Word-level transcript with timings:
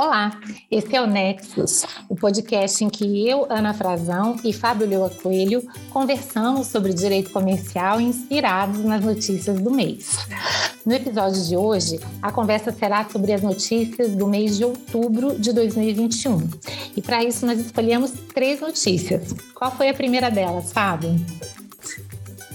Olá, 0.00 0.30
esse 0.70 0.94
é 0.94 1.02
o 1.02 1.08
Nexus, 1.08 1.84
o 2.08 2.14
podcast 2.14 2.84
em 2.84 2.88
que 2.88 3.28
eu, 3.28 3.48
Ana 3.50 3.74
Frazão 3.74 4.36
e 4.44 4.52
Fábio 4.52 4.86
Leoa 4.86 5.10
Coelho 5.10 5.60
conversamos 5.90 6.68
sobre 6.68 6.94
direito 6.94 7.30
comercial 7.30 8.00
inspirados 8.00 8.78
nas 8.84 9.04
notícias 9.04 9.60
do 9.60 9.72
mês. 9.72 10.18
No 10.86 10.94
episódio 10.94 11.42
de 11.44 11.56
hoje, 11.56 11.98
a 12.22 12.30
conversa 12.30 12.70
será 12.70 13.08
sobre 13.10 13.32
as 13.32 13.42
notícias 13.42 14.12
do 14.12 14.28
mês 14.28 14.56
de 14.56 14.64
outubro 14.64 15.36
de 15.36 15.52
2021. 15.52 16.48
E 16.96 17.02
para 17.02 17.24
isso 17.24 17.44
nós 17.44 17.58
escolhemos 17.58 18.12
três 18.32 18.60
notícias. 18.60 19.34
Qual 19.52 19.72
foi 19.72 19.88
a 19.88 19.94
primeira 19.94 20.30
delas, 20.30 20.72
Fábio? 20.72 21.16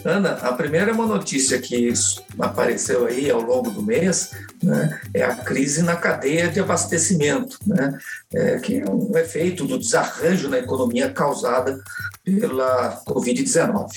Ana, 0.05 0.31
a 0.31 0.53
primeira 0.53 0.91
é 0.91 0.93
uma 0.93 1.05
notícia 1.05 1.59
que 1.59 1.91
apareceu 2.39 3.05
aí 3.05 3.31
ao 3.31 3.41
longo 3.41 3.69
do 3.69 3.81
mês, 3.81 4.31
né, 4.63 4.99
é 5.13 5.23
a 5.23 5.35
crise 5.35 5.83
na 5.83 5.95
cadeia 5.95 6.49
de 6.49 6.59
abastecimento, 6.59 7.57
né, 7.65 7.97
é, 8.33 8.57
que 8.59 8.79
é 8.79 8.89
um 8.89 9.15
efeito 9.17 9.65
do 9.65 9.77
desarranjo 9.77 10.49
na 10.49 10.59
economia 10.59 11.11
causada 11.11 11.81
pela 12.23 13.03
Covid-19. 13.05 13.89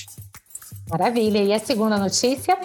Maravilha. 0.90 1.42
E 1.42 1.52
a 1.52 1.58
segunda 1.58 1.98
notícia? 1.98 2.56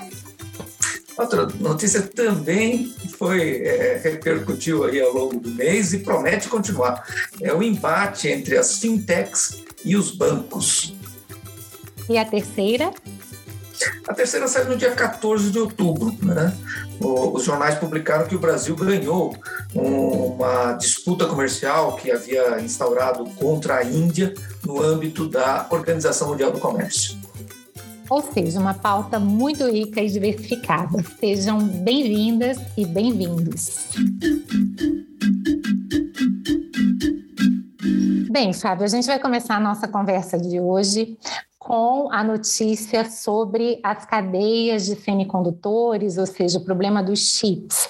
Outra 1.17 1.45
notícia 1.59 2.01
também 2.01 2.93
foi 3.17 3.63
é, 3.63 4.01
repercutiu 4.03 4.83
aí 4.83 4.99
ao 5.01 5.13
longo 5.13 5.39
do 5.39 5.49
mês 5.49 5.93
e 5.93 5.99
promete 5.99 6.47
continuar. 6.47 7.05
É 7.41 7.53
o 7.53 7.61
embate 7.61 8.27
entre 8.27 8.57
as 8.57 8.77
fintechs 8.77 9.63
e 9.83 9.95
os 9.95 10.11
bancos. 10.11 10.95
E 12.09 12.17
a 12.17 12.25
terceira? 12.25 12.91
A 14.08 14.13
terceira 14.13 14.48
saiu 14.48 14.70
no 14.70 14.77
dia 14.77 14.91
14 14.91 15.52
de 15.52 15.59
outubro. 15.59 16.13
Né? 16.21 16.55
Os 16.99 17.44
jornais 17.44 17.76
publicaram 17.76 18.27
que 18.27 18.35
o 18.35 18.40
Brasil 18.40 18.76
ganhou 18.76 19.35
uma 19.73 20.73
disputa 20.73 21.26
comercial 21.26 21.96
que 21.96 22.12
havia 22.12 22.60
instaurado 22.62 23.26
contra 23.32 23.77
a 23.77 23.84
Índia 23.84 24.34
no 24.65 24.82
âmbito 24.82 25.27
da 25.27 25.68
Organização 25.70 26.29
Mundial 26.29 26.51
do 26.51 26.60
Comércio. 26.60 27.18
Ou 28.10 28.21
seja, 28.21 28.60
uma 28.60 28.73
pauta 28.73 29.18
muito 29.20 29.65
rica 29.71 30.01
e 30.01 30.10
diversificada. 30.10 31.01
Sejam 31.18 31.60
bem-vindas 31.66 32.57
e 32.76 32.85
bem-vindos. 32.85 33.88
Bem, 38.32 38.54
Fábio, 38.54 38.85
a 38.85 38.87
gente 38.87 39.07
vai 39.07 39.20
começar 39.20 39.57
a 39.57 39.60
nossa 39.60 39.90
conversa 39.90 40.37
de 40.37 40.57
hoje 40.57 41.18
com 41.60 42.10
a 42.13 42.24
notícia 42.24 43.04
sobre 43.04 43.77
as 43.84 44.05
cadeias 44.05 44.85
de 44.85 44.96
semicondutores, 44.96 46.18
ou 46.18 46.26
seja, 46.26 46.57
o 46.57 46.63
problema 46.63 47.04
dos 47.04 47.20
chips. 47.20 47.90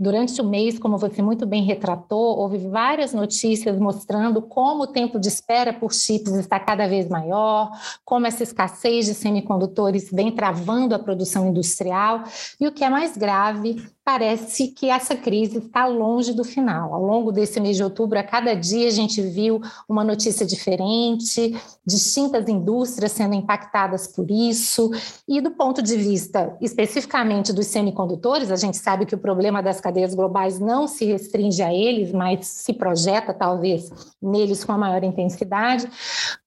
Durante 0.00 0.40
o 0.40 0.44
mês, 0.44 0.78
como 0.78 0.96
você 0.96 1.20
muito 1.20 1.44
bem 1.44 1.62
retratou, 1.62 2.38
houve 2.38 2.56
várias 2.56 3.12
notícias 3.12 3.78
mostrando 3.78 4.40
como 4.40 4.84
o 4.84 4.86
tempo 4.86 5.20
de 5.20 5.28
espera 5.28 5.74
por 5.74 5.92
chips 5.92 6.32
está 6.32 6.58
cada 6.58 6.88
vez 6.88 7.06
maior, 7.10 7.70
como 8.02 8.26
essa 8.26 8.42
escassez 8.42 9.04
de 9.04 9.12
semicondutores 9.12 10.10
vem 10.10 10.32
travando 10.32 10.94
a 10.94 10.98
produção 10.98 11.48
industrial, 11.48 12.24
e 12.58 12.66
o 12.66 12.72
que 12.72 12.82
é 12.82 12.88
mais 12.88 13.14
grave, 13.14 13.86
parece 14.06 14.68
que 14.68 14.88
essa 14.88 15.16
crise 15.16 15.58
está 15.58 15.84
longe 15.84 16.32
do 16.32 16.44
final. 16.44 16.94
Ao 16.94 17.02
longo 17.02 17.32
desse 17.32 17.58
mês 17.58 17.76
de 17.76 17.82
outubro, 17.82 18.16
a 18.16 18.22
cada 18.22 18.54
dia 18.54 18.86
a 18.86 18.90
gente 18.92 19.20
viu 19.20 19.60
uma 19.88 20.04
notícia 20.04 20.46
diferente, 20.46 21.60
distintas 21.84 22.48
indústrias 22.48 23.10
sendo 23.10 23.34
impactadas 23.34 24.06
por 24.06 24.30
isso, 24.30 24.92
e 25.26 25.40
do 25.40 25.50
ponto 25.50 25.82
de 25.82 25.96
vista 25.96 26.56
especificamente 26.60 27.52
dos 27.52 27.66
semicondutores, 27.66 28.52
a 28.52 28.56
gente 28.56 28.76
sabe 28.76 29.06
que 29.06 29.14
o 29.16 29.18
problema 29.18 29.60
das 29.60 29.80
cadeias 29.80 30.14
globais 30.14 30.60
não 30.60 30.86
se 30.86 31.04
restringe 31.04 31.60
a 31.60 31.74
eles, 31.74 32.12
mas 32.12 32.46
se 32.46 32.72
projeta 32.72 33.34
talvez 33.34 33.90
neles 34.22 34.62
com 34.62 34.70
a 34.70 34.78
maior 34.78 35.02
intensidade. 35.02 35.90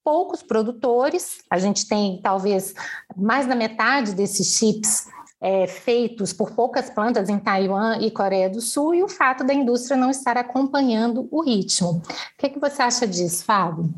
Poucos 0.02 0.42
produtores, 0.42 1.40
a 1.50 1.60
gente 1.60 1.86
tem 1.90 2.22
talvez 2.24 2.74
mais 3.18 3.46
da 3.46 3.54
metade 3.54 4.14
desses 4.16 4.48
chips 4.48 5.19
é, 5.42 5.68
feitos 5.68 6.34
por 6.34 6.52
poucas 6.52 6.90
plantas 6.90 7.30
em 7.30 7.40
Taiwan 7.40 7.98
e 8.00 8.12
Coreia 8.12 8.50
do 8.50 8.62
Sul 8.62 8.94
e 8.94 9.04
o 9.04 9.08
fato 9.08 9.44
da 9.44 9.54
indústria 9.54 9.96
não 9.96 10.10
estar 10.10 10.38
acompanhando 10.38 11.28
o 11.32 11.42
ritmo. 11.42 12.02
O 12.02 12.38
que, 12.38 12.48
é 12.48 12.50
que 12.50 12.60
você 12.60 12.82
acha 12.82 13.08
disso, 13.08 13.46
Fábio? 13.46 13.90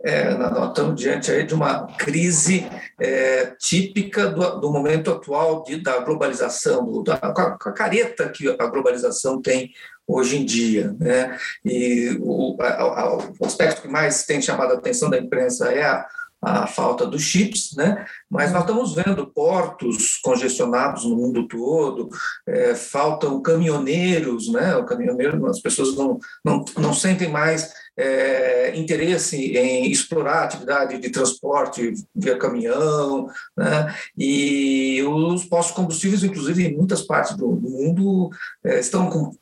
É, 0.00 0.32
nós 0.32 0.68
estamos 0.68 1.00
diante 1.00 1.28
aí 1.32 1.44
de 1.44 1.52
uma 1.52 1.88
crise 1.96 2.70
é, 3.00 3.46
típica 3.58 4.28
do, 4.28 4.60
do, 4.60 4.72
momento 4.72 5.10
atual 5.10 5.64
de, 5.64 5.82
da 5.82 5.98
globalização, 5.98 6.84
do, 6.84 7.02
da, 7.02 7.16
com, 7.16 7.40
a, 7.40 7.58
com 7.58 7.68
a 7.68 7.72
careta 7.72 8.28
que 8.28 8.48
a 8.48 8.66
globalização 8.66 9.42
tem 9.42 9.72
hoje 10.06 10.36
em 10.38 10.44
dia. 10.44 10.94
Né? 11.00 11.36
E 11.64 12.16
o, 12.20 12.56
a, 12.62 13.16
o, 13.40 13.44
aspecto 13.44 13.82
que 13.82 13.88
mais 13.88 14.24
tem 14.24 14.40
chamado 14.40 14.72
a 14.72 14.76
atenção 14.76 15.10
da 15.10 15.18
imprensa 15.18 15.72
é 15.72 15.82
a, 15.82 16.06
a 16.40 16.66
falta 16.66 17.04
dos 17.04 17.22
chips, 17.22 17.74
né? 17.76 18.06
mas 18.30 18.52
nós 18.52 18.62
estamos 18.62 18.94
vendo 18.94 19.26
portos 19.26 20.16
congestionados 20.22 21.04
no 21.04 21.16
mundo 21.16 21.48
todo, 21.48 22.08
é, 22.46 22.74
faltam 22.74 23.42
caminhoneiros, 23.42 24.48
né? 24.52 24.76
o 24.76 24.84
caminhoneiro, 24.84 25.44
as 25.46 25.60
pessoas 25.60 25.96
não, 25.96 26.18
não, 26.44 26.64
não 26.76 26.94
sentem 26.94 27.28
mais 27.28 27.72
é, 27.96 28.78
interesse 28.78 29.36
em 29.36 29.90
explorar 29.90 30.42
a 30.42 30.44
atividade 30.44 30.98
de 30.98 31.10
transporte 31.10 31.92
via 32.14 32.38
caminhão, 32.38 33.28
né? 33.56 33.94
e 34.16 35.02
os 35.02 35.44
postos 35.44 35.74
combustíveis, 35.74 36.22
inclusive 36.22 36.66
em 36.66 36.76
muitas 36.76 37.02
partes 37.02 37.36
do, 37.36 37.48
mundo, 37.48 38.30
é, 38.64 38.78
estão 38.78 39.10
com 39.10 39.32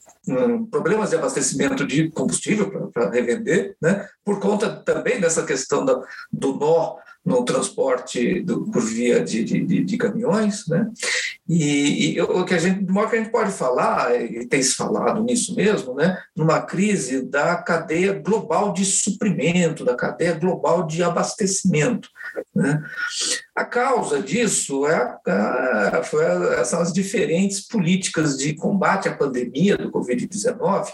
problemas 0.70 1.10
de 1.10 1.16
abastecimento 1.16 1.86
de 1.86 2.10
combustível 2.10 2.90
para 2.92 3.10
revender, 3.10 3.76
né? 3.80 4.08
por 4.24 4.40
conta 4.40 4.68
também 4.68 5.20
dessa 5.20 5.44
questão 5.44 5.84
da, 5.84 6.00
do 6.32 6.54
nó 6.54 6.96
no 7.26 7.44
transporte 7.44 8.40
do, 8.40 8.66
por 8.70 8.80
via 8.82 9.20
de, 9.20 9.42
de, 9.42 9.84
de 9.84 9.96
caminhões, 9.96 10.64
né? 10.68 10.88
E, 11.48 12.14
e, 12.14 12.20
o 12.20 12.44
que 12.44 12.54
a 12.54 12.58
gente, 12.58 12.88
modo 12.90 13.10
que 13.10 13.16
a 13.16 13.18
gente 13.18 13.32
pode 13.32 13.50
falar, 13.50 14.14
e 14.14 14.46
tem 14.46 14.62
se 14.62 14.76
falado 14.76 15.22
nisso 15.24 15.54
mesmo, 15.56 15.92
né? 15.94 16.16
Numa 16.36 16.60
crise 16.62 17.22
da 17.22 17.56
cadeia 17.56 18.12
global 18.12 18.72
de 18.72 18.84
suprimento, 18.84 19.84
da 19.84 19.96
cadeia 19.96 20.34
global 20.34 20.86
de 20.86 21.02
abastecimento, 21.02 22.08
né? 22.54 22.80
A 23.56 23.64
causa 23.64 24.22
disso 24.22 24.86
é 24.86 25.18
a, 25.26 26.02
foi 26.04 26.24
a, 26.24 26.64
são 26.64 26.80
as 26.80 26.92
diferentes 26.92 27.66
políticas 27.66 28.38
de 28.38 28.54
combate 28.54 29.08
à 29.08 29.16
pandemia 29.16 29.76
do 29.76 29.90
Covid-19 29.90 30.86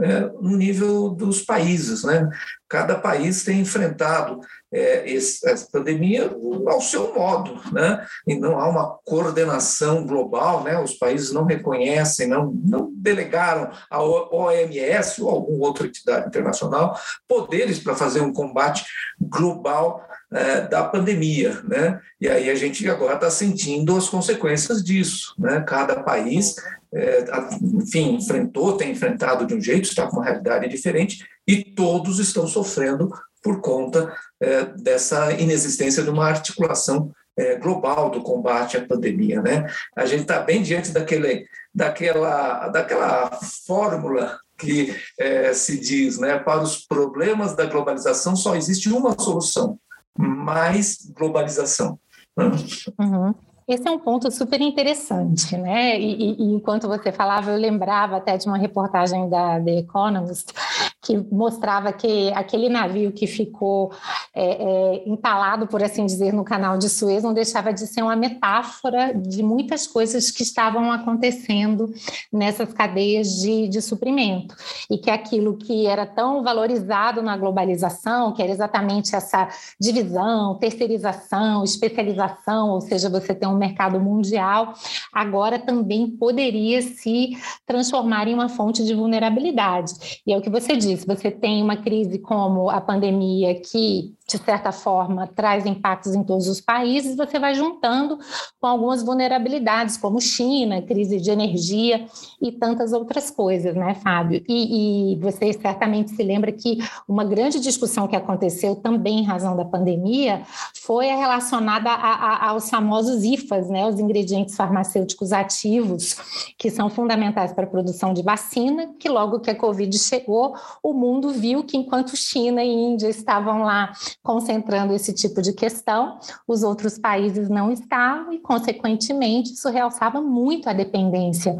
é, 0.00 0.20
no 0.40 0.56
nível 0.56 1.10
dos 1.10 1.42
países. 1.42 2.04
Né? 2.04 2.28
Cada 2.68 2.96
país 2.96 3.44
tem 3.44 3.60
enfrentado 3.60 4.40
é, 4.72 5.12
essa 5.14 5.68
pandemia 5.72 6.30
ao 6.66 6.80
seu 6.80 7.14
modo, 7.14 7.60
né? 7.72 8.06
e 8.26 8.34
não 8.34 8.58
há 8.58 8.68
uma 8.68 8.98
coordenação 9.04 10.06
global, 10.06 10.62
né? 10.62 10.78
os 10.80 10.94
países 10.94 11.32
não 11.32 11.44
reconhecem, 11.44 12.26
não, 12.26 12.52
não 12.64 12.92
delegaram 12.94 13.70
à 13.90 14.02
OMS 14.02 15.22
ou 15.22 15.30
alguma 15.30 15.66
outra 15.66 15.86
entidade 15.86 16.26
internacional 16.26 16.98
poderes 17.26 17.78
para 17.78 17.94
fazer 17.94 18.20
um 18.20 18.32
combate 18.32 18.84
global 19.20 20.06
é, 20.30 20.60
da 20.60 20.84
pandemia, 20.84 21.62
né? 21.64 22.00
E 22.20 22.28
aí 22.28 22.50
a 22.50 22.54
gente 22.54 22.86
agora 22.88 23.14
está 23.14 23.30
sentindo 23.30 23.96
as 23.96 24.08
consequências 24.08 24.84
disso, 24.84 25.34
né? 25.38 25.64
Cada 25.66 26.02
país, 26.02 26.56
é, 26.92 27.24
enfim, 27.62 28.16
enfrentou, 28.16 28.76
tem 28.76 28.90
enfrentado 28.90 29.46
de 29.46 29.54
um 29.54 29.60
jeito, 29.60 29.88
está 29.88 30.06
com 30.06 30.16
uma 30.16 30.24
realidade 30.24 30.68
diferente 30.68 31.24
e 31.46 31.64
todos 31.64 32.18
estão 32.18 32.46
sofrendo 32.46 33.10
por 33.42 33.60
conta 33.60 34.12
é, 34.40 34.64
dessa 34.64 35.32
inexistência 35.32 36.02
de 36.02 36.10
uma 36.10 36.26
articulação 36.26 37.12
é, 37.36 37.56
global 37.56 38.10
do 38.10 38.20
combate 38.20 38.76
à 38.76 38.84
pandemia, 38.84 39.40
né? 39.40 39.66
A 39.96 40.04
gente 40.06 40.22
está 40.22 40.40
bem 40.40 40.62
diante 40.62 40.90
daquele, 40.90 41.46
daquela, 41.72 42.68
daquela 42.68 43.30
fórmula 43.66 44.38
que 44.58 44.94
é, 45.18 45.52
se 45.54 45.78
diz, 45.78 46.18
né? 46.18 46.38
Para 46.38 46.62
os 46.62 46.84
problemas 46.84 47.54
da 47.54 47.64
globalização 47.64 48.34
só 48.34 48.56
existe 48.56 48.88
uma 48.88 49.16
solução, 49.18 49.78
mais 50.18 51.10
globalização. 51.16 51.98
Uhum. 52.36 53.34
Esse 53.68 53.86
é 53.86 53.90
um 53.90 53.98
ponto 53.98 54.30
super 54.30 54.62
interessante, 54.62 55.54
né? 55.56 56.00
E, 56.00 56.32
e, 56.32 56.54
enquanto 56.54 56.88
você 56.88 57.12
falava, 57.12 57.50
eu 57.50 57.58
lembrava 57.58 58.16
até 58.16 58.36
de 58.38 58.46
uma 58.48 58.56
reportagem 58.56 59.28
da 59.28 59.60
The 59.60 59.80
Economist 59.80 60.54
que 61.00 61.16
mostrava 61.30 61.92
que 61.92 62.32
aquele 62.32 62.68
navio 62.68 63.12
que 63.12 63.26
ficou 63.26 63.92
é, 64.34 64.44
é, 64.44 65.08
entalado, 65.08 65.66
por 65.66 65.82
assim 65.82 66.04
dizer, 66.04 66.32
no 66.32 66.44
canal 66.44 66.76
de 66.76 66.88
Suez, 66.88 67.22
não 67.22 67.32
deixava 67.32 67.72
de 67.72 67.86
ser 67.86 68.02
uma 68.02 68.16
metáfora 68.16 69.14
de 69.14 69.42
muitas 69.42 69.86
coisas 69.86 70.30
que 70.30 70.42
estavam 70.42 70.90
acontecendo 70.90 71.92
nessas 72.32 72.72
cadeias 72.72 73.40
de, 73.40 73.68
de 73.68 73.80
suprimento. 73.80 74.54
E 74.90 74.98
que 74.98 75.10
aquilo 75.10 75.56
que 75.56 75.86
era 75.86 76.04
tão 76.04 76.42
valorizado 76.42 77.22
na 77.22 77.36
globalização, 77.36 78.32
que 78.32 78.42
era 78.42 78.50
exatamente 78.50 79.14
essa 79.14 79.48
divisão, 79.80 80.56
terceirização, 80.58 81.62
especialização, 81.62 82.70
ou 82.70 82.80
seja, 82.80 83.08
você 83.08 83.34
tem 83.34 83.48
um 83.48 83.56
mercado 83.56 84.00
mundial, 84.00 84.74
agora 85.12 85.58
também 85.58 86.08
poderia 86.10 86.82
se 86.82 87.36
transformar 87.66 88.26
em 88.28 88.34
uma 88.34 88.48
fonte 88.48 88.84
de 88.84 88.94
vulnerabilidade. 88.94 90.20
E 90.26 90.32
é 90.32 90.36
o 90.36 90.40
que 90.40 90.50
você 90.50 90.76
disse, 90.76 90.97
você 91.06 91.30
tem 91.30 91.62
uma 91.62 91.76
crise 91.76 92.18
como 92.18 92.70
a 92.70 92.80
pandemia 92.80 93.60
que 93.60 94.16
de 94.28 94.36
certa 94.36 94.70
forma, 94.70 95.26
traz 95.26 95.64
impactos 95.64 96.14
em 96.14 96.22
todos 96.22 96.48
os 96.48 96.60
países, 96.60 97.16
você 97.16 97.38
vai 97.38 97.54
juntando 97.54 98.18
com 98.60 98.66
algumas 98.66 99.02
vulnerabilidades, 99.02 99.96
como 99.96 100.20
China, 100.20 100.82
crise 100.82 101.18
de 101.18 101.30
energia 101.30 102.04
e 102.40 102.52
tantas 102.52 102.92
outras 102.92 103.30
coisas, 103.30 103.74
né, 103.74 103.94
Fábio? 103.94 104.44
E, 104.46 105.14
e 105.14 105.16
você 105.16 105.54
certamente 105.54 106.10
se 106.10 106.22
lembra 106.22 106.52
que 106.52 106.76
uma 107.08 107.24
grande 107.24 107.58
discussão 107.58 108.06
que 108.06 108.14
aconteceu 108.14 108.76
também 108.76 109.20
em 109.20 109.24
razão 109.24 109.56
da 109.56 109.64
pandemia 109.64 110.42
foi 110.74 111.10
a 111.10 111.16
relacionada 111.16 111.88
a, 111.88 111.94
a, 111.94 112.48
aos 112.50 112.68
famosos 112.68 113.24
IFAs, 113.24 113.70
né, 113.70 113.86
os 113.86 113.98
ingredientes 113.98 114.54
farmacêuticos 114.54 115.32
ativos, 115.32 116.16
que 116.58 116.70
são 116.70 116.90
fundamentais 116.90 117.52
para 117.52 117.64
a 117.64 117.68
produção 117.68 118.12
de 118.12 118.22
vacina, 118.22 118.90
que 118.98 119.08
logo 119.08 119.40
que 119.40 119.50
a 119.50 119.54
Covid 119.54 119.98
chegou, 119.98 120.54
o 120.82 120.92
mundo 120.92 121.30
viu 121.30 121.64
que 121.64 121.78
enquanto 121.78 122.14
China 122.14 122.62
e 122.62 122.68
Índia 122.68 123.08
estavam 123.08 123.62
lá 123.62 123.90
concentrando 124.22 124.92
esse 124.92 125.12
tipo 125.12 125.40
de 125.40 125.52
questão, 125.52 126.18
os 126.46 126.62
outros 126.62 126.98
países 126.98 127.48
não 127.48 127.72
estavam, 127.72 128.32
e, 128.32 128.38
consequentemente, 128.38 129.52
isso 129.52 129.68
realçava 129.70 130.20
muito 130.20 130.68
a 130.68 130.72
dependência 130.72 131.56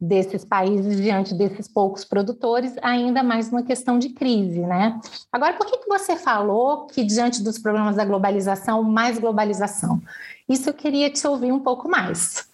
desses 0.00 0.44
países 0.44 0.96
diante 0.96 1.34
desses 1.34 1.68
poucos 1.68 2.04
produtores, 2.04 2.74
ainda 2.82 3.22
mais 3.22 3.50
numa 3.50 3.62
questão 3.62 3.98
de 3.98 4.10
crise, 4.10 4.60
né? 4.60 4.98
Agora, 5.32 5.54
por 5.54 5.66
que, 5.66 5.78
que 5.78 5.88
você 5.88 6.16
falou 6.16 6.86
que, 6.86 7.04
diante 7.04 7.42
dos 7.42 7.58
problemas 7.58 7.96
da 7.96 8.04
globalização, 8.04 8.82
mais 8.82 9.18
globalização? 9.18 10.00
Isso 10.48 10.70
eu 10.70 10.74
queria 10.74 11.10
te 11.10 11.26
ouvir 11.26 11.52
um 11.52 11.60
pouco 11.60 11.88
mais. 11.88 12.47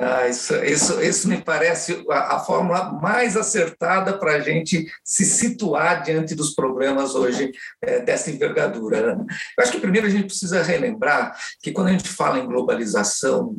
Ah, 0.00 0.28
isso, 0.28 0.54
isso, 0.64 1.02
isso 1.02 1.28
me 1.28 1.42
parece 1.42 2.04
a, 2.08 2.36
a 2.36 2.38
fórmula 2.38 2.92
mais 3.02 3.36
acertada 3.36 4.16
para 4.16 4.36
a 4.36 4.40
gente 4.40 4.86
se 5.02 5.24
situar 5.24 6.04
diante 6.04 6.36
dos 6.36 6.54
problemas 6.54 7.16
hoje 7.16 7.50
é, 7.82 7.98
dessa 7.98 8.30
envergadura. 8.30 9.16
Né? 9.16 9.24
Eu 9.58 9.64
acho 9.64 9.72
que 9.72 9.80
primeiro 9.80 10.06
a 10.06 10.10
gente 10.10 10.26
precisa 10.26 10.62
relembrar 10.62 11.36
que 11.60 11.72
quando 11.72 11.88
a 11.88 11.90
gente 11.90 12.08
fala 12.08 12.38
em 12.38 12.46
globalização, 12.46 13.56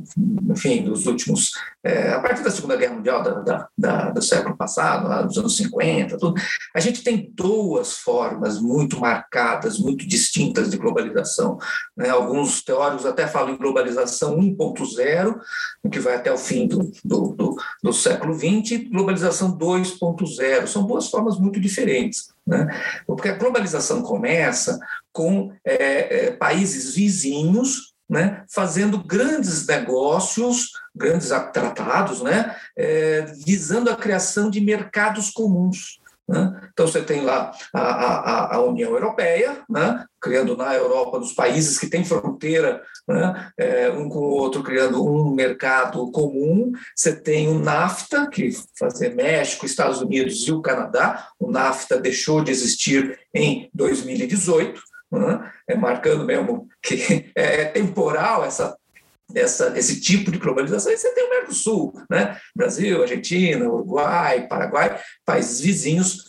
enfim, 0.50 0.82
dos 0.82 1.08
últimos, 1.08 1.52
é, 1.84 2.14
a 2.14 2.22
partir 2.22 2.42
da 2.42 2.52
Segunda 2.52 2.78
Guerra 2.78 2.96
Mundial 2.96 3.22
da, 3.22 3.32
da, 3.42 3.68
da, 3.78 4.10
do 4.12 4.22
século 4.22 4.56
passado, 4.56 5.10
lá 5.10 5.22
dos 5.22 5.38
anos 5.38 5.58
50, 5.58 6.18
tudo, 6.18 6.42
a 6.74 6.80
gente 6.80 7.04
tem 7.04 7.30
duas 7.36 7.98
formas 7.98 8.62
muito 8.62 8.98
marcadas, 8.98 9.78
muito 9.78 10.08
distintas 10.08 10.72
de 10.72 10.78
globalização. 10.78 11.58
Né? 11.98 12.08
Alguns 12.08 12.64
teóricos 12.64 13.06
até 13.06 13.28
falam 13.28 13.56
em 13.56 13.58
globalização 13.58 14.38
1.0, 14.38 15.38
que 15.92 16.00
vai 16.00 16.16
até 16.16 16.29
até 16.30 16.34
o 16.34 16.38
fim 16.38 16.68
do, 16.68 16.92
do, 17.04 17.34
do, 17.34 17.58
do 17.84 17.94
século 17.94 18.34
XX, 18.34 18.72
e 18.72 18.78
globalização 18.90 19.58
2.0. 19.58 20.68
São 20.68 20.86
duas 20.86 21.10
formas 21.10 21.40
muito 21.40 21.60
diferentes. 21.60 22.30
Né? 22.46 22.68
Porque 23.06 23.30
a 23.30 23.38
globalização 23.38 24.02
começa 24.02 24.80
com 25.12 25.52
é, 25.66 26.28
é, 26.28 26.32
países 26.32 26.96
vizinhos 26.96 27.94
né, 28.10 28.44
fazendo 28.50 29.04
grandes 29.04 29.68
negócios, 29.68 30.72
grandes 30.96 31.30
tratados, 31.54 32.24
né, 32.24 32.56
é, 32.76 33.22
visando 33.46 33.92
a 33.92 33.96
criação 33.96 34.50
de 34.50 34.60
mercados 34.60 35.30
comuns. 35.30 36.00
Né? 36.28 36.70
Então, 36.72 36.88
você 36.88 37.02
tem 37.02 37.22
lá 37.22 37.52
a, 37.74 37.82
a, 37.82 38.56
a 38.56 38.62
União 38.62 38.92
Europeia, 38.92 39.64
né? 39.68 40.06
criando 40.22 40.56
na 40.56 40.76
Europa, 40.76 41.20
dos 41.20 41.34
países 41.34 41.80
que 41.80 41.88
têm 41.88 42.06
fronteira 42.06 42.84
né? 43.10 43.52
é, 43.58 43.90
um 43.90 44.08
com 44.08 44.20
o 44.20 44.30
outro, 44.30 44.62
criando 44.62 45.04
um 45.04 45.34
mercado 45.34 46.12
comum. 46.12 46.72
Você 46.96 47.16
tem 47.16 47.48
o 47.48 47.58
NAFTA, 47.58 48.30
que 48.30 48.52
fazia 48.78 49.14
México, 49.14 49.66
Estados 49.66 50.00
Unidos 50.00 50.48
e 50.48 50.52
o 50.52 50.62
Canadá. 50.62 51.28
O 51.40 51.52
NAFTA 51.52 52.00
deixou 52.00 52.44
de 52.44 52.52
existir 52.52 53.20
em 53.34 53.70
2018. 53.74 54.80
Né? 55.12 55.52
É, 55.68 55.76
marcando 55.76 56.24
mesmo 56.24 56.68
que 56.84 57.32
é, 57.36 57.62
é 57.62 57.66
temporal 57.66 58.46
essa 58.46 58.78
essa, 59.36 59.78
esse 59.78 60.02
tipo 60.02 60.32
de 60.32 60.40
globalização. 60.40 60.92
E 60.92 60.98
você 60.98 61.14
tem 61.14 61.24
o 61.24 61.30
Mercosul, 61.30 61.94
né? 62.10 62.36
Brasil, 62.56 63.00
Argentina, 63.00 63.70
Uruguai, 63.70 64.48
Paraguai, 64.48 65.00
países 65.24 65.62
vizinhos 65.62 66.29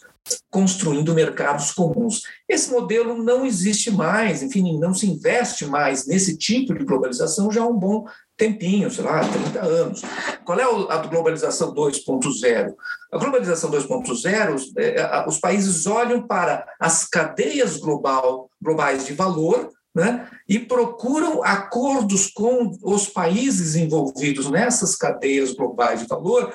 construindo 0.51 1.15
mercados 1.15 1.73
comuns. 1.73 2.23
Esse 2.49 2.71
modelo 2.71 3.23
não 3.23 3.45
existe 3.45 3.91
mais, 3.91 4.43
enfim, 4.43 4.79
não 4.79 4.95
se 4.95 5.09
investe 5.09 5.67
mais 5.67 6.07
nesse 6.07 6.37
tipo 6.37 6.75
de 6.75 6.85
globalização 6.85 7.51
já 7.51 7.63
há 7.63 7.67
um 7.67 7.79
bom 7.79 8.05
tempinho, 8.37 8.91
sei 8.91 9.05
lá, 9.05 9.21
30 9.21 9.61
anos. 9.61 10.03
Qual 10.45 10.59
é 10.59 10.65
a 10.93 10.97
globalização 10.99 11.75
2.0? 11.75 12.75
A 13.13 13.19
globalização 13.19 13.71
2.0, 13.71 14.73
é, 14.79 15.29
os 15.29 15.39
países 15.39 15.87
olham 15.87 16.27
para 16.27 16.67
as 16.81 17.07
cadeias 17.07 17.77
global, 17.77 18.51
globais 18.61 19.07
de 19.07 19.13
valor 19.13 19.71
né? 19.95 20.29
e 20.49 20.59
procuram 20.59 21.45
acordos 21.45 22.29
com 22.29 22.73
os 22.83 23.09
países 23.09 23.75
envolvidos 23.75 24.51
nessas 24.51 24.97
cadeias 24.97 25.53
globais 25.53 26.01
de 26.01 26.07
valor, 26.07 26.55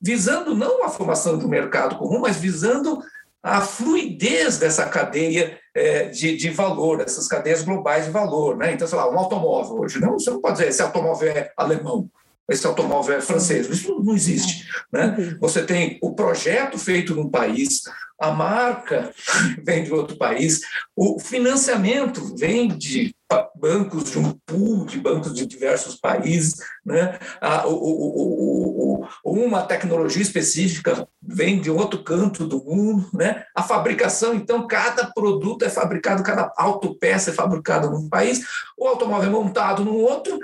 visando 0.00 0.54
não 0.54 0.84
a 0.84 0.88
formação 0.88 1.34
um 1.34 1.48
mercado 1.48 1.96
comum, 1.96 2.20
mas 2.20 2.36
visando 2.36 3.00
a 3.42 3.60
fluidez 3.60 4.58
dessa 4.58 4.86
cadeia 4.86 5.58
é, 5.74 6.04
de, 6.08 6.36
de 6.36 6.50
valor, 6.50 7.00
essas 7.00 7.26
cadeias 7.26 7.62
globais 7.62 8.04
de 8.04 8.10
valor. 8.10 8.56
Né? 8.56 8.72
Então, 8.72 8.86
sei 8.86 8.98
lá, 8.98 9.10
um 9.10 9.18
automóvel 9.18 9.80
hoje, 9.80 10.00
não, 10.00 10.18
você 10.18 10.30
não 10.30 10.40
pode 10.40 10.58
dizer 10.58 10.68
esse 10.68 10.82
automóvel 10.82 11.30
é 11.30 11.52
alemão, 11.56 12.08
esse 12.50 12.66
automóvel 12.66 13.16
é 13.16 13.20
francês. 13.20 13.68
Isso 13.68 14.02
não 14.02 14.14
existe. 14.14 14.66
Né? 14.92 15.36
Você 15.40 15.62
tem 15.62 15.98
o 16.02 16.12
projeto 16.14 16.76
feito 16.76 17.14
num 17.14 17.30
país, 17.30 17.82
a 18.20 18.32
marca 18.32 19.10
vem 19.64 19.84
de 19.84 19.92
outro 19.92 20.16
país, 20.16 20.60
o 20.96 21.18
financiamento 21.20 22.34
vem 22.36 22.68
de 22.68 23.14
bancos 23.54 24.10
de 24.10 24.18
um 24.18 24.32
pool 24.44 24.84
de 24.84 24.98
bancos 24.98 25.32
de 25.32 25.46
diversos 25.46 25.94
países, 25.94 26.56
né? 26.84 27.18
A, 27.40 27.66
o, 27.68 27.74
o, 27.74 29.04
o, 29.04 29.32
uma 29.32 29.62
tecnologia 29.62 30.22
específica 30.22 31.06
vem 31.22 31.60
de 31.60 31.70
outro 31.70 32.02
canto 32.02 32.46
do 32.46 32.64
mundo, 32.64 33.08
né? 33.14 33.44
A 33.54 33.62
fabricação, 33.62 34.34
então, 34.34 34.66
cada 34.66 35.06
produto 35.12 35.64
é 35.64 35.68
fabricado, 35.68 36.22
cada 36.22 36.52
autopeça 36.56 37.30
é 37.30 37.34
fabricada 37.34 37.88
num 37.88 38.08
país, 38.08 38.40
o 38.76 38.86
automóvel 38.88 39.28
é 39.28 39.32
montado 39.32 39.84
no 39.84 39.94
outro, 39.94 40.38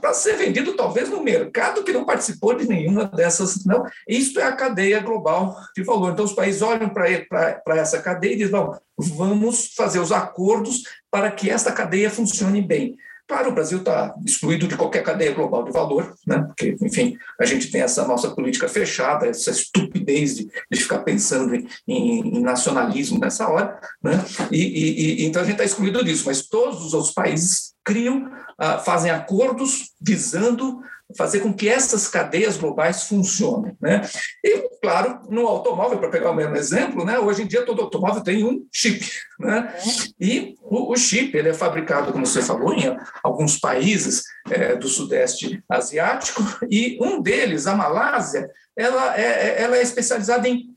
para 0.00 0.14
ser 0.14 0.36
vendido 0.36 0.74
talvez 0.74 1.08
no 1.08 1.22
mercado 1.22 1.84
que 1.84 1.92
não 1.92 2.04
participou 2.04 2.54
de 2.54 2.66
nenhuma 2.66 3.04
dessas. 3.04 3.64
Não, 3.64 3.84
isto 4.08 4.40
é 4.40 4.44
a 4.44 4.52
cadeia 4.56 5.00
global 5.00 5.56
de 5.76 5.82
valor. 5.82 6.12
Então, 6.12 6.24
os 6.24 6.32
países 6.32 6.62
olham 6.62 6.88
para 6.88 7.76
essa 7.76 8.00
cadeia 8.00 8.32
e 8.32 8.36
dizem: 8.36 8.52
vamos 8.98 9.74
fazer 9.74 9.98
os 9.98 10.12
acordos 10.12 10.82
para 11.10 11.30
que 11.30 11.50
essa 11.50 11.72
cadeia 11.72 12.10
funcione 12.10 12.62
bem. 12.62 12.96
Claro, 13.30 13.50
o 13.50 13.54
Brasil 13.54 13.78
está 13.78 14.12
excluído 14.26 14.66
de 14.66 14.76
qualquer 14.76 15.04
cadeia 15.04 15.32
global 15.32 15.62
de 15.62 15.70
valor, 15.70 16.16
né? 16.26 16.42
porque, 16.48 16.76
enfim, 16.82 17.16
a 17.40 17.44
gente 17.44 17.70
tem 17.70 17.80
essa 17.80 18.04
nossa 18.04 18.28
política 18.32 18.66
fechada, 18.66 19.24
essa 19.24 19.52
estupidez 19.52 20.34
de, 20.34 20.50
de 20.68 20.80
ficar 20.80 20.98
pensando 21.04 21.54
em, 21.54 21.68
em, 21.86 22.38
em, 22.38 22.40
nacionalismo 22.40 23.20
nessa 23.20 23.48
hora, 23.48 23.78
né? 24.02 24.14
e, 24.50 24.56
e, 24.56 25.22
e 25.22 25.26
então 25.26 25.42
a 25.42 25.44
gente 25.44 25.52
está 25.52 25.64
excluído 25.64 26.04
disso, 26.04 26.24
mas 26.26 26.48
todos 26.48 26.84
os 26.84 26.92
outros 26.92 27.14
países 27.14 27.72
criam, 27.84 28.26
uh, 28.60 28.84
fazem 28.84 29.12
acordos 29.12 29.92
visando 30.00 30.82
fazer 31.16 31.40
com 31.40 31.52
que 31.52 31.68
essas 31.68 32.08
cadeias 32.08 32.56
globais 32.56 33.04
funcionem. 33.04 33.76
Né? 33.80 34.08
E, 34.44 34.68
claro, 34.80 35.20
no 35.28 35.46
automóvel, 35.46 35.98
para 35.98 36.08
pegar 36.08 36.30
o 36.30 36.34
mesmo 36.34 36.56
exemplo, 36.56 37.04
né, 37.04 37.18
hoje 37.18 37.42
em 37.42 37.46
dia 37.46 37.64
todo 37.64 37.82
automóvel 37.82 38.22
tem 38.22 38.44
um 38.44 38.66
chip. 38.72 39.04
Né? 39.38 39.74
E 40.18 40.56
o, 40.62 40.92
o 40.92 40.96
chip 40.96 41.36
ele 41.36 41.48
é 41.48 41.54
fabricado, 41.54 42.12
como 42.12 42.26
você 42.26 42.42
falou, 42.42 42.72
em 42.72 42.96
alguns 43.22 43.58
países 43.58 44.24
é, 44.50 44.76
do 44.76 44.88
Sudeste 44.88 45.62
Asiático, 45.68 46.42
e 46.70 46.98
um 47.00 47.20
deles, 47.20 47.66
a 47.66 47.74
Malásia, 47.74 48.50
ela 48.76 49.18
é, 49.18 49.22
é 49.22 49.62
ela 49.62 49.76
é 49.76 49.82
especializada 49.82 50.48
em 50.48 50.74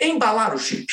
embalar 0.00 0.54
o 0.54 0.58
chip. 0.58 0.86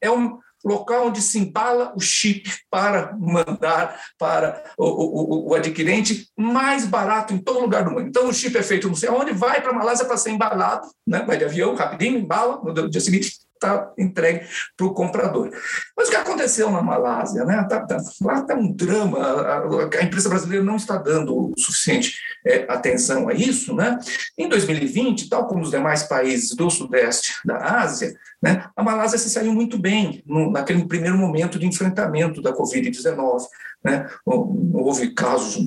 É 0.00 0.10
um, 0.10 0.38
local 0.64 1.08
onde 1.08 1.20
se 1.20 1.38
embala 1.38 1.92
o 1.96 2.00
chip 2.00 2.50
para 2.70 3.16
mandar 3.18 4.00
para 4.18 4.62
o, 4.78 4.86
o, 4.86 5.48
o, 5.50 5.54
adquirente 5.54 6.28
mais 6.36 6.86
barato 6.86 7.34
em 7.34 7.38
todo 7.38 7.60
lugar 7.60 7.84
do 7.84 7.90
mundo. 7.90 8.06
Então, 8.06 8.28
o 8.28 8.32
chip 8.32 8.56
é 8.56 8.62
feito 8.62 8.88
não 8.88 8.94
sei 8.94 9.08
onde, 9.08 9.32
vai 9.32 9.60
para 9.60 9.70
a 9.70 9.74
Malásia 9.74 10.04
para 10.04 10.16
ser 10.16 10.30
embalado, 10.30 10.88
né? 11.06 11.22
vai 11.26 11.36
de 11.36 11.44
avião, 11.44 11.74
rapidinho, 11.74 12.18
embala, 12.18 12.60
no 12.62 12.88
dia 12.88 13.00
seguinte 13.00 13.32
está 13.62 13.92
entregue 13.96 14.46
para 14.76 14.86
o 14.86 14.94
comprador. 14.94 15.50
Mas 15.96 16.08
o 16.08 16.10
que 16.10 16.16
aconteceu 16.16 16.70
na 16.70 16.82
Malásia? 16.82 17.44
Né? 17.44 17.64
Tá, 17.68 17.80
tá, 17.80 17.98
lá 18.22 18.40
está 18.40 18.54
um 18.54 18.72
drama, 18.72 19.18
a, 19.18 19.58
a, 19.58 20.28
brasileira 20.28 20.64
não 20.64 20.76
está 20.76 20.96
dando 20.96 21.52
suficiente 21.56 22.16
é, 22.44 22.66
atenção 22.68 23.28
a 23.28 23.34
isso. 23.34 23.74
Né? 23.74 23.98
Em 24.36 24.48
2020, 24.48 25.28
tal 25.28 25.46
como 25.46 25.62
os 25.62 25.70
demais 25.70 26.02
países 26.02 26.54
do 26.54 26.68
sudeste 26.70 27.34
da 27.44 27.80
Ásia, 27.80 28.14
né, 28.42 28.64
a 28.74 28.82
Malásia 28.82 29.18
se 29.18 29.30
saiu 29.30 29.52
muito 29.52 29.78
bem 29.78 30.22
no, 30.26 30.50
naquele 30.50 30.84
primeiro 30.84 31.16
momento 31.16 31.58
de 31.58 31.66
enfrentamento 31.66 32.42
da 32.42 32.52
Covid-19. 32.52 33.46
Né? 33.84 34.08
Houve 34.24 35.12
casos 35.14 35.58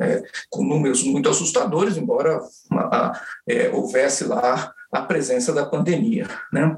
é, 0.00 0.22
com 0.50 0.64
números 0.64 1.02
muito 1.02 1.28
assustadores, 1.28 1.96
embora 1.96 2.40
a, 2.72 3.20
é, 3.48 3.68
houvesse 3.70 4.24
lá 4.24 4.72
a 4.92 5.02
presença 5.02 5.52
da 5.52 5.66
pandemia. 5.66 6.28
Né? 6.52 6.76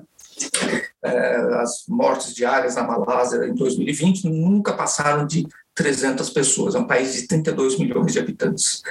É, 1.03 1.37
as 1.61 1.85
mortes 1.89 2.35
diárias 2.35 2.75
na 2.75 2.83
Malásia 2.83 3.47
em 3.47 3.55
2020 3.55 4.29
nunca 4.29 4.73
passaram 4.73 5.27
de 5.27 5.47
300 5.75 6.31
pessoas, 6.31 6.75
é 6.75 6.79
um 6.79 6.87
país 6.87 7.15
de 7.15 7.29
32 7.29 7.79
milhões 7.79 8.13
de 8.13 8.19
habitantes. 8.19 8.83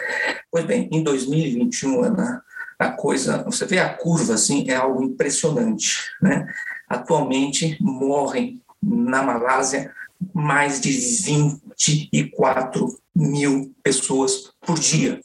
Pois 0.51 0.65
bem, 0.65 0.87
em 0.91 1.03
2021, 1.03 2.03
Ana, 2.03 2.43
a 2.77 2.91
coisa, 2.91 3.41
você 3.43 3.65
vê 3.65 3.79
a 3.79 3.93
curva 3.93 4.35
assim, 4.35 4.69
é 4.69 4.75
algo 4.75 5.03
impressionante. 5.03 6.03
Né? 6.21 6.45
Atualmente 6.87 7.75
morrem 7.81 8.61
na 8.81 9.23
Malásia 9.23 9.91
mais 10.33 10.79
de 10.79 10.91
24 10.91 12.97
mil 13.15 13.73
pessoas 13.83 14.51
por 14.61 14.79
dia. 14.79 15.19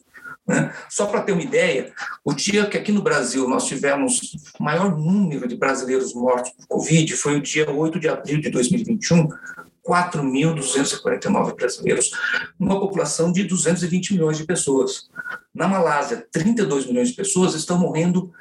Né? 0.47 0.75
Só 0.89 1.07
para 1.07 1.23
ter 1.23 1.33
uma 1.33 1.43
ideia, 1.43 1.93
o 2.25 2.33
dia 2.33 2.67
que 2.67 2.77
aqui 2.77 2.91
no 2.91 3.03
Brasil 3.03 3.49
nós 3.49 3.67
tivemos 3.67 4.37
o 4.59 4.63
maior 4.63 4.97
número 4.97 5.47
de 5.47 5.57
brasileiros 5.57 6.15
mortos 6.15 6.53
por 6.53 6.67
Covid 6.67 7.17
foi 7.17 7.37
o 7.37 7.43
dia 7.43 7.71
8 7.71 8.01
de 8.01 8.09
abril 8.09 8.41
de 8.41 8.51
2021, 8.51 9.29
4.249 9.87 11.55
brasileiros, 11.55 12.11
numa 12.59 12.79
população 12.79 13.33
de 13.33 13.45
220 13.45 14.15
milhões 14.15 14.39
de 14.39 14.45
pessoas. 14.45 15.09
Na 15.55 15.67
Malásia, 15.67 16.27
32 16.31 16.87
milhões 16.87 17.09
de 17.09 17.15
pessoas 17.15 17.55
estão 17.55 17.79
morrendo 17.79 18.33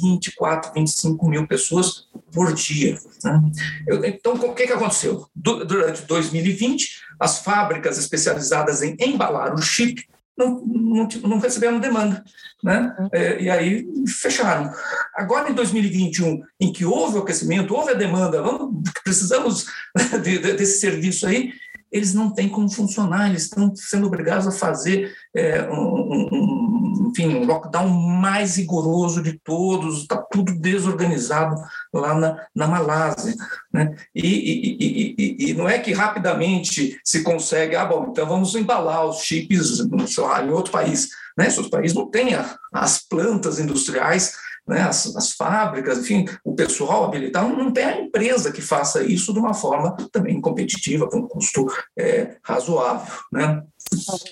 24, 0.00 0.72
25 0.72 1.28
mil 1.28 1.46
pessoas 1.46 2.08
por 2.32 2.52
dia. 2.52 2.98
Né? 3.24 3.40
Eu, 3.86 4.04
então, 4.04 4.34
o 4.34 4.54
que, 4.54 4.66
que 4.66 4.72
aconteceu? 4.72 5.26
Durante 5.34 6.02
2020, 6.02 7.02
as 7.18 7.40
fábricas 7.40 7.98
especializadas 7.98 8.82
em 8.82 8.96
embalar 9.00 9.54
o 9.54 9.62
chip 9.62 10.06
não, 10.36 10.60
não, 10.60 11.08
não 11.22 11.38
receberam 11.38 11.80
demanda, 11.80 12.22
né? 12.62 12.94
É, 13.12 13.42
e 13.42 13.50
aí 13.50 13.86
fecharam. 14.06 14.70
Agora, 15.14 15.50
em 15.50 15.54
2021, 15.54 16.42
em 16.60 16.72
que 16.72 16.84
houve 16.84 17.16
o 17.16 17.22
aquecimento, 17.22 17.74
houve 17.74 17.92
a 17.92 17.94
demanda, 17.94 18.42
vamos, 18.42 18.90
precisamos 19.02 19.66
de, 20.22 20.38
de, 20.38 20.52
desse 20.52 20.80
serviço 20.80 21.26
aí, 21.26 21.52
eles 21.90 22.12
não 22.12 22.30
têm 22.30 22.48
como 22.48 22.70
funcionar, 22.70 23.30
eles 23.30 23.44
estão 23.44 23.74
sendo 23.74 24.06
obrigados 24.06 24.46
a 24.46 24.52
fazer 24.52 25.14
é, 25.34 25.62
um, 25.70 26.12
um, 26.12 26.75
enfim, 27.08 27.34
um 27.34 27.44
lockdown 27.44 27.88
mais 27.88 28.56
rigoroso 28.56 29.22
de 29.22 29.38
todos, 29.38 30.02
está 30.02 30.16
tudo 30.16 30.54
desorganizado 30.54 31.56
lá 31.92 32.14
na, 32.14 32.46
na 32.54 32.66
Malásia. 32.66 33.34
Né? 33.72 33.94
E, 34.14 34.26
e, 34.26 35.14
e, 35.18 35.50
e, 35.50 35.54
não 35.54 35.68
é 35.68 35.78
que 35.78 35.92
rapidamente 35.92 36.98
se 37.04 37.22
consegue, 37.22 37.76
ah, 37.76 37.84
bom, 37.84 38.08
então 38.10 38.26
vamos 38.26 38.54
embalar 38.54 39.06
os 39.06 39.22
chips 39.22 39.80
lá, 40.18 40.42
em 40.42 40.50
outro 40.50 40.72
país. 40.72 41.08
Né? 41.36 41.50
Se 41.50 41.58
outro 41.58 41.70
país 41.70 41.92
não 41.92 42.10
tem 42.10 42.30
as 42.72 42.98
plantas 42.98 43.58
industriais 43.58 44.34
né, 44.66 44.82
as, 44.82 45.14
as, 45.14 45.32
fábricas, 45.32 45.98
enfim, 45.98 46.24
o 46.44 46.54
pessoal 46.54 47.04
habilitado, 47.04 47.56
não 47.56 47.72
tem 47.72 47.84
a 47.84 48.00
empresa 48.00 48.50
que 48.50 48.60
faça 48.60 49.04
isso 49.04 49.32
de 49.32 49.38
uma 49.38 49.54
forma 49.54 49.96
também 50.10 50.40
competitiva, 50.40 51.08
com 51.08 51.18
um 51.18 51.28
custo 51.28 51.66
é, 51.96 52.36
razoável. 52.42 53.14
Né? 53.32 53.62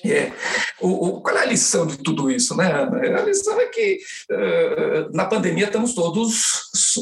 É. 0.04 0.32
O, 0.80 0.88
o, 0.88 1.20
qual 1.20 1.36
é 1.36 1.42
a 1.42 1.46
lição 1.46 1.86
de 1.86 1.98
tudo 1.98 2.30
isso? 2.30 2.56
Né? 2.56 2.72
A 2.72 3.22
lição 3.22 3.60
é 3.60 3.66
que 3.66 3.98
uh, 4.30 5.16
na 5.16 5.24
pandemia 5.24 5.66
estamos 5.66 5.94
todos 5.94 6.42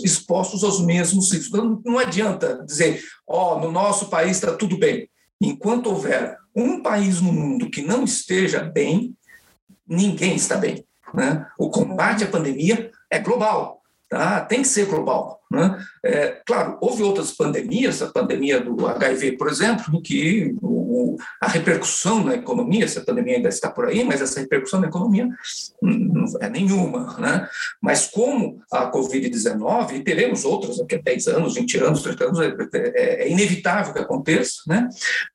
expostos 0.05 0.63
aos 0.63 0.81
mesmos 0.85 1.33
riscos. 1.33 1.59
Não, 1.59 1.81
não 1.85 1.99
adianta 1.99 2.63
dizer, 2.67 3.03
ó, 3.27 3.57
oh, 3.57 3.61
no 3.61 3.73
nosso 3.73 4.09
país 4.09 4.33
está 4.33 4.53
tudo 4.53 4.79
bem. 4.79 5.09
Enquanto 5.41 5.89
houver 5.89 6.37
um 6.55 6.83
país 6.83 7.21
no 7.21 7.33
mundo 7.33 7.71
que 7.71 7.83
não 7.83 8.05
esteja 8.05 8.63
bem, 8.63 9.17
ninguém 9.89 10.37
está 10.37 10.57
bem. 10.57 10.85
Né? 11.15 11.47
O 11.59 11.71
combate 11.71 12.25
à 12.25 12.27
pandemia 12.27 12.91
é 13.13 13.19
global, 13.19 13.83
tá? 14.09 14.41
tem 14.41 14.63
que 14.63 14.69
ser 14.69 14.87
global. 14.87 15.42
Né? 15.53 15.87
É, 16.03 16.41
claro, 16.47 16.79
houve 16.81 17.03
outras 17.03 17.33
pandemias, 17.33 18.01
a 18.01 18.07
pandemia 18.11 18.59
do 18.59 18.87
HIV, 18.87 19.33
por 19.33 19.51
exemplo, 19.51 19.95
em 19.95 20.01
que 20.01 20.57
o, 20.63 21.19
a 21.43 21.47
repercussão 21.47 22.25
na 22.25 22.35
economia, 22.35 22.87
essa 22.87 23.03
pandemia 23.03 23.37
ainda 23.37 23.51
está 23.51 23.71
por 23.71 23.85
aí, 23.85 24.03
mas 24.03 24.23
essa 24.23 24.41
repercussão 24.41 24.81
na 24.81 24.87
economia 24.87 25.29
não 25.83 26.25
é 26.41 26.49
nenhuma. 26.49 27.19
Né? 27.19 27.47
Mas 27.83 28.07
como 28.07 28.63
a 28.73 28.91
Covid-19, 28.91 29.93
e 29.93 30.01
teremos 30.03 30.47
outras 30.47 30.79
daqui 30.79 30.95
a 30.95 31.03
10 31.03 31.27
anos, 31.29 31.55
20 31.55 31.79
anos, 31.81 32.03
30 32.03 32.25
anos, 32.25 32.41
é, 32.41 32.55
é, 32.75 33.25
é 33.25 33.31
inevitável 33.31 33.93
que 33.93 34.01
aconteça, 34.01 34.63
né? 34.67 34.89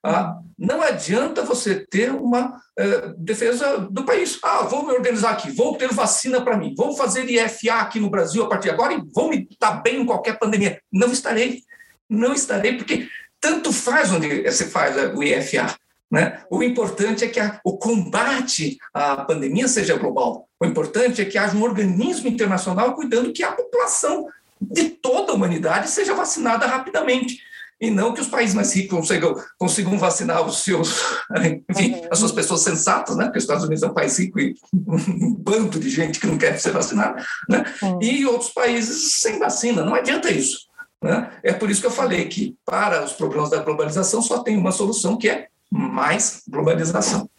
Ah, 0.04 0.40
não 0.58 0.82
adianta 0.82 1.44
você 1.44 1.76
ter 1.76 2.12
uma 2.12 2.60
é, 2.78 3.14
defesa 3.18 3.78
do 3.90 4.04
país. 4.04 4.40
Ah, 4.44 4.64
vou 4.64 4.86
me 4.86 4.94
organizar 4.94 5.32
aqui, 5.32 5.52
vou 5.52 5.76
ter 5.78 5.92
vacina 5.94 6.42
para 6.42 6.58
mim, 6.58 6.74
vou 6.76 6.96
fazer 6.96 7.26
IFA 7.26 7.74
aqui 7.74 8.00
no 8.00 8.10
Brasil 8.10 8.44
a 8.44 8.48
partir 8.48 8.70
de 8.70 8.74
agora 8.74 8.94
e 8.94 9.04
vou 9.14 9.30
me 9.30 9.48
estar 9.50 9.82
bem 9.82 10.00
qualquer 10.08 10.40
pandemia. 10.40 10.82
Não 10.92 11.12
estarei. 11.12 11.64
Não 12.10 12.34
estarei, 12.34 12.78
porque 12.78 13.08
tanto 13.40 13.72
faz 13.72 14.12
onde 14.12 14.44
você 14.44 14.66
faz 14.66 14.96
o 15.14 15.22
IFA. 15.22 15.76
Né? 16.10 16.42
O 16.50 16.64
importante 16.64 17.26
é 17.26 17.28
que 17.28 17.40
a, 17.40 17.60
o 17.64 17.78
combate 17.78 18.78
à 18.94 19.18
pandemia 19.18 19.68
seja 19.68 19.98
global. 19.98 20.48
O 20.60 20.66
importante 20.66 21.22
é 21.22 21.26
que 21.26 21.38
haja 21.38 21.56
um 21.56 21.64
organismo 21.64 22.28
internacional 22.28 22.96
cuidando 22.96 23.34
que 23.34 23.44
a 23.44 23.52
população 23.52 24.28
de 24.60 24.90
toda 24.90 25.32
a 25.32 25.36
humanidade 25.36 25.90
seja 25.90 26.16
vacinada 26.16 26.66
rapidamente. 26.66 27.42
E 27.80 27.92
não 27.92 28.14
que 28.14 28.22
os 28.22 28.28
países 28.28 28.56
mais 28.56 28.74
ricos 28.74 28.98
consigam, 28.98 29.36
consigam 29.58 29.98
vacinar 30.00 30.44
os 30.44 30.64
seus, 30.64 31.02
enfim, 31.70 31.94
uhum. 31.94 32.08
as 32.10 32.20
suas 32.20 32.32
pessoas 32.32 32.62
sensatas, 32.62 33.16
né? 33.16 33.26
Porque 33.26 33.38
os 33.38 33.44
Estados 33.44 33.64
Unidos 33.64 33.84
é 33.84 33.88
um 33.88 33.94
país 33.94 34.18
rico 34.18 34.40
e 34.40 34.56
um 34.74 35.34
bando 35.36 35.80
de 35.80 35.90
gente 35.90 36.20
que 36.20 36.28
não 36.28 36.38
quer 36.38 36.60
ser 36.60 36.72
vacinada, 36.72 37.24
né? 37.48 37.64
Uhum. 37.84 38.00
E 38.02 38.26
outros 38.26 38.50
países 38.50 39.20
sem 39.20 39.38
vacina. 39.38 39.84
Não 39.84 39.94
adianta 39.94 40.32
isso. 40.32 40.68
Né? 41.04 41.32
É 41.44 41.54
por 41.54 41.70
isso 41.70 41.82
que 41.82 41.88
eu 41.88 41.92
falei 41.92 42.28
que, 42.28 42.56
para 42.66 43.04
os 43.04 43.14
problemas 43.14 43.52
da 43.52 43.62
globalização, 43.62 44.22
só 44.22 44.40
tem 44.40 44.58
uma 44.58 44.72
solução, 44.72 45.16
que 45.16 45.30
é 45.30 45.48
mais 45.72 46.42
globalização. 46.48 47.30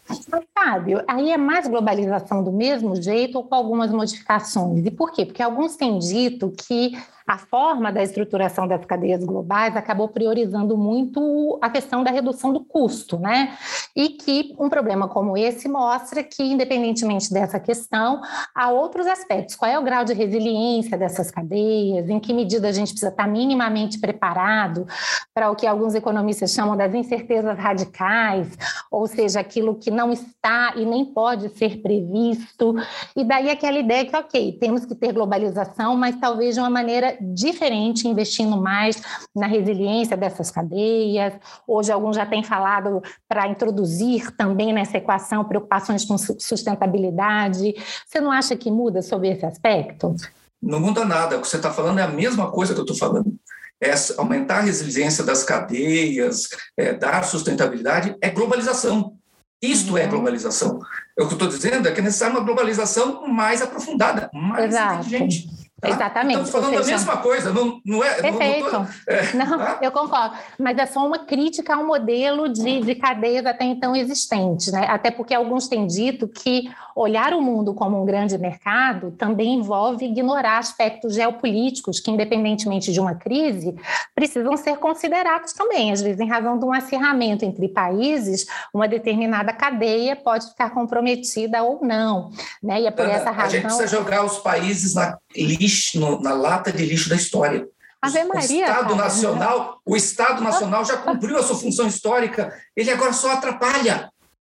Fábio, 0.53 1.03
aí 1.07 1.31
é 1.31 1.37
mais 1.37 1.67
globalização 1.67 2.43
do 2.43 2.51
mesmo 2.51 2.95
jeito 2.95 3.37
ou 3.37 3.43
com 3.43 3.55
algumas 3.55 3.91
modificações? 3.91 4.85
E 4.85 4.91
por 4.91 5.11
quê? 5.11 5.25
Porque 5.25 5.41
alguns 5.41 5.75
têm 5.75 5.97
dito 5.99 6.51
que 6.51 6.97
a 7.29 7.37
forma 7.37 7.91
da 7.91 8.01
estruturação 8.01 8.67
das 8.67 8.83
cadeias 8.83 9.23
globais 9.23 9.75
acabou 9.75 10.07
priorizando 10.07 10.75
muito 10.75 11.59
a 11.61 11.69
questão 11.69 12.03
da 12.03 12.09
redução 12.09 12.51
do 12.51 12.61
custo, 12.61 13.19
né? 13.19 13.55
E 13.95 14.09
que 14.09 14.55
um 14.57 14.67
problema 14.67 15.07
como 15.07 15.37
esse 15.37 15.69
mostra 15.69 16.23
que, 16.23 16.41
independentemente 16.41 17.31
dessa 17.31 17.59
questão, 17.59 18.19
há 18.55 18.71
outros 18.71 19.05
aspectos. 19.05 19.55
Qual 19.55 19.69
é 19.69 19.77
o 19.77 19.83
grau 19.83 20.03
de 20.03 20.13
resiliência 20.15 20.97
dessas 20.97 21.29
cadeias? 21.29 22.09
Em 22.09 22.19
que 22.19 22.33
medida 22.33 22.67
a 22.67 22.71
gente 22.71 22.89
precisa 22.89 23.11
estar 23.11 23.27
minimamente 23.27 23.99
preparado 23.99 24.87
para 25.31 25.51
o 25.51 25.55
que 25.55 25.67
alguns 25.67 25.93
economistas 25.93 26.51
chamam 26.51 26.75
das 26.75 26.95
incertezas 26.95 27.59
radicais, 27.59 28.57
ou 28.89 29.05
seja, 29.05 29.39
aquilo 29.39 29.75
que 29.75 29.91
não 29.99 30.13
está 30.13 30.73
e 30.77 30.85
nem 30.85 31.03
pode 31.05 31.49
ser 31.57 31.81
previsto. 31.81 32.73
E 33.15 33.23
daí 33.25 33.49
aquela 33.49 33.77
ideia 33.77 34.05
que, 34.05 34.15
ok, 34.15 34.57
temos 34.59 34.85
que 34.85 34.95
ter 34.95 35.11
globalização, 35.11 35.97
mas 35.97 36.15
talvez 36.15 36.55
de 36.55 36.61
uma 36.61 36.69
maneira 36.69 37.17
diferente, 37.19 38.07
investindo 38.07 38.55
mais 38.55 39.01
na 39.35 39.45
resiliência 39.45 40.15
dessas 40.15 40.49
cadeias. 40.49 41.33
Hoje, 41.67 41.91
alguns 41.91 42.15
já 42.15 42.25
têm 42.25 42.43
falado 42.43 43.01
para 43.27 43.47
introduzir 43.47 44.31
também 44.37 44.71
nessa 44.71 44.97
equação 44.97 45.43
preocupações 45.43 46.05
com 46.05 46.17
sustentabilidade. 46.17 47.75
Você 48.07 48.21
não 48.21 48.31
acha 48.31 48.55
que 48.55 48.71
muda 48.71 49.01
sobre 49.01 49.29
esse 49.29 49.45
aspecto? 49.45 50.15
Não 50.61 50.79
muda 50.79 51.03
nada. 51.03 51.37
O 51.37 51.41
que 51.41 51.47
você 51.47 51.57
está 51.57 51.71
falando 51.71 51.99
é 51.99 52.03
a 52.03 52.07
mesma 52.07 52.49
coisa 52.49 52.73
que 52.73 52.79
eu 52.79 52.85
estou 52.85 52.97
falando. 52.97 53.33
É 53.81 53.93
aumentar 54.17 54.57
a 54.57 54.61
resiliência 54.61 55.23
das 55.23 55.43
cadeias, 55.43 56.49
é, 56.75 56.93
dar 56.93 57.23
sustentabilidade, 57.23 58.15
é 58.21 58.29
globalização. 58.29 59.18
Isto 59.61 59.97
é 59.97 60.03
uhum. 60.05 60.09
globalização. 60.11 60.79
O 61.17 61.27
que 61.27 61.33
eu 61.33 61.33
estou 61.33 61.47
dizendo 61.47 61.87
é 61.87 61.91
que 61.91 61.99
é 61.99 62.03
necessária 62.03 62.33
uma 62.35 62.45
globalização 62.45 63.27
mais 63.27 63.61
aprofundada, 63.61 64.29
mais 64.33 64.73
Exato. 64.73 65.05
inteligente. 65.05 65.58
Tá? 65.79 65.89
Exatamente. 65.89 66.41
Estamos 66.41 66.51
falando 66.51 66.83
seja, 66.83 66.95
a 66.95 66.97
mesma 66.97 67.17
coisa, 67.17 67.53
não, 67.53 67.81
não 67.85 68.03
é? 68.03 68.21
Perfeito. 68.21 68.71
Não, 68.71 68.87
é, 69.07 69.33
não 69.33 69.57
tá? 69.57 69.79
eu 69.81 69.91
concordo. 69.91 70.35
Mas 70.57 70.77
é 70.77 70.85
só 70.85 71.05
uma 71.05 71.19
crítica 71.19 71.75
ao 71.75 71.85
modelo 71.85 72.49
de, 72.49 72.81
de 72.81 72.95
cadeias 72.95 73.45
até 73.45 73.65
então 73.65 73.95
existentes, 73.95 74.71
né? 74.71 74.85
Até 74.87 75.11
porque 75.11 75.33
alguns 75.33 75.67
têm 75.67 75.87
dito 75.87 76.27
que 76.27 76.69
olhar 76.95 77.33
o 77.33 77.41
mundo 77.41 77.73
como 77.73 78.01
um 78.01 78.05
grande 78.05 78.37
mercado 78.37 79.11
também 79.11 79.53
envolve 79.55 80.05
ignorar 80.05 80.57
aspectos 80.57 81.15
geopolíticos 81.15 81.99
que, 81.99 82.11
independentemente 82.11 82.91
de 82.91 82.99
uma 82.99 83.15
crise, 83.15 83.73
precisam 84.13 84.57
ser 84.57 84.77
considerados 84.77 85.53
também. 85.53 85.93
Às 85.93 86.01
vezes, 86.01 86.19
em 86.19 86.27
razão 86.27 86.59
de 86.59 86.65
um 86.65 86.73
acirramento 86.73 87.45
entre 87.45 87.69
países, 87.69 88.45
uma 88.73 88.87
determinada 88.87 89.53
cadeia 89.53 90.15
pode 90.15 90.49
ficar 90.49 90.71
comprometida 90.71 91.63
ou 91.63 91.79
não. 91.81 92.31
Né? 92.61 92.81
E 92.81 92.87
é 92.87 92.91
por 92.91 93.05
Ana, 93.05 93.13
essa 93.13 93.31
razão. 93.31 93.45
A 93.45 93.49
gente 93.49 93.61
precisa 93.61 93.87
jogar 93.87 94.25
os 94.25 94.39
países 94.39 94.93
na 94.93 95.17
lixo, 95.35 95.99
no, 95.99 96.21
na 96.21 96.33
lata 96.33 96.71
de 96.71 96.85
lixo 96.85 97.09
da 97.09 97.15
história. 97.15 97.67
Ave 98.01 98.23
Maria, 98.23 98.39
o 98.39 98.69
Estado 98.69 98.83
cara. 98.83 98.95
Nacional, 98.95 99.81
o 99.85 99.95
Estado 99.95 100.41
Nacional 100.41 100.85
já 100.85 100.97
cumpriu 100.97 101.37
a 101.37 101.43
sua 101.43 101.57
função 101.57 101.87
histórica. 101.87 102.53
Ele 102.75 102.89
agora 102.89 103.11
só 103.11 103.31
atrapalha. 103.31 104.09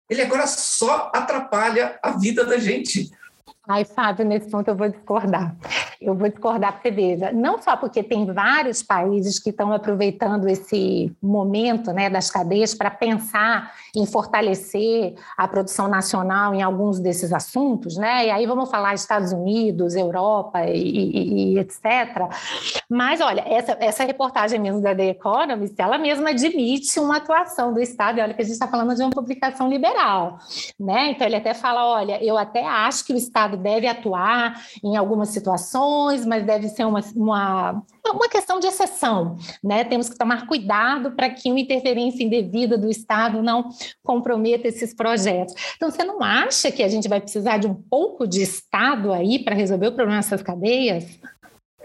Ele 0.09 0.23
agora 0.23 0.47
só 0.47 1.11
atrapalha 1.15 1.99
a 2.03 2.13
vida 2.13 2.45
da 2.45 2.59
gente. 2.59 3.11
Ai, 3.71 3.85
Fábio, 3.85 4.25
nesse 4.25 4.51
ponto 4.51 4.67
eu 4.69 4.75
vou 4.75 4.89
discordar. 4.89 5.55
Eu 6.01 6.15
vou 6.15 6.27
discordar 6.27 6.73
porque, 6.73 6.91
veja, 6.91 7.31
não 7.33 7.61
só 7.61 7.77
porque 7.77 8.03
tem 8.03 8.25
vários 8.25 8.83
países 8.83 9.39
que 9.39 9.51
estão 9.51 9.71
aproveitando 9.73 10.49
esse 10.49 11.15
momento 11.21 11.93
né, 11.93 12.09
das 12.09 12.31
cadeias 12.31 12.73
para 12.73 12.89
pensar 12.89 13.71
em 13.95 14.07
fortalecer 14.07 15.17
a 15.37 15.47
produção 15.47 15.87
nacional 15.87 16.55
em 16.55 16.63
alguns 16.63 16.99
desses 16.99 17.31
assuntos, 17.31 17.99
né? 17.99 18.29
E 18.29 18.31
aí 18.31 18.47
vamos 18.47 18.71
falar 18.71 18.95
Estados 18.95 19.33
Unidos, 19.33 19.95
Europa 19.95 20.65
e, 20.65 20.79
e, 20.79 21.55
e 21.55 21.59
etc. 21.59 21.83
Mas, 22.89 23.21
olha, 23.21 23.43
essa, 23.47 23.77
essa 23.81 24.05
reportagem 24.05 24.59
mesmo 24.59 24.81
da 24.81 24.95
The 24.95 25.11
Economist, 25.11 25.75
ela 25.79 25.99
mesma 25.99 26.31
admite 26.31 26.99
uma 26.99 27.19
atuação 27.19 27.75
do 27.75 27.81
Estado, 27.81 28.19
e 28.19 28.23
olha 28.23 28.33
que 28.33 28.41
a 28.41 28.45
gente 28.45 28.55
está 28.55 28.67
falando 28.67 28.95
de 28.95 29.03
uma 29.03 29.11
publicação 29.11 29.69
liberal, 29.69 30.39
né? 30.81 31.11
Então 31.11 31.27
ele 31.27 31.37
até 31.37 31.53
fala, 31.53 31.85
olha, 31.85 32.25
eu 32.25 32.39
até 32.39 32.65
acho 32.65 33.05
que 33.05 33.13
o 33.13 33.17
Estado 33.17 33.58
deve 33.59 33.87
atuar 33.87 34.61
em 34.83 34.97
algumas 34.97 35.31
situações, 35.31 36.25
mas 36.25 36.45
deve 36.45 36.69
ser 36.69 36.85
uma, 36.85 37.01
uma, 37.15 37.83
uma 38.07 38.29
questão 38.29 38.59
de 38.59 38.67
exceção. 38.67 39.37
Né? 39.63 39.85
Temos 39.85 40.09
que 40.09 40.17
tomar 40.17 40.47
cuidado 40.47 41.13
para 41.13 41.29
que 41.31 41.51
uma 41.51 41.61
interferência 41.61 42.23
indevida 42.23 42.79
do 42.79 42.91
Estado 42.91 43.43
não 43.43 43.69
comprometa 44.03 44.69
esses 44.69 44.95
projetos. 44.95 45.55
Então, 45.77 45.91
você 45.91 46.05
não 46.05 46.23
acha 46.23 46.73
que 46.73 46.83
a 46.83 46.89
gente 46.89 47.09
vai 47.09 47.21
precisar 47.21 47.59
de 47.59 47.67
um 47.67 47.75
pouco 47.75 48.27
de 48.27 48.43
Estado 48.43 49.13
aí 49.13 49.43
para 49.43 49.55
resolver 49.55 49.89
o 49.89 49.93
problema 49.93 50.21
dessas 50.21 50.43
cadeias? 50.43 51.05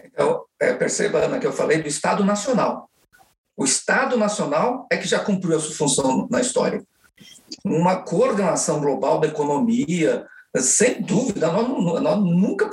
Então, 0.06 0.44
é, 0.60 0.74
perceba, 0.74 1.20
Ana, 1.20 1.40
que 1.40 1.48
eu 1.48 1.54
falei 1.54 1.82
do 1.82 1.88
Estado 1.88 2.24
Nacional. 2.24 2.90
O 3.58 3.66
Estado 3.66 4.18
Nacional 4.18 4.88
é 4.92 4.98
que 4.98 5.08
já 5.08 5.20
cumpriu 5.20 5.58
a 5.58 5.60
sua 5.60 5.76
função 5.76 6.28
na 6.30 6.42
história. 6.42 6.84
Uma 7.64 7.98
coordenação 7.98 8.80
global 8.80 9.20
da 9.20 9.28
economia, 9.28 10.26
sem 10.58 11.02
dúvida, 11.02 11.52
nós, 11.52 12.02
nós 12.02 12.20
nunca 12.20 12.70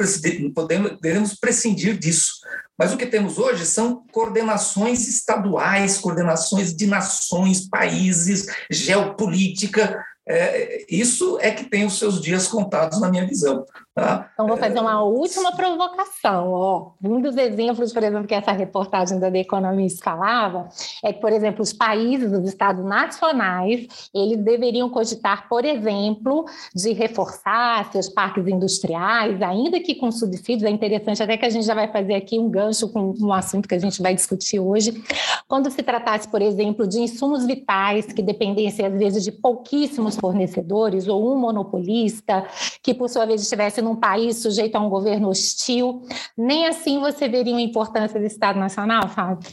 podemos, 0.54 1.34
prescindir 1.38 1.98
disso. 1.98 2.40
Mas 2.78 2.92
o 2.92 2.96
que 2.96 3.06
temos 3.06 3.38
hoje 3.38 3.64
são 3.66 4.04
coordenações 4.12 5.06
estaduais, 5.08 5.98
coordenações 5.98 6.74
de 6.74 6.86
nações, 6.86 7.68
países, 7.68 8.46
geopolítica, 8.70 10.02
é, 10.30 10.86
isso 10.88 11.38
é 11.40 11.50
que 11.50 11.64
tem 11.64 11.84
os 11.84 11.98
seus 11.98 12.20
dias 12.20 12.46
contados 12.46 13.00
na 13.00 13.10
minha 13.10 13.26
visão. 13.26 13.64
Tá? 13.92 14.30
Então, 14.32 14.46
vou 14.46 14.56
fazer 14.56 14.78
uma 14.78 15.02
última 15.02 15.50
provocação. 15.56 16.52
Ó. 16.52 16.90
Um 17.02 17.20
dos 17.20 17.36
exemplos, 17.36 17.92
por 17.92 18.02
exemplo, 18.02 18.26
que 18.26 18.34
essa 18.34 18.52
reportagem 18.52 19.18
da 19.18 19.30
The 19.30 19.40
Economist 19.40 20.02
falava, 20.02 20.68
é 21.04 21.12
que, 21.12 21.20
por 21.20 21.32
exemplo, 21.32 21.62
os 21.62 21.72
países, 21.72 22.32
os 22.32 22.48
estados 22.48 22.84
nacionais, 22.84 24.08
eles 24.14 24.38
deveriam 24.38 24.88
cogitar, 24.88 25.48
por 25.48 25.64
exemplo, 25.64 26.44
de 26.72 26.92
reforçar 26.92 27.90
seus 27.90 28.08
parques 28.08 28.46
industriais, 28.46 29.42
ainda 29.42 29.80
que 29.80 29.96
com 29.96 30.12
subsídios. 30.12 30.62
É 30.62 30.70
interessante 30.70 31.22
até 31.22 31.36
que 31.36 31.44
a 31.44 31.50
gente 31.50 31.66
já 31.66 31.74
vai 31.74 31.88
fazer 31.88 32.14
aqui 32.14 32.38
um 32.38 32.48
gancho 32.48 32.88
com 32.88 33.12
um 33.20 33.32
assunto 33.32 33.68
que 33.68 33.74
a 33.74 33.78
gente 33.78 34.00
vai 34.00 34.14
discutir 34.14 34.60
hoje. 34.60 35.02
Quando 35.48 35.68
se 35.68 35.82
tratasse, 35.82 36.28
por 36.28 36.40
exemplo, 36.40 36.86
de 36.86 37.00
insumos 37.00 37.44
vitais 37.44 38.06
que 38.06 38.22
dependessem, 38.22 38.86
às 38.86 38.94
vezes, 38.94 39.24
de 39.24 39.32
pouquíssimos 39.32 40.16
fornecedores 40.16 41.08
ou 41.08 41.34
um 41.34 41.36
monopolista 41.36 42.46
que, 42.82 42.94
por 42.94 43.08
sua 43.08 43.26
vez, 43.26 43.42
estivesse 43.42 43.79
num 43.82 43.96
país 43.96 44.36
sujeito 44.36 44.76
a 44.76 44.80
um 44.80 44.88
governo 44.88 45.28
hostil. 45.28 46.02
Nem 46.36 46.66
assim 46.66 47.00
você 47.00 47.28
veria 47.28 47.52
uma 47.52 47.60
importância 47.60 48.18
do 48.18 48.26
Estado 48.26 48.58
Nacional, 48.58 49.08
Fábio? 49.08 49.48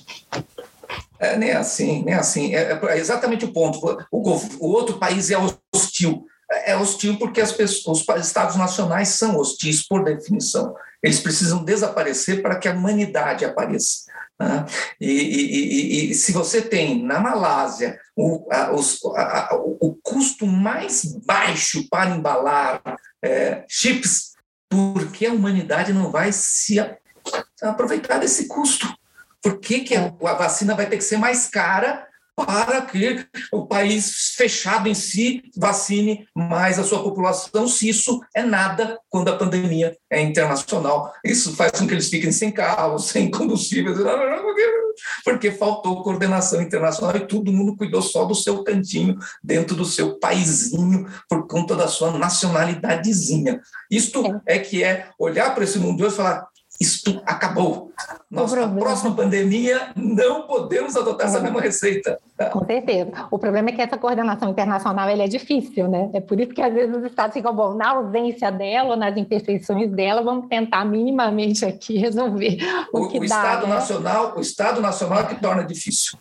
É, 1.20 1.36
nem 1.38 1.52
assim, 1.52 2.04
nem 2.04 2.14
assim. 2.14 2.56
É, 2.56 2.80
é 2.90 2.98
exatamente 2.98 3.46
o 3.46 3.54
ponto. 3.54 3.80
O, 4.12 4.36
o, 4.60 4.72
outro 4.72 4.98
país 4.98 5.32
é 5.32 5.38
hostil. 5.74 6.26
É, 6.50 6.72
é 6.72 6.78
hostil 6.78 7.18
porque 7.18 7.42
as 7.42 7.52
pessoas, 7.52 8.06
os 8.08 8.26
estados 8.26 8.56
nacionais 8.56 9.10
são 9.10 9.38
hostis 9.38 9.86
por 9.86 10.04
definição. 10.04 10.76
Eles 11.02 11.20
precisam 11.20 11.64
desaparecer 11.64 12.42
para 12.42 12.58
que 12.58 12.68
a 12.68 12.74
humanidade 12.74 13.46
apareça. 13.46 14.08
Né? 14.40 14.66
E, 15.02 15.12
e, 15.12 16.08
e, 16.08 16.12
e, 16.12 16.14
se 16.14 16.32
você 16.32 16.62
tem 16.62 17.04
na 17.04 17.20
Malásia 17.20 18.00
o, 18.16 18.48
a, 18.52 18.72
os, 18.72 19.00
a, 19.16 19.56
o 19.56 19.98
custo 20.04 20.46
mais 20.46 21.04
baixo 21.26 21.88
para 21.90 22.12
embalar 22.12 22.82
é, 23.24 23.64
chips, 23.68 24.27
por 24.70 25.12
que 25.12 25.26
a 25.26 25.34
humanidade 25.34 25.94
não 25.94 26.12
vai 26.12 26.32
se 26.32 26.80
aproveitar 27.62 28.20
desse 28.20 28.48
custo? 28.48 28.88
Por 29.42 29.60
que, 29.60 29.82
que 29.82 29.96
a, 29.96 30.08
a 30.08 30.34
vacina 30.34 30.76
vai 30.76 30.88
ter 30.88 30.98
que 30.98 31.04
ser 31.04 31.18
mais 31.18 31.48
cara 31.48 32.08
para 32.38 32.82
que 32.84 33.26
o 33.52 33.66
país 33.66 34.36
fechado 34.36 34.88
em 34.88 34.94
si 34.94 35.42
vacine 35.58 36.28
mais 36.36 36.78
a 36.78 36.84
sua 36.84 37.02
população, 37.02 37.68
se 37.68 37.90
isso 37.90 38.22
é 38.36 38.44
nada 38.44 39.00
quando 39.10 39.30
a 39.30 39.36
pandemia 39.36 39.98
é 40.08 40.22
internacional. 40.22 41.12
Isso 41.26 41.56
faz 41.56 41.72
com 41.72 41.88
que 41.88 41.96
eles 41.96 42.10
fiquem 42.10 42.32
sem 42.32 42.52
carros, 42.52 43.06
sem 43.06 43.32
combustíveis, 43.32 43.98
porque 45.24 45.52
faltou 45.52 46.04
coordenação 46.04 46.62
internacional 46.62 47.18
e 47.18 47.28
todo 47.28 47.52
mundo 47.52 47.76
cuidou 47.76 48.04
só 48.04 48.24
do 48.24 48.36
seu 48.36 48.64
cantinho, 48.64 49.18
dentro 49.44 49.76
do 49.76 49.86
seu 49.86 50.20
paizinho, 50.20 51.08
por 51.28 51.48
conta 51.48 51.76
da 51.76 51.88
sua 51.88 52.12
nacionalidadezinha. 52.18 53.62
Isto 53.90 54.42
é, 54.46 54.58
é 54.58 54.60
que 54.60 54.84
é 54.84 55.10
olhar 55.18 55.56
para 55.56 55.64
esse 55.64 55.80
mundo 55.80 55.98
de 55.98 56.04
hoje 56.04 56.14
e 56.14 56.18
falar: 56.18 56.48
isto 56.80 57.22
acabou. 57.26 57.92
Nós, 58.30 58.52
na 58.52 58.68
próxima 58.68 59.16
pandemia, 59.16 59.92
não 59.96 60.44
podemos 60.44 60.96
adotar 60.96 61.28
essa 61.28 61.40
é. 61.40 61.42
mesma 61.42 61.62
receita. 61.62 62.20
Com 62.52 62.66
certeza. 62.66 63.12
O 63.32 63.40
problema 63.40 63.70
é 63.70 63.72
que 63.72 63.82
essa 63.82 63.98
coordenação 63.98 64.50
internacional 64.50 65.10
é 65.10 65.28
difícil, 65.28 65.88
né? 65.88 66.10
É 66.14 66.22
por 66.22 66.40
isso 66.40 66.54
que 66.54 66.62
às 66.62 66.74
vezes 66.74 66.96
os 66.96 67.04
estados 67.04 67.34
ficam, 67.34 67.56
bom, 67.56 67.74
na 67.74 67.90
ausência 67.92 68.52
dela, 68.52 68.92
ou 68.92 68.96
nas 68.96 69.18
imperfeições 69.18 69.90
dela, 69.92 70.22
vamos 70.22 70.48
tentar 70.48 70.86
minimamente 70.86 71.66
aqui 71.66 71.98
resolver 71.98 72.58
o, 72.94 73.04
o 73.04 73.08
que 73.10 73.18
o 73.18 73.22
dá. 73.22 73.26
Estado 73.26 73.68
né? 73.68 73.74
nacional, 73.74 74.34
o 74.38 74.42
Estado 74.42 74.82
Nacional 74.82 75.20
é 75.22 75.24
que 75.24 75.42
torna 75.42 75.64
difícil. 75.64 76.18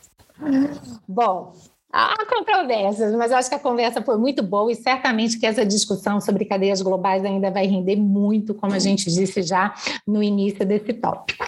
Bom, 1.07 1.53
Há 1.99 2.27
controvérsias, 2.27 3.15
mas 3.15 3.31
eu 3.31 3.39
acho 3.39 3.49
que 3.49 3.55
a 3.55 3.59
conversa 3.59 4.03
foi 4.03 4.19
muito 4.19 4.43
boa 4.43 4.71
e 4.71 4.75
certamente 4.75 5.39
que 5.39 5.47
essa 5.47 5.65
discussão 5.65 6.21
sobre 6.21 6.45
cadeias 6.45 6.83
globais 6.83 7.25
ainda 7.25 7.51
vai 7.51 7.67
render 7.67 7.97
muito, 7.97 8.53
como 8.53 8.75
a 8.75 8.79
gente 8.79 9.11
disse 9.11 9.41
já 9.41 9.73
no 10.07 10.23
início 10.23 10.67
desse 10.67 10.93
tópico. 10.93 11.47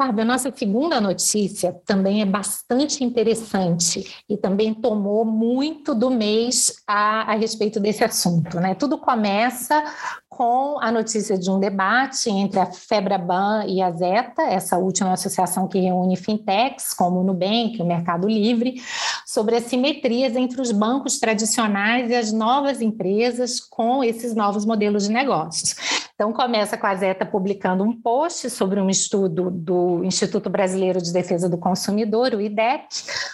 Fábio, 0.00 0.22
a 0.22 0.24
nossa 0.24 0.50
segunda 0.50 0.98
notícia 0.98 1.78
também 1.84 2.22
é 2.22 2.24
bastante 2.24 3.04
interessante 3.04 4.16
e 4.26 4.34
também 4.34 4.72
tomou 4.72 5.26
muito 5.26 5.94
do 5.94 6.08
mês 6.10 6.82
a, 6.86 7.30
a 7.30 7.34
respeito 7.34 7.78
desse 7.78 8.02
assunto. 8.02 8.58
Né? 8.58 8.74
Tudo 8.74 8.96
começa 8.96 9.84
com 10.26 10.78
a 10.80 10.90
notícia 10.90 11.36
de 11.36 11.50
um 11.50 11.60
debate 11.60 12.30
entre 12.30 12.58
a 12.58 12.64
Febraban 12.64 13.66
e 13.66 13.82
a 13.82 13.90
Zeta, 13.90 14.40
essa 14.40 14.78
última 14.78 15.12
associação 15.12 15.68
que 15.68 15.78
reúne 15.78 16.16
fintechs, 16.16 16.94
como 16.94 17.20
o 17.20 17.22
Nubank, 17.22 17.82
o 17.82 17.84
Mercado 17.84 18.26
Livre, 18.26 18.80
sobre 19.26 19.56
as 19.56 19.64
simetrias 19.64 20.34
entre 20.34 20.62
os 20.62 20.72
bancos 20.72 21.18
tradicionais 21.18 22.08
e 22.08 22.14
as 22.14 22.32
novas 22.32 22.80
empresas 22.80 23.60
com 23.60 24.02
esses 24.02 24.34
novos 24.34 24.64
modelos 24.64 25.04
de 25.08 25.12
negócios. 25.12 25.76
Então, 26.20 26.34
começa 26.34 26.76
com 26.76 26.86
a 26.86 26.94
Zeta 26.94 27.24
publicando 27.24 27.82
um 27.82 27.98
post 27.98 28.50
sobre 28.50 28.78
um 28.78 28.90
estudo 28.90 29.50
do 29.50 30.04
Instituto 30.04 30.50
Brasileiro 30.50 31.00
de 31.00 31.14
Defesa 31.14 31.48
do 31.48 31.56
Consumidor, 31.56 32.34
o 32.34 32.42
IDEC, 32.42 32.88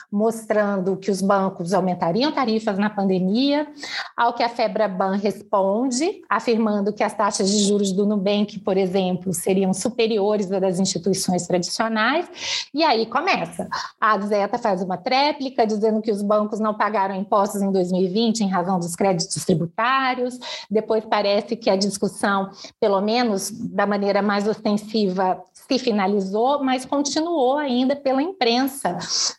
mostrando 0.09 0.97
que 0.97 1.11
os 1.11 1.21
bancos 1.21 1.75
aumentariam 1.75 2.31
tarifas 2.31 2.79
na 2.79 2.89
pandemia, 2.89 3.67
ao 4.17 4.35
que 4.35 4.43
a 4.45 4.49
Febraban 4.49 5.17
responde, 5.17 6.23
afirmando 6.31 6.93
que 6.93 7.03
as 7.03 7.13
taxas 7.13 7.51
de 7.51 7.65
juros 7.65 7.91
do 7.91 8.07
Nubank, 8.07 8.61
por 8.61 8.77
exemplo, 8.77 9.35
seriam 9.35 9.75
superiores 9.75 10.49
às 10.53 10.61
das 10.61 10.79
instituições 10.79 11.45
tradicionais, 11.45 12.69
e 12.73 12.85
aí 12.85 13.07
começa. 13.07 13.69
A 14.01 14.17
Zeta 14.21 14.59
faz 14.59 14.81
uma 14.81 14.97
tréplica, 14.97 15.67
dizendo 15.67 16.01
que 16.01 16.13
os 16.13 16.23
bancos 16.23 16.61
não 16.61 16.73
pagaram 16.73 17.17
impostos 17.17 17.61
em 17.63 17.73
2020 17.73 18.43
em 18.43 18.49
razão 18.49 18.79
dos 18.79 18.95
créditos 18.95 19.45
tributários, 19.45 20.39
depois 20.71 21.05
parece 21.05 21.57
que 21.57 21.69
a 21.69 21.75
discussão, 21.75 22.49
pelo 22.81 23.01
menos 23.01 23.51
da 23.51 23.87
maneira 23.87 24.21
mais 24.21 24.47
ostensiva, 24.47 25.43
se 25.53 25.79
finalizou, 25.79 26.63
mas 26.63 26.85
continuou 26.85 27.57
ainda 27.57 27.97
pela 27.97 28.23
imprensa, 28.23 28.99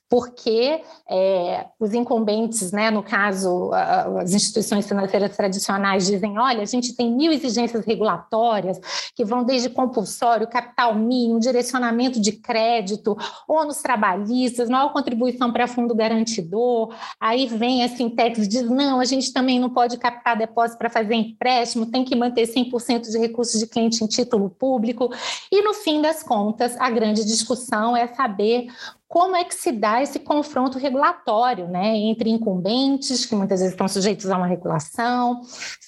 porque 0.09 0.81
é, 1.09 1.67
os 1.79 1.93
incumbentes, 1.93 2.71
né, 2.71 2.89
no 2.89 3.03
caso, 3.03 3.71
as 3.73 4.33
instituições 4.33 4.87
financeiras 4.87 5.35
tradicionais, 5.35 6.07
dizem: 6.07 6.39
olha, 6.39 6.61
a 6.61 6.65
gente 6.65 6.95
tem 6.95 7.11
mil 7.11 7.31
exigências 7.31 7.85
regulatórias 7.85 8.79
que 9.15 9.23
vão 9.23 9.43
desde 9.43 9.69
compulsório, 9.69 10.47
capital 10.47 10.95
mínimo, 10.95 11.39
direcionamento 11.39 12.19
de 12.19 12.31
crédito, 12.31 13.15
ônus 13.47 13.77
trabalhistas, 13.77 14.69
maior 14.69 14.91
contribuição 14.91 15.51
para 15.51 15.67
fundo 15.67 15.93
garantidor. 15.93 16.93
Aí 17.19 17.45
vem 17.45 17.83
a 17.83 17.89
Sintex 17.89 18.39
e 18.39 18.47
diz: 18.47 18.69
não, 18.69 18.99
a 18.99 19.05
gente 19.05 19.31
também 19.31 19.59
não 19.59 19.69
pode 19.69 19.97
captar 19.97 20.37
depósito 20.37 20.77
para 20.77 20.89
fazer 20.89 21.15
empréstimo, 21.15 21.85
tem 21.85 22.03
que 22.03 22.15
manter 22.15 22.47
100% 22.47 23.01
de 23.01 23.26
recursos 23.27 23.59
de 23.59 23.67
cliente 23.67 24.03
em 24.03 24.07
título 24.07 24.49
público. 24.49 25.11
E 25.51 25.61
no 25.61 25.73
fim 25.73 26.01
das 26.01 26.23
contas, 26.23 26.75
a 26.79 26.89
grande 26.89 27.25
discussão 27.25 27.95
é 27.95 28.07
saber 28.07 28.67
como 29.07 29.35
é 29.35 29.43
que 29.43 29.55
se 29.55 29.71
dá 29.71 30.01
esse 30.01 30.19
confronto 30.19 30.77
regulatório 30.77 31.67
né, 31.67 31.95
entre 31.95 32.29
incumbentes, 32.29 33.25
que 33.25 33.35
muitas 33.35 33.59
vezes 33.59 33.73
estão 33.73 33.87
sujeitos 33.87 34.29
a 34.29 34.37
uma 34.37 34.47
regulação, 34.47 35.41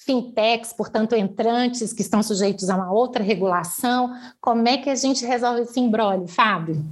fintechs, 0.06 0.72
portanto, 0.72 1.14
entrantes, 1.14 1.92
que 1.92 2.00
estão 2.00 2.22
sujeitos 2.22 2.70
a 2.70 2.76
uma 2.76 2.90
outra 2.90 3.22
regulação. 3.22 4.10
Como 4.40 4.66
é 4.66 4.78
que 4.78 4.88
a 4.88 4.94
gente 4.94 5.24
resolve 5.24 5.62
esse 5.62 5.78
embrólio, 5.78 6.26
Fábio? 6.26 6.82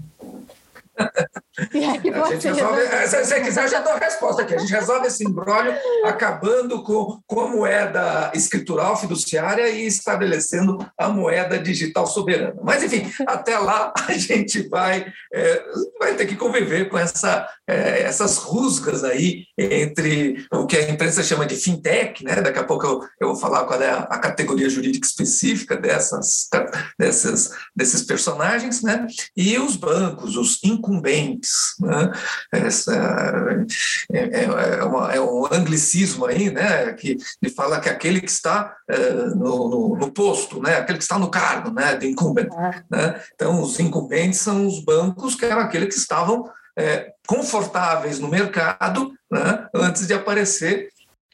a 1.59 2.31
gente 2.31 2.49
resolve, 2.49 2.83
se 3.09 3.25
você 3.25 3.41
quiser, 3.41 3.65
eu 3.65 3.69
já 3.69 3.81
dou 3.81 3.93
a 3.93 3.99
resposta 3.99 4.43
aqui. 4.43 4.55
A 4.55 4.59
gente 4.59 4.73
resolve 4.73 5.09
esse 5.09 5.25
embrólio 5.25 5.75
acabando 6.05 6.83
com, 6.85 7.21
com 7.27 7.41
a 7.41 7.49
moeda 7.49 8.31
escritural 8.35 8.97
fiduciária 8.97 9.69
e 9.69 9.87
estabelecendo 9.87 10.79
a 10.97 11.09
moeda 11.09 11.59
digital 11.59 12.07
soberana. 12.07 12.55
Mas, 12.63 12.85
enfim, 12.85 13.11
até 13.27 13.59
lá 13.59 13.93
a 14.09 14.13
gente 14.13 14.69
vai, 14.69 15.13
é, 15.33 15.65
vai 15.99 16.15
ter 16.15 16.27
que 16.27 16.37
conviver 16.37 16.89
com 16.89 16.97
essa, 16.97 17.49
é, 17.67 18.03
essas 18.03 18.37
rusgas 18.37 19.03
aí 19.03 19.45
entre 19.59 20.47
o 20.53 20.65
que 20.65 20.77
a 20.77 20.89
imprensa 20.89 21.25
chama 21.25 21.45
de 21.45 21.57
fintech, 21.57 22.25
né? 22.25 22.41
daqui 22.41 22.59
a 22.61 22.65
pouco 22.65 22.87
eu, 22.87 23.01
eu 23.21 23.29
vou 23.29 23.37
falar 23.37 23.65
qual 23.65 23.83
é 23.83 23.91
a, 23.91 23.99
a 23.99 24.19
categoria 24.19 24.71
jurídica 24.71 25.07
específica 25.07 25.77
dessas, 25.77 26.49
dessas, 26.97 27.51
desses 27.75 28.05
personagens, 28.05 28.83
né? 28.83 29.07
e 29.37 29.59
os 29.59 29.75
bancos, 29.75 30.37
os 30.37 30.63
incumbentes 30.63 31.48
né? 31.81 32.13
Essa, 32.53 33.67
é, 34.13 34.19
é, 34.19 34.45
é, 34.45 34.85
uma, 34.85 35.13
é, 35.13 35.21
um 35.21 35.47
anglicismo 35.53 36.27
aí, 36.27 36.51
né? 36.51 36.93
que 36.93 37.17
fala 37.55 37.81
que 37.81 37.89
aquele 37.89 38.21
que 38.21 38.31
está 38.31 38.77
é, 38.89 39.13
no, 39.35 39.69
no, 39.69 39.97
no, 39.97 40.13
posto, 40.13 40.61
né? 40.61 40.77
aquele 40.77 40.99
que 40.99 41.05
está 41.05 41.19
no 41.19 41.31
cargo 41.31 41.71
né? 41.71 41.97
de 41.97 42.09
incumbent. 42.09 42.49
É. 42.53 42.83
Né? 42.91 43.23
Então, 43.35 43.63
os 43.63 43.79
incumbentes 43.79 44.41
são 44.41 44.67
os 44.67 44.81
bancos 44.85 45.35
que 45.35 45.45
eram 45.45 45.61
aqueles 45.61 45.95
que 45.95 46.01
estavam 46.01 46.51
é, 46.79 47.13
confortáveis 47.27 48.19
no 48.19 48.29
mercado 48.29 49.13
né? 49.31 49.69
antes 49.75 50.07
de 50.07 50.15
aparecer 50.15 50.91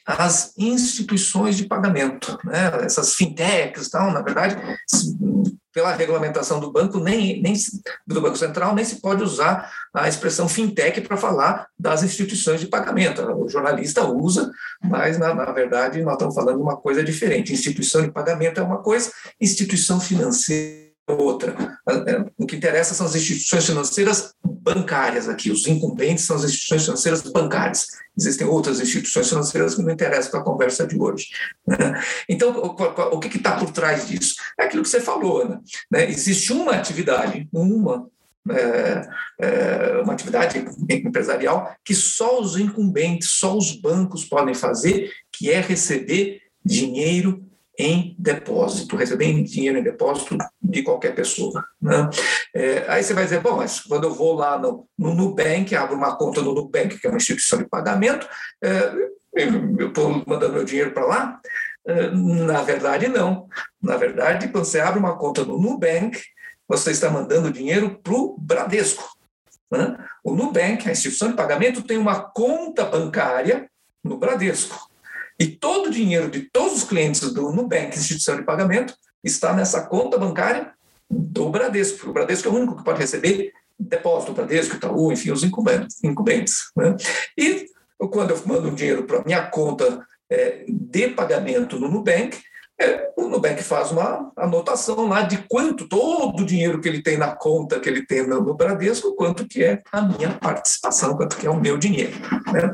as 0.07 0.53
instituições 0.59 1.57
de 1.57 1.67
pagamento, 1.67 2.39
né? 2.45 2.85
essas 2.85 3.15
fintechs, 3.15 3.89
tal, 3.89 4.13
na 4.13 4.21
verdade, 4.21 4.57
pela 5.75 5.93
regulamentação 5.93 6.61
do 6.61 6.71
banco, 6.71 7.01
nem, 7.01 7.43
nem 7.43 7.55
do 8.07 8.21
Banco 8.21 8.39
Central, 8.39 8.75
nem 8.77 8.85
se 8.85 9.01
pode 9.01 9.25
usar 9.25 9.71
a 9.93 10.09
expressão 10.09 10.49
fintech 10.49 11.01
para 11.01 11.17
falar 11.17 11.67
das 11.77 12.05
instituições 12.05 12.61
de 12.61 12.69
pagamento. 12.69 13.21
O 13.23 13.49
jornalista 13.49 14.07
usa, 14.07 14.53
mas, 14.81 15.19
na, 15.19 15.35
na 15.35 15.51
verdade, 15.51 16.01
nós 16.03 16.15
estamos 16.15 16.35
falando 16.35 16.57
de 16.57 16.63
uma 16.63 16.77
coisa 16.77 17.03
diferente. 17.03 17.53
Instituição 17.53 18.03
de 18.03 18.13
pagamento 18.13 18.61
é 18.61 18.63
uma 18.63 18.79
coisa, 18.79 19.11
instituição 19.41 20.01
financeira 20.01 20.84
outra. 21.07 21.55
É, 22.07 22.25
o 22.39 22.47
que 22.47 22.57
interessa 22.57 22.95
são 22.95 23.07
as 23.07 23.15
instituições 23.15 23.67
financeiras 23.67 24.35
bancárias 24.43 25.29
aqui, 25.29 25.51
os 25.51 25.67
incumbentes 25.67 26.25
são 26.25 26.37
as 26.37 26.45
instituições 26.45 26.85
financeiras 26.85 27.23
bancárias. 27.23 27.87
Existem 28.17 28.47
outras 28.47 28.81
instituições 28.81 29.29
financeiras 29.29 29.75
que 29.75 29.83
não 29.83 29.93
interessam 29.93 30.31
para 30.31 30.41
a 30.41 30.45
conversa 30.45 30.87
de 30.87 30.99
hoje. 30.99 31.29
Né? 31.67 32.03
Então, 32.29 32.51
o, 32.59 33.21
que 33.21 33.37
está 33.37 33.57
por 33.57 33.71
trás 33.71 34.09
disso? 34.09 34.37
É 34.59 34.65
aquilo 34.65 34.83
que 34.83 34.89
você 34.89 35.01
falou, 35.01 35.43
Ana. 35.43 35.61
Né? 35.91 36.09
Existe 36.09 36.53
uma 36.53 36.73
atividade, 36.73 37.47
uma, 37.53 38.09
é, 38.51 39.09
é, 39.39 40.01
uma 40.03 40.15
atividade 40.15 40.65
empresarial 40.89 41.77
que 41.85 41.95
só 41.95 42.41
os 42.41 42.57
incumbentes, 42.57 43.31
só 43.33 43.55
os 43.55 43.73
bancos 43.73 44.25
podem 44.25 44.55
fazer, 44.55 45.13
que 45.31 45.51
é 45.51 45.61
receber 45.61 46.41
dinheiro 46.65 47.45
em 47.79 48.15
depósito, 48.19 48.97
receber 48.97 49.43
dinheiro 49.43 49.79
em 49.79 49.83
depósito 49.83 50.37
de 50.63 50.83
qualquer 50.83 51.15
pessoa. 51.15 51.65
Né? 51.81 52.09
É, 52.55 52.85
aí 52.89 53.03
você 53.03 53.15
vai 53.15 53.25
dizer, 53.25 53.41
bom, 53.41 53.57
mas 53.57 53.81
quando 53.81 54.05
eu 54.05 54.15
vou 54.15 54.35
lá 54.35 54.59
no, 54.59 54.87
no 54.97 55.15
Nubank, 55.15 55.75
abro 55.75 55.97
uma 55.97 56.17
conta 56.17 56.41
no 56.41 56.55
Nubank, 56.55 56.99
que 56.99 57.07
é 57.07 57.11
uma 57.11 57.17
instituição 57.17 57.59
de 57.59 57.69
pagamento, 57.69 58.29
é, 58.63 58.93
eu 59.35 59.89
estou 59.89 60.23
mandando 60.27 60.55
meu 60.55 60.65
dinheiro 60.65 60.93
para 60.93 61.07
lá? 61.07 61.41
É, 61.87 62.11
na 62.11 62.63
verdade, 62.63 63.09
não. 63.09 63.49
Na 63.83 63.97
verdade, 63.97 64.49
quando 64.49 64.65
você 64.65 64.81
abre 64.81 64.99
uma 64.99 65.19
conta 65.19 65.45
no 65.45 65.59
Nubank, 65.59 66.21
você 66.69 66.93
está 66.93 67.11
mandando 67.11 67.53
dinheiro 67.53 67.99
para 68.03 68.15
o 68.15 68.37
Bradesco. 68.39 69.05
Né? 69.71 69.97
O 70.23 70.35
Nubank, 70.35 70.89
a 70.89 70.93
instituição 70.93 71.29
de 71.29 71.37
pagamento, 71.37 71.83
tem 71.83 71.99
uma 71.99 72.21
conta 72.21 72.85
bancária 72.85 73.69
no 74.03 74.17
Bradesco. 74.17 74.89
E 75.39 75.47
todo 75.47 75.87
o 75.87 75.91
dinheiro 75.91 76.31
de 76.31 76.43
todos 76.43 76.79
os 76.79 76.85
clientes 76.85 77.33
do 77.33 77.51
Nubank, 77.51 77.97
instituição 77.97 78.37
de 78.37 78.43
pagamento, 78.43 78.95
está 79.23 79.53
nessa 79.53 79.83
conta 79.83 80.19
bancária 80.19 80.73
do 81.11 81.51
Bradesco. 81.51 82.11
O 82.11 82.13
Bradesco 82.13 82.49
é 82.49 82.51
o 82.51 82.55
único 82.55 82.77
que 82.77 82.85
pode 82.85 83.01
receber 83.01 83.53
depósito 83.79 84.33
do 84.33 84.37
Bradesco, 84.37 84.77
Itaú, 84.77 85.13
enfim, 85.13 85.33
os 85.33 85.43
incumbentes. 85.43 86.03
incumbentes 86.03 86.71
né? 86.77 86.97
E 87.37 87.67
quando 87.99 88.31
eu 88.31 88.43
mando 88.47 88.69
um 88.69 88.75
dinheiro 88.75 89.05
para 89.05 89.25
minha 89.25 89.47
conta 89.47 90.07
é, 90.31 90.65
de 90.69 91.09
pagamento 91.09 91.79
no 91.79 91.89
Nubank, 91.89 92.39
é, 92.81 93.13
o 93.17 93.29
Nubank 93.29 93.63
faz 93.63 93.93
uma 93.93 94.33
anotação 94.37 95.09
lá 95.09 95.23
de 95.23 95.39
quanto, 95.49 95.89
todo 95.89 96.43
o 96.43 96.47
dinheiro 96.47 96.81
que 96.81 96.89
ele 96.89 97.03
tem 97.03 97.17
na 97.17 97.35
conta 97.35 97.79
que 97.79 97.89
ele 97.89 98.05
tem 98.05 98.27
no, 98.27 98.55
Bradesco, 98.55 99.15
quanto 99.15 99.47
que 99.47 99.63
é 99.63 99.81
a 99.93 100.03
minha 100.03 100.31
participação, 100.31 101.17
quanto 101.17 101.37
que 101.37 101.47
é 101.47 101.51
o 101.51 101.61
meu 101.61 101.79
dinheiro. 101.79 102.13
Né? 102.53 102.73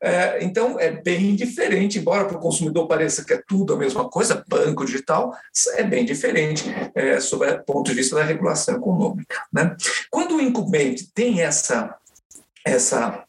É, 0.00 0.44
então, 0.44 0.78
é 0.78 0.90
bem 0.90 1.34
diferente, 1.34 1.98
embora 1.98 2.24
para 2.24 2.36
o 2.36 2.40
consumidor 2.40 2.86
pareça 2.86 3.24
que 3.24 3.32
é 3.32 3.42
tudo 3.46 3.74
a 3.74 3.76
mesma 3.76 4.08
coisa, 4.08 4.44
banco 4.46 4.84
digital, 4.84 5.34
é 5.74 5.82
bem 5.82 6.04
diferente 6.04 6.64
é, 6.94 7.18
sob 7.18 7.44
o 7.44 7.64
ponto 7.64 7.90
de 7.90 7.94
vista 7.94 8.16
da 8.16 8.22
regulação 8.22 8.76
econômica. 8.76 9.42
Né? 9.52 9.74
Quando 10.10 10.36
o 10.36 10.40
incumbente 10.40 11.10
tem 11.12 11.42
essa 11.42 11.96
essa 12.64 13.24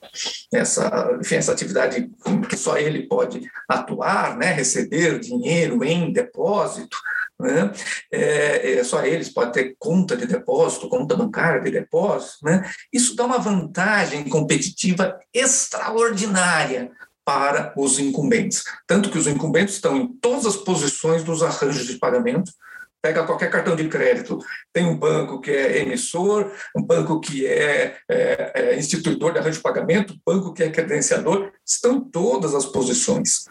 essa, 0.54 1.18
enfim, 1.20 1.36
essa 1.36 1.52
atividade 1.52 2.10
que 2.48 2.58
só 2.58 2.78
ele 2.78 3.08
pode 3.08 3.50
atuar, 3.68 4.38
né, 4.38 4.52
receber 4.52 5.20
dinheiro 5.20 5.84
em 5.84 6.14
depósito, 6.14 6.98
né, 7.40 7.72
é, 8.12 8.74
é, 8.74 8.84
só 8.84 9.04
eles 9.04 9.30
podem 9.30 9.52
ter 9.52 9.76
conta 9.80 10.16
de 10.16 10.28
depósito, 10.28 10.88
conta 10.88 11.16
bancária 11.16 11.62
de 11.62 11.72
depósito, 11.72 12.46
né, 12.46 12.70
isso 12.92 13.16
dá 13.16 13.26
uma 13.26 13.40
vantagem 13.40 14.24
competitiva 14.30 15.20
extraordinária 15.34 16.92
para 17.26 17.74
os 17.78 18.00
incumbentes. 18.00 18.64
Tanto 18.86 19.10
que 19.10 19.18
os 19.18 19.28
incumbentes 19.28 19.76
estão 19.76 19.96
em 19.96 20.08
todas 20.08 20.46
as 20.46 20.58
posições 20.58 21.24
dos 21.24 21.42
arranjos 21.42 21.88
de 21.88 21.98
pagamento, 21.98 22.52
Pega 23.04 23.26
qualquer 23.26 23.52
cartão 23.52 23.76
de 23.76 23.90
crédito, 23.90 24.40
tem 24.72 24.86
um 24.86 24.98
banco 24.98 25.42
que 25.42 25.52
é 25.52 25.80
emissor, 25.80 26.50
um 26.74 26.82
banco 26.82 27.20
que 27.20 27.46
é, 27.46 27.98
é, 28.10 28.52
é 28.56 28.80
instituidor 28.80 29.34
de 29.34 29.40
arranjo 29.40 29.58
de 29.58 29.64
pagamento, 29.64 30.14
um 30.14 30.20
banco 30.26 30.54
que 30.54 30.64
é 30.64 30.70
credenciador, 30.70 31.52
estão 31.66 32.00
todas 32.00 32.56
as 32.56 32.66
posições. 32.66 33.44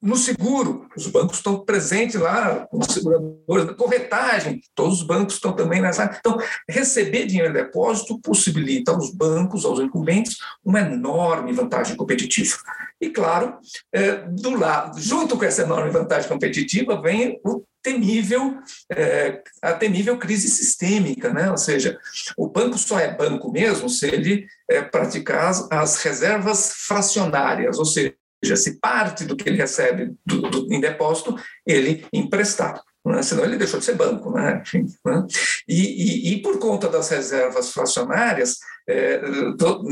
No 0.00 0.16
seguro, 0.16 0.86
os 0.96 1.06
bancos 1.06 1.38
estão 1.38 1.64
presentes 1.64 2.20
lá, 2.20 2.68
os 2.72 2.86
seguradores, 2.86 3.76
corretagem, 3.76 4.60
todos 4.74 5.00
os 5.00 5.06
bancos 5.06 5.34
estão 5.34 5.52
também 5.52 5.80
nessa. 5.80 6.04
Então, 6.18 6.38
receber 6.68 7.26
dinheiro 7.26 7.50
em 7.50 7.54
depósito 7.54 8.20
possibilita 8.20 8.92
aos 8.92 9.10
bancos, 9.10 9.64
aos 9.64 9.80
incumbentes, 9.80 10.36
uma 10.64 10.80
enorme 10.80 11.52
vantagem 11.52 11.96
competitiva. 11.96 12.58
E, 13.00 13.10
claro, 13.10 13.56
é, 13.92 14.16
do 14.28 14.50
lado, 14.50 15.00
junto 15.00 15.36
com 15.36 15.44
essa 15.44 15.62
enorme 15.62 15.90
vantagem 15.90 16.28
competitiva, 16.28 17.00
vem 17.00 17.40
o 17.44 17.64
temível, 17.82 18.58
é, 18.90 19.42
a 19.60 19.74
temível 19.74 20.16
crise 20.18 20.48
sistêmica, 20.48 21.32
né? 21.32 21.50
ou 21.50 21.58
seja, 21.58 21.98
o 22.36 22.48
banco 22.48 22.78
só 22.78 22.98
é 22.98 23.14
banco 23.14 23.52
mesmo 23.52 23.90
se 23.90 24.06
ele 24.06 24.46
é, 24.68 24.80
praticar 24.80 25.48
as, 25.48 25.70
as 25.70 26.02
reservas 26.02 26.72
fracionárias, 26.86 27.78
ou 27.78 27.84
seja, 27.84 28.14
se 28.56 28.78
parte 28.80 29.24
do 29.24 29.36
que 29.36 29.48
ele 29.48 29.56
recebe 29.56 30.14
do, 30.24 30.42
do, 30.42 30.72
em 30.72 30.80
depósito, 30.80 31.36
ele 31.66 32.06
emprestar. 32.12 32.82
Né? 33.04 33.22
Senão 33.22 33.44
ele 33.44 33.58
deixou 33.58 33.78
de 33.78 33.84
ser 33.84 33.94
banco. 33.94 34.30
Né? 34.30 34.62
Enfim, 34.62 34.86
né? 35.04 35.26
E, 35.68 36.30
e, 36.30 36.32
e, 36.32 36.42
por 36.42 36.58
conta 36.58 36.88
das 36.88 37.08
reservas 37.10 37.70
fracionárias, 37.70 38.58
é, 38.88 39.18
to, 39.58 39.84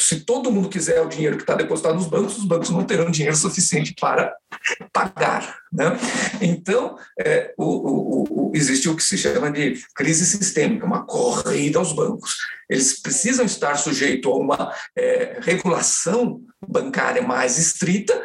se 0.00 0.20
todo 0.20 0.50
mundo 0.50 0.68
quiser 0.68 1.00
o 1.00 1.08
dinheiro 1.08 1.36
que 1.36 1.42
está 1.42 1.54
depositado 1.54 1.94
nos 1.94 2.06
bancos, 2.06 2.38
os 2.38 2.44
bancos 2.44 2.70
não 2.70 2.84
terão 2.84 3.10
dinheiro 3.10 3.36
suficiente 3.36 3.94
para 4.00 4.34
pagar. 4.92 5.58
Né? 5.72 5.96
Então, 6.40 6.96
é, 7.18 7.54
o, 7.56 7.64
o, 7.64 8.24
o, 8.30 8.52
existe 8.54 8.88
o 8.88 8.96
que 8.96 9.02
se 9.02 9.16
chama 9.16 9.50
de 9.50 9.80
crise 9.94 10.24
sistêmica, 10.26 10.86
uma 10.86 11.04
corrida 11.04 11.78
aos 11.78 11.92
bancos. 11.92 12.36
Eles 12.68 13.00
precisam 13.00 13.44
estar 13.44 13.76
sujeitos 13.76 14.30
a 14.30 14.34
uma 14.34 14.72
é, 14.96 15.38
regulação 15.40 16.40
bancária 16.66 17.22
mais 17.22 17.58
estrita 17.58 18.20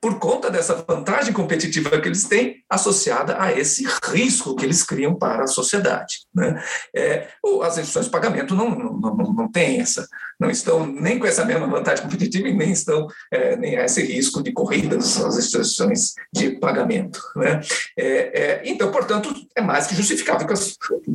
por 0.00 0.18
conta 0.18 0.50
dessa 0.50 0.74
vantagem 0.74 1.32
competitiva 1.32 2.00
que 2.00 2.08
eles 2.08 2.24
têm 2.24 2.64
associada 2.68 3.40
a 3.40 3.52
esse 3.52 3.86
risco 4.04 4.56
que 4.56 4.64
eles 4.64 4.82
criam 4.82 5.14
para 5.14 5.44
a 5.44 5.48
sociedade. 5.48 6.20
Né? 6.34 6.62
É, 6.94 7.28
as 7.62 7.74
instituições 7.74 8.06
de 8.06 8.10
pagamento 8.10 8.54
não, 8.54 8.70
não, 8.70 8.92
não, 8.98 9.32
não 9.32 9.50
têm 9.50 9.80
essa, 9.80 10.08
não 10.38 10.50
estão 10.50 10.86
nem 10.86 11.18
com 11.18 11.26
essa 11.26 11.44
mesma 11.44 11.66
vantagem 11.66 12.02
competitiva 12.02 12.48
e 12.48 12.56
nem 12.56 12.72
estão 12.72 13.06
é, 13.30 13.56
nem 13.56 13.76
a 13.76 13.84
esse 13.84 14.02
risco 14.02 14.42
de 14.42 14.52
corridas 14.52 15.20
às 15.22 15.36
instituições 15.36 16.14
de 16.32 16.52
pagamento. 16.52 17.20
Né? 17.36 17.60
É, 17.98 18.40
é 18.40 18.62
então, 18.64 18.90
portanto, 18.90 19.34
é 19.54 19.60
mais 19.60 19.86
que 19.86 19.94
justificável 19.94 20.46
que 20.46 20.54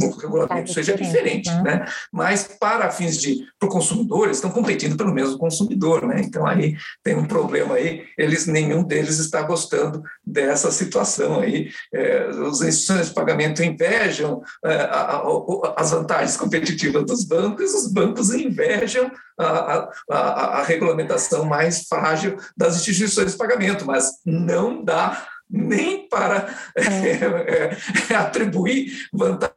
o 0.06 0.12
regulamento 0.18 0.72
seja 0.72 0.96
diferente. 0.96 1.50
Né? 1.50 1.64
né? 1.64 1.86
Mas, 2.12 2.44
para 2.44 2.92
fins 2.92 3.18
de 3.18 3.46
para 3.60 3.68
o 3.68 3.72
consumidor, 3.72 4.26
eles 4.26 4.38
estão 4.38 4.52
competindo 4.52 4.96
pelo 4.96 5.14
mesmo 5.14 5.38
consumidor. 5.38 6.06
Né? 6.06 6.22
Então, 6.22 6.46
aí 6.46 6.76
tem 7.04 7.16
um 7.16 7.26
problema 7.26 7.76
aí, 7.76 8.04
eles 8.18 8.46
nenhum 8.46 8.75
nenhum 8.76 8.84
deles 8.84 9.20
está 9.20 9.42
gostando 9.42 10.04
dessa 10.26 10.72
situação 10.72 11.40
aí. 11.40 11.72
É, 11.94 12.28
as 12.28 12.62
instituições 12.62 13.08
de 13.08 13.14
pagamento 13.14 13.64
invejam 13.64 14.42
é, 14.64 14.76
a, 14.76 15.18
a, 15.18 15.74
as 15.78 15.92
vantagens 15.92 16.38
competitivas 16.38 17.06
dos 17.06 17.24
bancos, 17.24 17.74
os 17.74 17.92
bancos 17.92 18.34
invejam 18.34 19.10
a, 19.40 19.90
a, 20.10 20.64
regulamentação 20.64 21.46
mais 21.46 21.88
frágil 21.88 22.38
das 22.56 22.76
instituições 22.76 23.32
de 23.32 23.38
pagamento, 23.38 23.86
mas 23.86 24.12
não 24.26 24.84
dá 24.84 25.28
nem 25.50 26.08
para 26.08 26.48
é. 26.76 27.78
é 28.12 28.16
atribuir 28.16 28.92
vantagem 29.14 29.55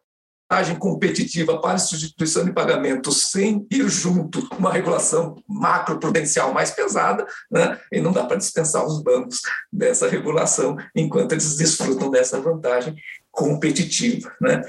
vantagem 0.50 0.76
competitiva 0.76 1.60
para 1.60 1.74
a 1.74 1.78
substituição 1.78 2.44
de 2.44 2.52
pagamentos 2.52 3.30
sem 3.30 3.66
ir 3.70 3.86
junto 3.88 4.48
uma 4.58 4.72
regulação 4.72 5.36
macroprudencial 5.46 6.54
mais 6.54 6.70
pesada, 6.70 7.26
né? 7.50 7.78
e 7.92 8.00
não 8.00 8.12
dá 8.12 8.24
para 8.24 8.38
dispensar 8.38 8.84
os 8.84 9.02
bancos 9.02 9.42
dessa 9.70 10.08
regulação 10.08 10.76
enquanto 10.96 11.32
eles 11.32 11.54
desfrutam 11.56 12.10
dessa 12.10 12.40
vantagem 12.40 12.96
competitiva, 13.30 14.32
né? 14.40 14.62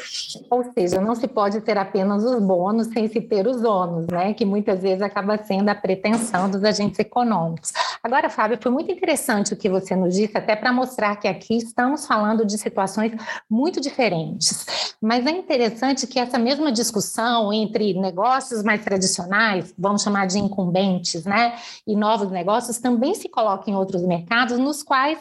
Ou 0.49 0.63
seja, 0.73 1.01
não 1.01 1.15
se 1.15 1.27
pode 1.27 1.59
ter 1.61 1.77
apenas 1.77 2.23
os 2.23 2.39
bônus 2.41 2.87
sem 2.87 3.07
se 3.07 3.19
ter 3.19 3.47
os 3.47 3.63
ônus, 3.63 4.07
né? 4.07 4.33
Que 4.33 4.45
muitas 4.45 4.81
vezes 4.81 5.01
acaba 5.01 5.37
sendo 5.43 5.69
a 5.69 5.75
pretensão 5.75 6.49
dos 6.49 6.63
agentes 6.63 6.99
econômicos. 6.99 7.73
Agora, 8.03 8.29
Fábio, 8.29 8.59
foi 8.61 8.71
muito 8.71 8.91
interessante 8.91 9.53
o 9.53 9.57
que 9.57 9.69
você 9.69 9.95
nos 9.95 10.13
disse, 10.13 10.37
até 10.37 10.55
para 10.55 10.71
mostrar 10.71 11.15
que 11.15 11.27
aqui 11.27 11.57
estamos 11.57 12.05
falando 12.05 12.45
de 12.45 12.57
situações 12.57 13.11
muito 13.49 13.81
diferentes. 13.81 14.65
Mas 15.01 15.25
é 15.25 15.31
interessante 15.31 16.05
que 16.05 16.19
essa 16.19 16.37
mesma 16.37 16.71
discussão 16.71 17.51
entre 17.51 17.93
negócios 17.93 18.63
mais 18.63 18.83
tradicionais, 18.83 19.73
vamos 19.77 20.03
chamar 20.03 20.27
de 20.27 20.37
incumbentes, 20.37 21.25
né, 21.25 21.55
e 21.87 21.95
novos 21.95 22.29
negócios, 22.29 22.77
também 22.77 23.15
se 23.15 23.27
coloca 23.27 23.69
em 23.69 23.75
outros 23.75 24.03
mercados 24.03 24.57
nos 24.57 24.83
quais 24.83 25.19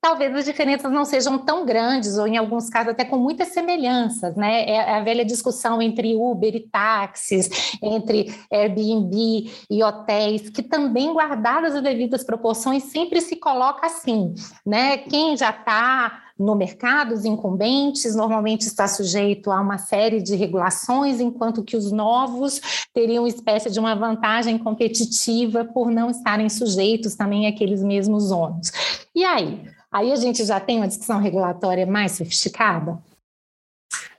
talvez 0.00 0.34
as 0.34 0.44
diferenças 0.44 0.90
não 0.92 1.04
sejam 1.04 1.38
tão 1.38 1.66
grandes, 1.66 2.18
ou 2.18 2.26
em 2.26 2.36
alguns 2.36 2.70
casos 2.70 2.92
até 2.92 3.04
com 3.04 3.18
muitas 3.18 3.48
semelhanças, 3.48 4.36
né? 4.36 4.64
É 4.68 4.96
a 4.96 5.02
velha 5.02 5.24
discussão 5.24 5.82
entre 5.82 6.14
Uber 6.14 6.54
e 6.54 6.60
táxis, 6.60 7.78
entre 7.82 8.34
Airbnb 8.50 9.50
e 9.70 9.82
hotéis, 9.82 10.48
que 10.50 10.62
também, 10.62 11.12
guardadas 11.12 11.74
as 11.74 11.82
devidas 11.82 12.24
proporções, 12.24 12.84
sempre 12.84 13.20
se 13.20 13.36
coloca 13.36 13.86
assim, 13.86 14.34
né? 14.64 14.98
Quem 14.98 15.36
já 15.36 15.50
está 15.50 16.22
no 16.38 16.54
mercado, 16.54 17.14
os 17.14 17.24
incumbentes 17.24 18.14
normalmente 18.14 18.60
está 18.60 18.86
sujeito 18.86 19.50
a 19.50 19.60
uma 19.60 19.76
série 19.76 20.22
de 20.22 20.36
regulações, 20.36 21.18
enquanto 21.18 21.64
que 21.64 21.76
os 21.76 21.90
novos 21.90 22.60
teriam 22.94 23.26
espécie 23.26 23.68
de 23.68 23.80
uma 23.80 23.96
vantagem 23.96 24.56
competitiva 24.56 25.64
por 25.64 25.90
não 25.90 26.10
estarem 26.10 26.48
sujeitos 26.48 27.16
também 27.16 27.48
àqueles 27.48 27.82
mesmos 27.82 28.30
ônus. 28.30 28.70
E 29.12 29.24
aí, 29.24 29.62
Aí 29.90 30.12
a 30.12 30.16
gente 30.16 30.44
já 30.44 30.60
tem 30.60 30.78
uma 30.78 30.88
discussão 30.88 31.18
regulatória 31.18 31.86
mais 31.86 32.12
sofisticada? 32.12 32.98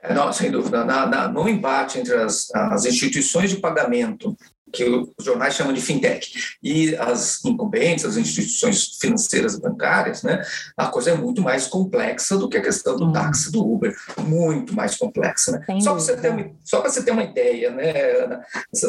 É, 0.02 0.12
não, 0.14 0.32
sem 0.32 0.50
dúvida. 0.50 0.84
Na, 0.84 1.06
na, 1.06 1.28
no 1.28 1.48
embate 1.48 1.98
entre 1.98 2.14
as, 2.14 2.50
as 2.54 2.84
instituições 2.86 3.50
de 3.50 3.58
pagamento, 3.58 4.36
que 4.72 4.84
os 4.84 5.24
jornais 5.24 5.54
chamam 5.54 5.72
de 5.72 5.80
fintech, 5.80 6.56
e 6.62 6.94
as 6.96 7.44
incumbentes, 7.44 8.04
as 8.04 8.16
instituições 8.16 8.98
financeiras 9.00 9.58
bancárias, 9.58 10.22
né, 10.22 10.42
a 10.76 10.86
coisa 10.86 11.10
é 11.10 11.14
muito 11.14 11.42
mais 11.42 11.66
complexa 11.66 12.38
do 12.38 12.48
que 12.48 12.56
a 12.56 12.62
questão 12.62 12.96
do 12.96 13.06
hum. 13.06 13.12
táxi, 13.12 13.50
do 13.50 13.66
Uber, 13.66 13.94
muito 14.18 14.74
mais 14.74 14.96
complexa. 14.96 15.52
Né? 15.52 15.80
Só 15.80 15.92
para 15.92 16.00
você, 16.00 16.16
ter 16.16 16.30
uma, 16.30 16.50
só 16.64 16.82
você 16.82 17.02
ter 17.02 17.10
uma 17.10 17.24
ideia, 17.24 17.70
né, 17.70 18.40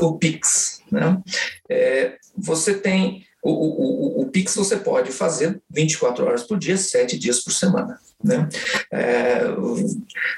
o 0.02 0.18
PIX, 0.18 0.82
né, 0.92 1.20
é, 1.70 2.18
você 2.38 2.76
tem 2.76 3.26
o, 3.44 3.52
o, 3.52 4.22
o, 4.22 4.30
Pix 4.30 4.56
você 4.56 4.78
pode 4.78 5.12
fazer 5.12 5.60
24 5.70 6.26
horas 6.26 6.44
por 6.44 6.60
dia, 6.60 6.78
7 6.78 7.18
dias 7.18 7.40
por 7.40 7.52
semana. 7.52 8.00
Né? 8.24 8.48
É, 8.92 9.46
o, 9.58 9.86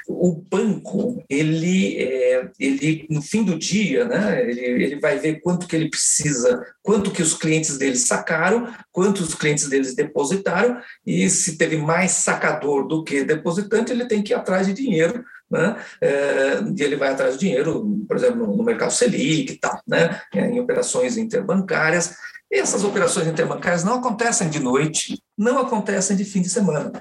o, 0.08 0.32
banco, 0.50 1.22
ele, 1.28 1.98
é, 1.98 2.48
ele, 2.58 3.06
no 3.10 3.20
fim 3.20 3.44
do 3.44 3.58
dia, 3.58 4.06
né, 4.06 4.40
ele, 4.48 4.60
ele 4.60 5.00
vai 5.00 5.18
ver 5.18 5.40
quanto 5.42 5.66
que 5.66 5.76
ele 5.76 5.90
precisa, 5.90 6.64
quanto 6.82 7.10
que 7.10 7.20
os 7.20 7.34
clientes 7.34 7.76
dele 7.76 7.96
sacaram, 7.96 8.72
quantos 8.90 9.28
os 9.28 9.34
clientes 9.34 9.68
deles 9.68 9.94
depositaram, 9.94 10.80
e 11.06 11.28
se 11.28 11.58
teve 11.58 11.76
mais 11.76 12.12
sacador 12.12 12.88
do 12.88 13.04
que 13.04 13.22
depositante, 13.22 13.92
ele 13.92 14.06
tem 14.06 14.22
que 14.22 14.32
ir 14.32 14.36
atrás 14.36 14.66
de 14.66 14.72
dinheiro 14.72 15.22
né? 15.50 15.76
É, 16.00 16.60
e 16.76 16.82
ele 16.82 16.96
vai 16.96 17.10
atrás 17.10 17.34
de 17.34 17.40
dinheiro, 17.40 18.02
por 18.08 18.16
exemplo, 18.16 18.56
no 18.56 18.64
mercado 18.64 18.92
Selic 18.92 19.52
e 19.52 19.58
tal, 19.58 19.80
né? 19.86 20.20
em 20.34 20.58
operações 20.58 21.16
interbancárias. 21.16 22.16
Essas 22.56 22.84
operações 22.84 23.26
interbancárias 23.26 23.82
não 23.82 23.94
acontecem 23.94 24.48
de 24.48 24.60
noite, 24.60 25.20
não 25.36 25.58
acontecem 25.58 26.16
de 26.16 26.24
fim 26.24 26.40
de 26.40 26.48
semana. 26.48 26.92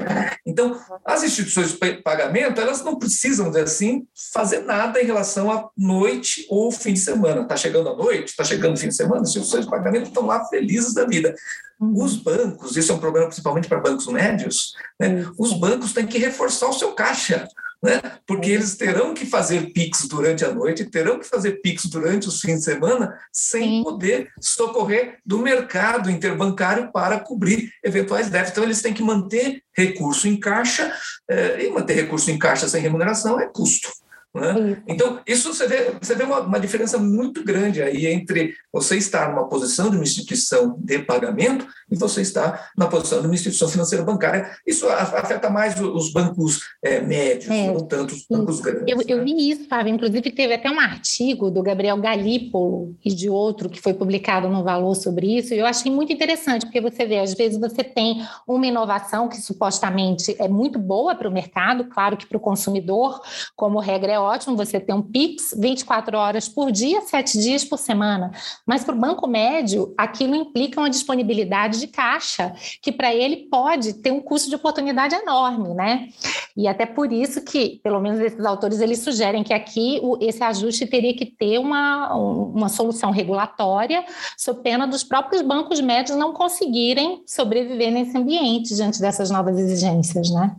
Então, 0.43 0.79
as 1.05 1.23
instituições 1.23 1.71
de 1.71 2.01
pagamento, 2.01 2.59
elas 2.59 2.83
não 2.83 2.97
precisam, 2.97 3.51
assim, 3.57 4.07
fazer 4.33 4.61
nada 4.61 4.99
em 4.99 5.05
relação 5.05 5.51
à 5.51 5.69
noite 5.77 6.47
ou 6.49 6.71
fim 6.71 6.93
de 6.93 6.99
semana. 6.99 7.43
Está 7.43 7.55
chegando 7.55 7.89
a 7.89 7.95
noite, 7.95 8.29
está 8.29 8.43
chegando 8.43 8.73
o 8.73 8.77
fim 8.77 8.87
de 8.87 8.95
semana, 8.95 9.21
as 9.21 9.29
instituições 9.29 9.65
de 9.65 9.69
pagamento 9.69 10.07
estão 10.07 10.25
lá 10.25 10.43
felizes 10.45 10.95
da 10.95 11.05
vida. 11.05 11.35
Uhum. 11.79 12.03
Os 12.03 12.15
bancos, 12.15 12.75
isso 12.75 12.91
é 12.91 12.95
um 12.95 12.99
problema 12.99 13.27
principalmente 13.27 13.67
para 13.67 13.79
bancos 13.79 14.07
médios, 14.07 14.73
né? 14.99 15.23
os 15.37 15.53
bancos 15.53 15.93
têm 15.93 16.07
que 16.07 16.17
reforçar 16.17 16.67
o 16.67 16.73
seu 16.73 16.93
caixa 16.93 17.47
né? 17.83 18.01
porque 18.25 18.49
eles 18.49 18.75
terão 18.75 19.13
que 19.13 19.25
fazer 19.25 19.73
PIX 19.73 20.07
durante 20.07 20.45
a 20.45 20.53
noite, 20.53 20.85
terão 20.85 21.19
que 21.19 21.27
fazer 21.27 21.61
PIX 21.61 21.85
durante 21.87 22.29
os 22.29 22.39
fins 22.39 22.59
de 22.59 22.63
semana, 22.63 23.19
sem 23.31 23.63
Sim. 23.63 23.83
poder 23.83 24.31
socorrer 24.39 25.17
do 25.25 25.39
mercado 25.39 26.09
interbancário 26.09 26.91
para 26.93 27.19
cobrir 27.19 27.69
eventuais 27.83 28.29
déficits. 28.29 28.53
Então, 28.53 28.63
eles 28.63 28.81
têm 28.81 28.93
que 28.93 29.03
manter 29.03 29.61
recurso 29.75 30.27
em 30.27 30.39
caixa, 30.39 30.93
eh, 31.29 31.65
e 31.65 31.69
manter 31.69 31.93
recurso 31.95 32.31
em 32.31 32.39
caixa 32.39 32.69
sem 32.69 32.81
remuneração 32.81 33.39
é 33.39 33.47
custo. 33.47 33.89
Né? 34.33 34.81
Então, 34.87 35.19
isso 35.27 35.53
você 35.53 35.67
vê, 35.67 35.93
você 36.01 36.15
vê 36.15 36.23
uma, 36.23 36.39
uma, 36.39 36.59
diferença 36.59 36.97
muito 36.97 37.43
grande 37.43 37.83
aí 37.83 38.07
entre 38.07 38.55
você 38.71 38.97
estar 38.97 39.29
numa 39.29 39.47
posição 39.47 39.91
de 39.91 39.95
uma 39.95 40.03
instituição 40.03 40.75
de 40.79 40.97
pagamento 40.99 41.67
e 41.91 41.95
você 41.95 42.21
estar 42.21 42.71
na 42.75 42.87
posição 42.87 43.21
de 43.21 43.27
uma 43.27 43.35
instituição 43.35 43.69
financeira 43.69 44.03
bancária. 44.03 44.49
Isso 44.65 44.89
afeta 44.89 45.51
mais 45.51 45.79
os 45.79 46.11
bancos 46.11 46.61
é, 46.83 46.99
médios, 46.99 47.51
é, 47.51 47.67
não 47.67 47.85
tanto 47.85 48.15
os 48.15 48.25
bancos 48.27 48.55
isso. 48.55 48.63
grandes. 48.63 48.85
Eu, 48.87 48.97
né? 48.97 49.03
eu, 49.07 49.23
vi 49.23 49.51
isso, 49.51 49.67
Fábio. 49.67 49.93
Inclusive, 49.93 50.31
teve 50.31 50.55
até 50.55 50.71
um 50.71 50.79
artigo 50.79 51.51
do 51.51 51.61
Gabriel 51.61 51.97
Galípolo 51.97 52.95
e 53.05 53.13
de 53.13 53.29
outro 53.29 53.69
que 53.69 53.79
foi 53.79 53.93
publicado 53.93 54.49
no 54.49 54.63
Valor 54.63 54.95
sobre 54.95 55.37
isso, 55.37 55.53
e 55.53 55.59
eu 55.59 55.65
achei 55.65 55.91
muito 55.91 56.11
interessante, 56.11 56.65
porque 56.65 56.81
você 56.81 57.05
vê, 57.05 57.19
às 57.19 57.33
vezes 57.35 57.59
você 57.59 57.83
tem 57.83 58.25
uma 58.47 58.65
inovação 58.65 59.29
que 59.29 59.37
supostamente 59.37 60.35
é 60.39 60.47
muito 60.47 60.79
boa 60.79 61.13
para 61.13 61.29
o 61.29 61.31
mercado, 61.31 61.85
claro 61.85 62.17
que 62.17 62.25
para 62.25 62.37
o 62.37 62.39
consumidor, 62.39 63.21
como 63.55 63.79
regra 63.79 64.13
é 64.13 64.22
ótimo 64.23 64.55
você 64.55 64.79
ter 64.79 64.93
um 64.93 65.01
PIX 65.01 65.55
24 65.57 66.17
horas 66.17 66.49
por 66.49 66.71
dia, 66.71 67.01
7 67.01 67.37
dias 67.37 67.63
por 67.63 67.77
semana. 67.77 68.31
Mas 68.65 68.83
para 68.83 68.95
o 68.95 68.99
banco 68.99 69.27
médio, 69.27 69.93
aquilo 69.97 70.35
implica 70.35 70.79
uma 70.79 70.89
disponibilidade 70.89 71.79
de 71.79 71.87
caixa, 71.87 72.53
que 72.81 72.91
para 72.91 73.13
ele 73.13 73.47
pode 73.49 73.93
ter 73.95 74.11
um 74.11 74.21
custo 74.21 74.49
de 74.49 74.55
oportunidade 74.55 75.15
enorme, 75.15 75.73
né? 75.73 76.09
E 76.55 76.67
até 76.67 76.85
por 76.85 77.11
isso 77.11 77.41
que, 77.43 77.79
pelo 77.83 77.99
menos 77.99 78.19
esses 78.19 78.45
autores, 78.45 78.79
eles 78.79 78.99
sugerem 78.99 79.43
que 79.43 79.53
aqui 79.53 79.99
o, 80.01 80.17
esse 80.21 80.43
ajuste 80.43 80.85
teria 80.85 81.15
que 81.15 81.25
ter 81.25 81.57
uma, 81.57 82.13
uma 82.15 82.69
solução 82.69 83.11
regulatória, 83.11 84.05
sob 84.37 84.61
pena 84.61 84.87
dos 84.87 85.03
próprios 85.03 85.41
bancos 85.41 85.81
médios 85.81 86.17
não 86.17 86.33
conseguirem 86.33 87.23
sobreviver 87.27 87.91
nesse 87.91 88.17
ambiente 88.17 88.73
diante 88.75 88.99
dessas 88.99 89.29
novas 89.29 89.57
exigências, 89.57 90.29
né? 90.29 90.55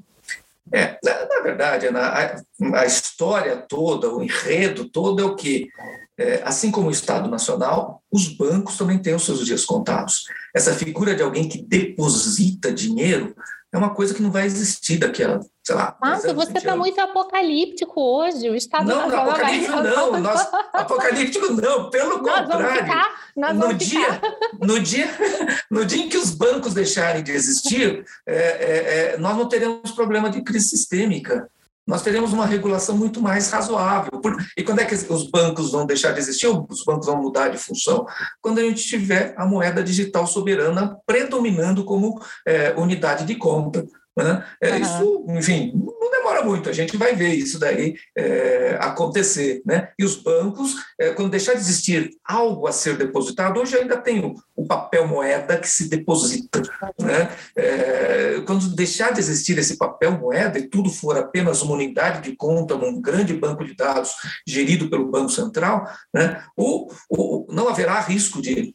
É, 0.75 0.99
na, 1.05 1.27
na 1.27 1.41
verdade, 1.41 1.87
a, 1.87 2.37
a, 2.75 2.85
história 2.85 3.57
toda, 3.57 4.13
o 4.13 4.21
enredo 4.25 4.89
todo 4.89 5.23
é 5.23 5.25
o 5.25 5.37
que, 5.37 5.69
é, 6.19 6.43
assim 6.45 6.73
como 6.73 6.89
o 6.89 6.91
Estado 6.91 7.31
Nacional, 7.31 8.03
os 8.11 8.27
bancos 8.37 8.77
também 8.77 8.99
têm 8.99 9.15
os 9.15 9.25
seus 9.25 9.47
dias 9.47 9.65
contados. 9.65 10.25
Essa 10.53 10.75
figura 10.75 11.15
de 11.15 11.23
alguém 11.23 11.49
que 11.49 11.63
deposita 11.63 12.73
dinheiro 12.73 13.37
é 13.75 13.77
uma 13.77 13.91
coisa 13.91 14.15
que 14.15 14.23
não 14.23 14.31
vai 14.31 14.47
existir 14.47 14.99
daqui 14.99 15.25
a, 15.25 15.41
sei 15.65 15.75
lá. 15.75 15.97
Nossa, 16.01 16.33
você 16.33 16.59
está 16.59 16.77
muito 16.77 17.01
apocalíptico 17.01 18.01
hoje. 18.01 18.49
O 18.49 18.55
Estado 18.55 18.87
não, 18.87 19.09
não 19.09 19.19
apocalíptico 19.19 19.83
não, 19.83 20.21
nós, 20.21 20.49
apocalíptico 20.73 21.53
não, 21.53 21.91
pelo 21.91 22.23
nós 22.23 22.47
contrário. 22.47 22.85
Ficar, 22.85 23.33
no 23.53 23.75
dia, 23.75 24.21
no 24.63 24.79
dia, 24.79 25.11
no 25.69 25.85
dia 25.85 26.05
em 26.05 26.09
que 26.09 26.17
os 26.17 26.31
bancos 26.31 26.73
deixarem 26.73 27.25
de 27.25 27.33
existir, 27.33 28.05
é, 28.25 28.37
é, 28.37 29.15
é, 29.15 29.19
nós 29.19 29.37
não 29.37 29.49
teremos 29.49 29.91
problema 29.91 30.31
de 30.31 30.41
crise 30.43 30.69
sistêmica. 30.69 31.51
Nós 31.87 32.03
teremos 32.03 32.33
uma 32.33 32.47
regulação 32.47 32.97
muito 32.97 33.21
mais 33.21 33.51
razoável. 33.51 34.21
E 34.57 34.63
quando 34.63 34.81
é 34.81 34.85
que 34.85 34.95
os 34.95 35.31
bancos 35.31 35.73
vão 35.73 35.85
deixar 35.85 36.13
de 36.13 36.21
existir? 36.21 36.47
Os 36.47 36.85
bancos 36.85 37.07
vão 37.07 37.21
mudar 37.21 37.49
de 37.49 37.59
função? 37.59 38.07
Quando 38.41 38.59
a 38.59 38.63
gente 38.63 38.85
tiver 38.85 39.35
a 39.37 39.45
moeda 39.45 39.83
digital 39.83 40.27
soberana 40.27 40.97
predominando 41.07 41.85
como 41.85 42.21
é, 42.47 42.75
unidade 42.77 43.25
de 43.27 43.35
conta. 43.35 43.85
Né? 44.17 44.45
É, 44.63 44.71
uhum. 44.71 44.81
Isso, 44.81 45.27
enfim, 45.31 45.73
demora 46.17 46.43
muito, 46.45 46.69
a 46.69 46.73
gente 46.73 46.97
vai 46.97 47.15
ver 47.15 47.35
isso 47.35 47.59
daí 47.59 47.95
é, 48.17 48.77
acontecer. 48.81 49.63
Né? 49.65 49.89
E 49.99 50.05
os 50.05 50.17
bancos, 50.17 50.75
é, 50.99 51.11
quando 51.11 51.31
deixar 51.31 51.55
de 51.55 51.61
existir 51.61 52.11
algo 52.25 52.67
a 52.67 52.73
ser 52.73 52.97
depositado, 52.97 53.61
hoje 53.61 53.77
ainda 53.77 53.97
tem 53.97 54.25
o, 54.25 54.35
o 54.57 54.67
papel 54.67 55.07
moeda 55.07 55.59
que 55.59 55.69
se 55.69 55.89
deposita. 55.89 56.63
Né? 57.01 57.31
É, 57.57 58.43
quando 58.47 58.75
deixar 58.75 59.13
de 59.13 59.21
existir 59.21 59.59
esse 59.59 59.77
papel 59.77 60.13
moeda 60.13 60.59
e 60.59 60.69
tudo 60.69 60.91
for 60.91 61.17
apenas 61.17 61.63
uma 61.63 61.75
unidade 61.75 62.29
de 62.29 62.37
conta 62.37 62.77
num 62.77 63.01
grande 63.01 63.35
banco 63.35 63.65
de 63.65 63.75
dados 63.75 64.13
gerido 64.47 64.89
pelo 64.89 65.11
Banco 65.11 65.31
Central, 65.31 65.87
né? 66.13 66.43
o, 66.57 66.91
o, 67.09 67.47
não 67.53 67.69
haverá 67.69 68.01
risco 68.01 68.41
de 68.41 68.75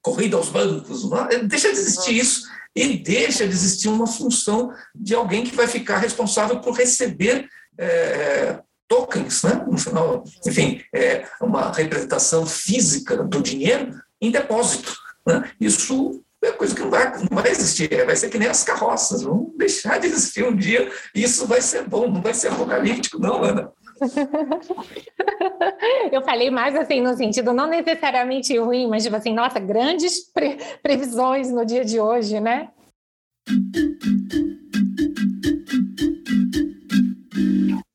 corrida 0.00 0.36
aos 0.36 0.48
bancos, 0.48 1.08
não, 1.08 1.28
deixa 1.46 1.72
de 1.72 1.78
existir 1.78 2.16
isso 2.16 2.42
e 2.74 2.96
deixa 2.98 3.46
de 3.46 3.52
existir 3.52 3.88
uma 3.88 4.06
função 4.06 4.72
de 4.94 5.14
alguém 5.14 5.44
que 5.44 5.54
vai 5.54 5.66
ficar 5.66 5.98
responsável 5.98 6.60
por 6.60 6.76
receber 6.76 7.48
é, 7.78 8.58
tokens, 8.88 9.42
né? 9.42 9.64
no 9.66 9.78
final, 9.78 10.24
enfim, 10.46 10.82
é, 10.94 11.26
uma 11.40 11.72
representação 11.72 12.46
física 12.46 13.22
do 13.24 13.42
dinheiro 13.42 14.00
em 14.20 14.30
depósito. 14.30 14.94
Né? 15.26 15.50
Isso 15.60 16.22
é 16.42 16.50
coisa 16.52 16.74
que 16.74 16.80
não 16.80 16.90
vai, 16.90 17.12
não 17.18 17.42
vai 17.42 17.50
existir, 17.50 17.92
é, 17.92 18.04
vai 18.04 18.16
ser 18.16 18.28
que 18.28 18.38
nem 18.38 18.48
as 18.48 18.64
carroças, 18.64 19.22
vão 19.22 19.52
deixar 19.56 19.98
de 19.98 20.08
existir 20.08 20.44
um 20.44 20.54
dia, 20.54 20.90
e 21.14 21.22
isso 21.22 21.46
vai 21.46 21.60
ser 21.60 21.84
bom, 21.84 22.10
não 22.10 22.20
vai 22.20 22.34
ser 22.34 22.48
apocalíptico, 22.48 23.18
não, 23.18 23.44
Ana. 23.44 23.70
Eu 26.12 26.22
falei 26.22 26.50
mais 26.50 26.76
assim, 26.76 27.00
no 27.00 27.16
sentido 27.16 27.52
não 27.52 27.66
necessariamente 27.66 28.56
ruim, 28.58 28.88
mas 28.88 29.04
tipo 29.04 29.16
assim, 29.16 29.32
nossa, 29.32 29.58
grandes 29.58 30.30
pre 30.32 30.58
previsões 30.82 31.50
no 31.50 31.64
dia 31.64 31.84
de 31.84 32.00
hoje, 32.00 32.40
né? 32.40 32.70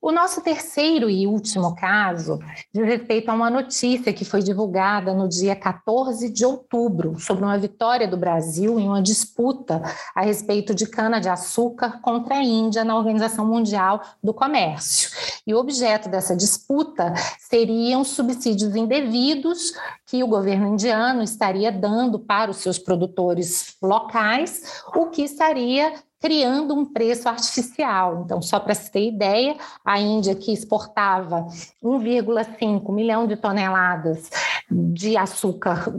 O 0.08 0.12
nosso 0.14 0.40
terceiro 0.40 1.10
e 1.10 1.28
último 1.28 1.76
caso 1.76 2.40
diz 2.74 2.86
respeito 2.86 3.28
a 3.28 3.34
uma 3.34 3.50
notícia 3.50 4.14
que 4.14 4.24
foi 4.24 4.42
divulgada 4.42 5.14
no 5.14 5.28
dia 5.28 5.54
14 5.54 6.30
de 6.30 6.46
outubro 6.46 7.20
sobre 7.20 7.44
uma 7.44 7.58
vitória 7.58 8.08
do 8.08 8.16
Brasil 8.16 8.80
em 8.80 8.88
uma 8.88 9.02
disputa 9.02 9.82
a 10.16 10.22
respeito 10.22 10.74
de 10.74 10.88
cana-de-açúcar 10.88 12.00
contra 12.00 12.36
a 12.36 12.42
Índia 12.42 12.86
na 12.86 12.96
Organização 12.96 13.46
Mundial 13.46 14.02
do 14.24 14.34
Comércio. 14.34 15.10
E 15.46 15.54
o 15.54 15.58
objeto 15.58 16.08
dessa 16.08 16.34
disputa 16.34 17.14
seriam 17.38 18.06
subsídios 18.06 18.78
indevidos 18.78 19.74
que 20.06 20.24
o 20.24 20.28
governo 20.28 20.68
indiano 20.68 21.22
estaria 21.22 21.70
dando 21.70 22.18
para 22.18 22.50
os 22.50 22.58
seus 22.58 22.80
produtores 22.80 23.76
locais, 23.82 24.84
o 24.96 25.08
que 25.08 25.22
estaria 25.22 25.94
criando 26.20 26.74
um 26.74 26.86
preço 26.86 27.30
artificial. 27.30 28.24
Então, 28.24 28.42
só 28.42 28.60
para 28.60 28.74
se 28.74 28.92
ter 28.92 29.08
ideia, 29.08 29.56
a 29.84 30.00
Índia 30.00 30.36
que 30.36 30.52
exportava 30.52 31.48
1,5 31.84 32.94
milhão 32.94 33.28
de 33.28 33.36
toneladas 33.36 34.30
de 34.70 35.16
açúcar 35.16 35.94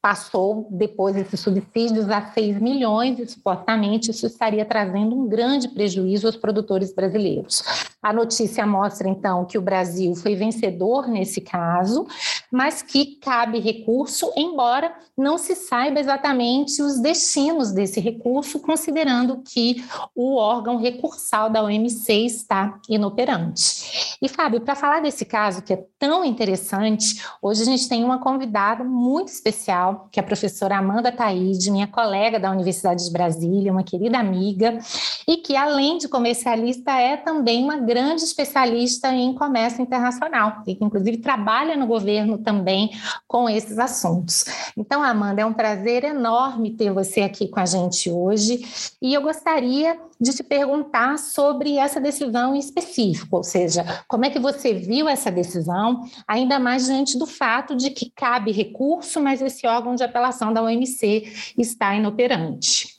passou 0.00 0.68
depois 0.70 1.16
esses 1.16 1.40
subsídios 1.40 2.08
a 2.08 2.22
6 2.22 2.60
milhões 2.60 3.18
e 3.18 3.26
supostamente 3.26 4.10
isso 4.10 4.26
estaria 4.26 4.64
trazendo 4.64 5.16
um 5.16 5.28
grande 5.28 5.68
prejuízo 5.68 6.26
aos 6.26 6.36
produtores 6.36 6.94
brasileiros. 6.94 7.62
A 8.00 8.12
notícia 8.12 8.64
mostra 8.64 9.08
então 9.08 9.44
que 9.44 9.58
o 9.58 9.62
Brasil 9.62 10.14
foi 10.14 10.36
vencedor 10.36 11.08
nesse 11.08 11.40
caso, 11.40 12.06
mas 12.50 12.80
que 12.80 13.16
cabe 13.16 13.58
recurso, 13.58 14.32
embora 14.36 14.94
não 15.16 15.36
se 15.36 15.56
saiba 15.56 15.98
exatamente 15.98 16.80
os 16.80 17.00
destinos 17.00 17.72
desse 17.72 17.98
recurso, 17.98 18.60
considerando 18.60 19.42
que 19.44 19.84
o 20.14 20.36
órgão 20.36 20.76
recursal 20.76 21.50
da 21.50 21.62
OMC 21.62 22.12
está 22.24 22.78
inoperante. 22.88 24.16
E 24.22 24.28
Fábio, 24.28 24.60
para 24.60 24.76
falar 24.76 25.00
desse 25.00 25.24
caso 25.24 25.62
que 25.62 25.72
é 25.72 25.84
tão 25.98 26.24
interessante, 26.24 27.22
hoje 27.42 27.62
a 27.62 27.64
gente 27.64 27.88
tem 27.88 28.04
uma 28.04 28.18
convidada 28.18 28.84
muito 28.84 29.28
especial, 29.28 29.97
que 30.10 30.18
é 30.18 30.22
a 30.22 30.26
professora 30.26 30.76
Amanda 30.76 31.12
Taide, 31.12 31.70
minha 31.70 31.86
colega 31.86 32.38
da 32.38 32.50
Universidade 32.50 33.04
de 33.04 33.10
Brasília, 33.10 33.72
uma 33.72 33.82
querida 33.82 34.18
amiga, 34.18 34.78
e 35.26 35.38
que 35.38 35.56
além 35.56 35.98
de 35.98 36.08
comercialista 36.08 36.92
é 36.92 37.16
também 37.16 37.62
uma 37.62 37.76
grande 37.76 38.22
especialista 38.22 39.12
em 39.12 39.34
comércio 39.34 39.82
internacional, 39.82 40.62
e 40.66 40.74
que 40.74 40.84
inclusive 40.84 41.18
trabalha 41.18 41.76
no 41.76 41.86
governo 41.86 42.38
também 42.38 42.90
com 43.26 43.48
esses 43.48 43.78
assuntos. 43.78 44.44
Então, 44.76 45.02
Amanda, 45.02 45.42
é 45.42 45.46
um 45.46 45.52
prazer 45.52 46.04
enorme 46.04 46.70
ter 46.70 46.92
você 46.92 47.20
aqui 47.20 47.48
com 47.48 47.60
a 47.60 47.66
gente 47.66 48.10
hoje, 48.10 48.94
e 49.00 49.14
eu 49.14 49.22
gostaria 49.22 49.98
de 50.20 50.32
te 50.32 50.42
perguntar 50.42 51.16
sobre 51.16 51.76
essa 51.76 52.00
decisão 52.00 52.54
em 52.54 52.58
específico, 52.58 53.36
ou 53.36 53.44
seja, 53.44 53.84
como 54.08 54.24
é 54.24 54.30
que 54.30 54.38
você 54.38 54.74
viu 54.74 55.08
essa 55.08 55.30
decisão, 55.30 56.02
ainda 56.26 56.58
mais 56.58 56.86
diante 56.86 57.16
do 57.16 57.26
fato 57.26 57.76
de 57.76 57.90
que 57.90 58.10
cabe 58.10 58.50
recurso, 58.50 59.20
mas 59.20 59.40
esse 59.40 59.64
órgão 59.64 59.77
de 59.94 60.04
apelação 60.04 60.52
da 60.52 60.62
OMC 60.62 61.52
está 61.56 61.94
inoperante. 61.94 62.97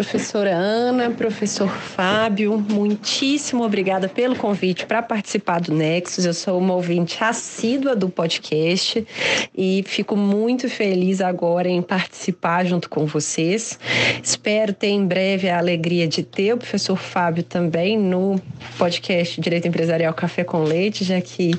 Professora 0.00 0.56
Ana, 0.56 1.10
professor 1.10 1.68
Fábio, 1.68 2.56
muitíssimo 2.56 3.62
obrigada 3.62 4.08
pelo 4.08 4.34
convite 4.34 4.86
para 4.86 5.02
participar 5.02 5.60
do 5.60 5.74
Nexus. 5.74 6.24
Eu 6.24 6.32
sou 6.32 6.58
uma 6.58 6.72
ouvinte 6.72 7.22
assídua 7.22 7.94
do 7.94 8.08
podcast 8.08 9.06
e 9.54 9.84
fico 9.86 10.16
muito 10.16 10.70
feliz 10.70 11.20
agora 11.20 11.68
em 11.68 11.82
participar 11.82 12.64
junto 12.64 12.88
com 12.88 13.04
vocês. 13.04 13.78
Espero 14.22 14.72
ter 14.72 14.88
em 14.88 15.04
breve 15.04 15.50
a 15.50 15.58
alegria 15.58 16.08
de 16.08 16.22
ter 16.22 16.54
o 16.54 16.56
professor 16.56 16.96
Fábio 16.96 17.42
também 17.42 17.98
no 17.98 18.40
podcast 18.78 19.38
Direito 19.38 19.68
Empresarial 19.68 20.14
Café 20.14 20.44
com 20.44 20.62
Leite, 20.62 21.04
já 21.04 21.20
que 21.20 21.50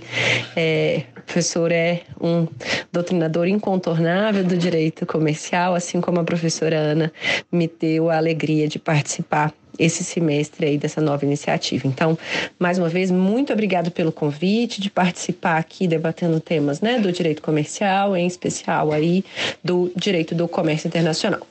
é, 0.56 1.04
O 1.16 1.22
professor 1.22 1.72
é 1.72 2.02
um 2.20 2.48
doutrinador 2.92 3.48
incontornável 3.48 4.44
do 4.44 4.58
direito 4.58 5.06
comercial, 5.06 5.76
assim 5.76 6.02
como 6.02 6.20
a 6.20 6.24
professora 6.24 6.76
Ana 6.76 7.14
me 7.52 7.68
deu 7.68 8.10
a 8.10 8.18
alegria 8.18 8.31
de 8.68 8.80
participar 8.80 9.54
esse 9.78 10.04
semestre 10.04 10.66
aí 10.66 10.78
dessa 10.78 11.02
nova 11.02 11.26
iniciativa. 11.26 11.88
Então, 11.88 12.18
mais 12.60 12.78
uma 12.78 12.90
vez, 12.90 13.10
muito 13.10 13.52
obrigado 13.52 13.90
pelo 13.92 14.12
convite 14.12 14.82
de 14.82 14.90
participar 14.90 15.58
aqui 15.58 15.88
debatendo 15.88 16.40
temas, 16.40 16.82
né, 16.82 17.00
do 17.00 17.12
direito 17.12 17.42
comercial, 17.42 18.16
em 18.16 18.28
especial 18.28 18.92
aí 18.92 19.24
do 19.64 19.92
direito 19.96 20.36
do 20.36 20.48
comércio 20.48 20.88
internacional. 20.88 21.42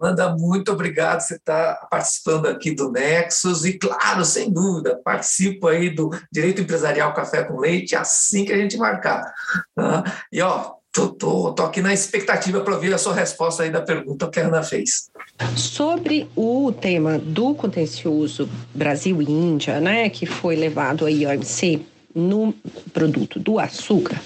Amanda, 0.00 0.36
muito 0.36 0.70
obrigado. 0.70 1.20
Você 1.20 1.34
está 1.34 1.74
participando 1.90 2.46
aqui 2.46 2.72
do 2.72 2.90
Nexus 2.90 3.64
e, 3.64 3.72
claro, 3.72 4.24
sem 4.24 4.48
dúvida, 4.48 5.00
participa 5.04 5.70
aí 5.70 5.90
do 5.90 6.10
Direito 6.30 6.62
Empresarial 6.62 7.12
Café 7.12 7.42
com 7.42 7.58
Leite 7.58 7.96
assim 7.96 8.44
que 8.44 8.52
a 8.52 8.56
gente 8.56 8.76
marcar. 8.76 9.34
Tá? 9.74 10.04
E, 10.32 10.40
ó, 10.40 10.77
tô, 10.98 11.08
tô, 11.10 11.52
tô 11.52 11.62
aqui 11.62 11.80
na 11.80 11.94
expectativa 11.94 12.60
para 12.60 12.74
ouvir 12.74 12.92
a 12.92 12.98
sua 12.98 13.14
resposta 13.14 13.62
aí 13.62 13.70
da 13.70 13.80
pergunta 13.80 14.28
que 14.28 14.40
a 14.40 14.46
Ana 14.46 14.62
fez. 14.64 15.10
Sobre 15.54 16.26
o 16.34 16.72
tema 16.72 17.18
do 17.18 17.54
contencioso 17.54 18.48
Brasil 18.74 19.22
e 19.22 19.30
Índia, 19.30 19.80
né, 19.80 20.08
que 20.08 20.26
foi 20.26 20.56
levado 20.56 21.06
aí 21.06 21.24
ao 21.24 21.32
OMC 21.32 21.80
no 22.14 22.52
produto 22.92 23.38
do 23.38 23.60
açúcar, 23.60 24.20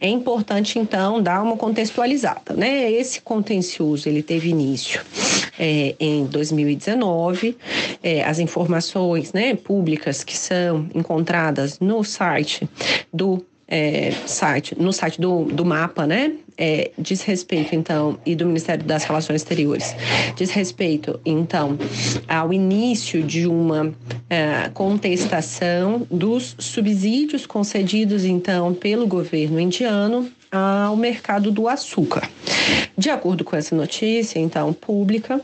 é 0.00 0.08
importante 0.08 0.78
então 0.78 1.20
dar 1.20 1.42
uma 1.42 1.56
contextualizada, 1.56 2.54
né? 2.54 2.92
Esse 2.92 3.20
contencioso 3.20 4.08
ele 4.08 4.22
teve 4.22 4.50
início 4.50 5.00
é, 5.58 5.96
em 5.98 6.26
2019. 6.26 7.56
É, 8.02 8.22
as 8.22 8.38
informações 8.38 9.32
né, 9.32 9.54
públicas 9.56 10.22
que 10.22 10.36
são 10.36 10.86
encontradas 10.94 11.80
no 11.80 12.04
site 12.04 12.68
do 13.12 13.44
é, 13.68 14.12
site, 14.26 14.76
no 14.78 14.92
site 14.92 15.20
do, 15.20 15.44
do 15.44 15.64
mapa, 15.64 16.06
né? 16.06 16.32
É, 16.56 16.92
diz 16.96 17.22
respeito, 17.22 17.74
então, 17.74 18.18
e 18.24 18.36
do 18.36 18.46
Ministério 18.46 18.84
das 18.84 19.02
Relações 19.02 19.42
Exteriores, 19.42 19.94
diz 20.36 20.50
respeito, 20.50 21.18
então, 21.26 21.76
ao 22.28 22.52
início 22.52 23.24
de 23.24 23.46
uma 23.46 23.92
é, 24.30 24.70
contestação 24.72 26.06
dos 26.08 26.54
subsídios 26.58 27.44
concedidos, 27.44 28.24
então, 28.24 28.72
pelo 28.72 29.06
governo 29.06 29.58
indiano 29.58 30.30
ao 30.52 30.96
mercado 30.96 31.50
do 31.50 31.66
açúcar. 31.66 32.28
De 32.96 33.10
acordo 33.10 33.42
com 33.42 33.56
essa 33.56 33.74
notícia, 33.74 34.38
então, 34.38 34.72
pública, 34.72 35.40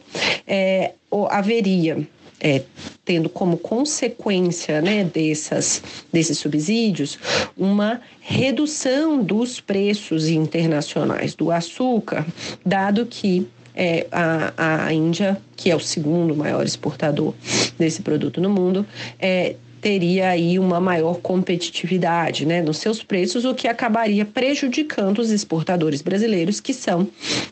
é, 0.46 0.92
haveria 1.28 2.06
é, 2.40 2.62
tendo 3.04 3.28
como 3.28 3.58
consequência 3.58 4.80
né, 4.80 5.04
dessas, 5.04 5.82
desses 6.12 6.38
subsídios 6.38 7.18
uma 7.56 8.00
redução 8.20 9.22
dos 9.22 9.60
preços 9.60 10.28
internacionais 10.28 11.34
do 11.34 11.50
açúcar, 11.50 12.26
dado 12.64 13.04
que 13.04 13.46
é, 13.74 14.06
a, 14.10 14.86
a 14.86 14.92
Índia, 14.92 15.40
que 15.54 15.70
é 15.70 15.76
o 15.76 15.80
segundo 15.80 16.34
maior 16.34 16.64
exportador 16.64 17.34
desse 17.78 18.02
produto 18.02 18.40
no 18.40 18.50
mundo, 18.50 18.86
é, 19.18 19.54
teria 19.80 20.28
aí 20.28 20.58
uma 20.58 20.78
maior 20.78 21.20
competitividade 21.20 22.44
né, 22.44 22.60
nos 22.60 22.78
seus 22.78 23.02
preços, 23.02 23.44
o 23.44 23.54
que 23.54 23.66
acabaria 23.66 24.24
prejudicando 24.26 25.20
os 25.20 25.30
exportadores 25.30 26.02
brasileiros, 26.02 26.60
que 26.60 26.74
são 26.74 27.08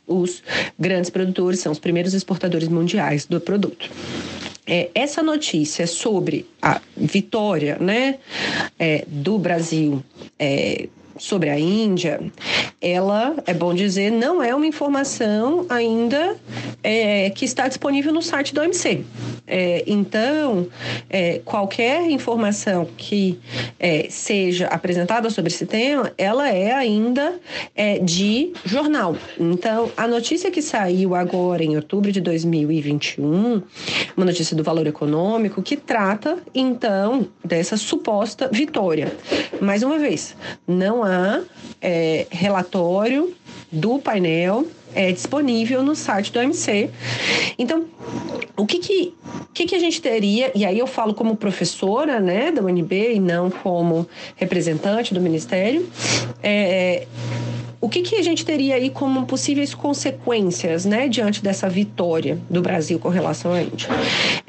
os 0.07 0.43
grandes 0.79 1.09
produtores, 1.09 1.61
são 1.61 1.73
os 1.73 1.79
primeiros 1.79 2.13
exportadores 2.13 2.69
mundiais 2.69 3.25
do 3.25 3.41
produto 3.41 3.91
é, 4.69 4.91
essa 4.95 5.23
notícia 5.23 5.87
sobre 5.87 6.47
a 6.61 6.81
vitória 6.95 7.79
né, 7.81 8.19
é, 8.79 9.05
do 9.09 9.39
Brasil 9.39 10.05
é, 10.39 10.89
sobre 11.19 11.51
a 11.51 11.59
Índia, 11.59 12.21
ela, 12.81 13.35
é 13.47 13.53
bom 13.53 13.75
dizer, 13.75 14.11
não 14.11 14.43
é 14.43 14.55
uma 14.55 14.67
informação 14.67 15.67
ainda 15.69 16.37
é, 16.83 17.31
que 17.31 17.45
está 17.45 17.67
disponível 17.67 18.13
no 18.13 18.23
site 18.23 18.55
do 18.55 18.61
OMC. 18.61 19.05
É, 19.47 19.83
então, 19.87 20.69
é, 21.09 21.41
qualquer 21.45 22.09
informação 22.11 22.87
que 22.97 23.39
é, 23.81 24.07
seja 24.11 24.67
apresentada 24.67 25.31
sobre 25.31 25.51
esse 25.51 25.67
tema, 25.67 26.13
ela 26.19 26.49
é 26.51 26.73
ainda 26.73 27.35
é, 27.75 27.99
de 27.99 28.53
jornal. 28.65 29.17
Então, 29.41 29.91
a 29.97 30.07
notícia 30.07 30.51
que 30.51 30.61
saiu 30.61 31.15
agora 31.15 31.65
em 31.65 31.77
outubro 31.77 32.13
de 32.13 32.21
2021, 32.21 33.63
uma 34.17 34.27
notícia 34.27 34.55
do 34.55 34.63
Valor 34.63 34.87
Econômico, 34.87 35.63
que 35.63 35.77
trata, 35.77 36.39
então, 36.55 37.27
dessa 37.43 37.77
suposta 37.77 38.49
vitória. 38.53 39.13
Mais 39.61 39.83
uma 39.83 39.99
vez, 39.99 40.37
não 40.67 41.03
há 41.03 41.08
é, 41.81 42.27
relatório 42.31 43.35
do 43.71 43.99
painel 43.99 44.67
é 44.95 45.13
disponível 45.13 45.83
no 45.83 45.95
site 45.95 46.33
do 46.33 46.39
OMC. 46.39 46.91
Então, 47.59 47.85
o 48.57 48.67
que 48.67 48.79
que, 48.79 49.15
que 49.53 49.67
que 49.67 49.75
a 49.75 49.79
gente 49.79 50.01
teria, 50.01 50.51
e 50.55 50.65
aí 50.65 50.79
eu 50.79 50.87
falo 50.87 51.15
como 51.15 51.37
professora 51.37 52.21
né, 52.21 52.51
da 52.51 52.63
UNB 52.63 53.15
e 53.15 53.21
não 53.21 53.51
como 53.51 54.09
representante 54.37 55.13
do 55.13 55.21
Ministério, 55.21 55.89
é, 56.43 57.07
o 57.81 57.89
que, 57.89 58.03
que 58.03 58.17
a 58.17 58.23
gente 58.23 58.45
teria 58.45 58.75
aí 58.75 58.91
como 58.91 59.25
possíveis 59.25 59.73
consequências, 59.73 60.85
né, 60.85 61.09
diante 61.09 61.43
dessa 61.43 61.69
vitória 61.69 62.39
do 62.51 62.61
Brasil 62.61 62.99
com 62.99 63.09
relação 63.09 63.53
à 63.53 63.63
Índia? 63.63 63.89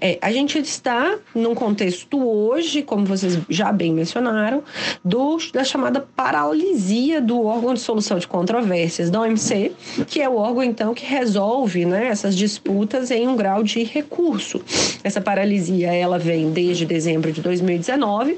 É, 0.02 0.18
a 0.20 0.32
gente 0.32 0.58
está 0.58 1.16
num 1.36 1.54
contexto 1.54 2.18
hoje, 2.18 2.82
como 2.82 3.06
vocês 3.06 3.38
já 3.48 3.72
bem 3.72 3.94
mencionaram, 3.94 4.64
do, 5.06 5.38
da 5.54 5.64
chamada 5.64 6.02
paralisia 6.16 7.22
do 7.22 7.46
órgão 7.46 7.74
de 7.76 7.80
solução 7.82 8.18
de 8.18 8.28
controvérsias 8.28 9.12
da 9.12 9.22
OMC, 9.22 9.74
que 10.08 10.22
é 10.22 10.28
o 10.28 10.36
órgão, 10.36 10.64
então, 10.64 10.94
que 10.96 11.06
resolve 11.06 11.86
né, 11.86 12.08
essas 12.08 12.36
disputas 12.36 13.12
em 13.12 13.28
um 13.28 13.36
grau 13.36 13.62
de 13.62 13.84
recurso. 13.84 14.60
Essa 15.04 15.22
paralisia, 15.22 15.94
ela 15.94 16.18
vem 16.18 16.52
desde 16.52 16.86
dezembro 16.86 17.32
de 17.32 17.42
2019, 17.42 18.38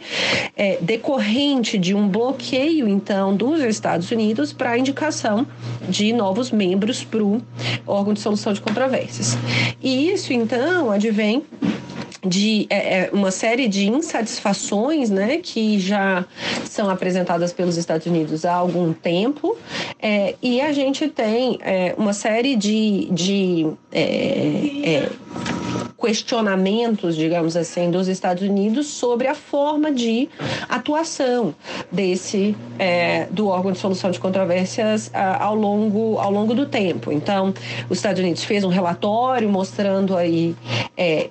é, 0.58 0.78
decorrente 0.82 1.78
de 1.78 1.94
um 1.94 2.10
bloqueio, 2.10 2.90
então, 2.90 3.34
dos 3.34 3.62
Estados 3.62 4.12
Unidos 4.12 4.52
para 4.52 4.81
indicação 4.82 5.48
de 5.88 6.12
novos 6.12 6.52
membros 6.52 7.04
para 7.04 7.24
o 7.24 7.42
órgão 7.88 8.14
de 8.14 8.20
solução 8.20 8.52
de 8.54 8.62
controvérsias. 8.62 9.38
E 9.82 10.12
isso, 10.12 10.34
então, 10.34 10.92
advém 10.92 11.44
de 12.26 12.68
é, 12.70 13.00
é, 13.00 13.10
uma 13.12 13.32
série 13.32 13.68
de 13.68 13.88
insatisfações 13.90 15.10
né, 15.10 15.38
que 15.38 15.80
já 15.80 16.24
são 16.66 16.90
apresentadas 16.90 17.52
pelos 17.52 17.78
Estados 17.78 18.06
Unidos 18.06 18.46
há 18.46 18.54
algum 18.54 18.94
tempo 18.94 19.58
é, 20.00 20.36
e 20.42 20.62
a 20.62 20.72
gente 20.72 21.08
tem 21.08 21.58
é, 21.62 21.96
uma 21.98 22.14
série 22.14 22.56
de, 22.56 23.08
de 23.12 23.68
é, 23.92 24.02
é, 24.84 25.10
questionamentos, 26.02 27.16
digamos 27.16 27.56
assim, 27.56 27.92
dos 27.92 28.08
Estados 28.08 28.44
Unidos 28.44 28.88
sobre 28.88 29.28
a 29.28 29.36
forma 29.36 29.92
de 29.92 30.28
atuação 30.68 31.54
desse 31.92 32.56
é, 32.80 33.28
do 33.30 33.48
órgão 33.48 33.72
de 33.72 33.78
solução 33.78 34.10
de 34.10 34.20
controvérsias 34.20 35.12
a, 35.14 35.44
ao 35.44 35.56
longo 35.56 36.18
ao 36.18 36.32
longo 36.32 36.56
do 36.56 36.66
tempo. 36.66 37.12
Então, 37.12 37.54
os 37.90 38.00
Estados 38.00 38.20
Unidos 38.20 38.44
fez 38.44 38.64
um 38.64 38.70
relatório 38.70 39.48
mostrando 39.48 40.18
aí 40.18 40.56
é, 40.98 41.30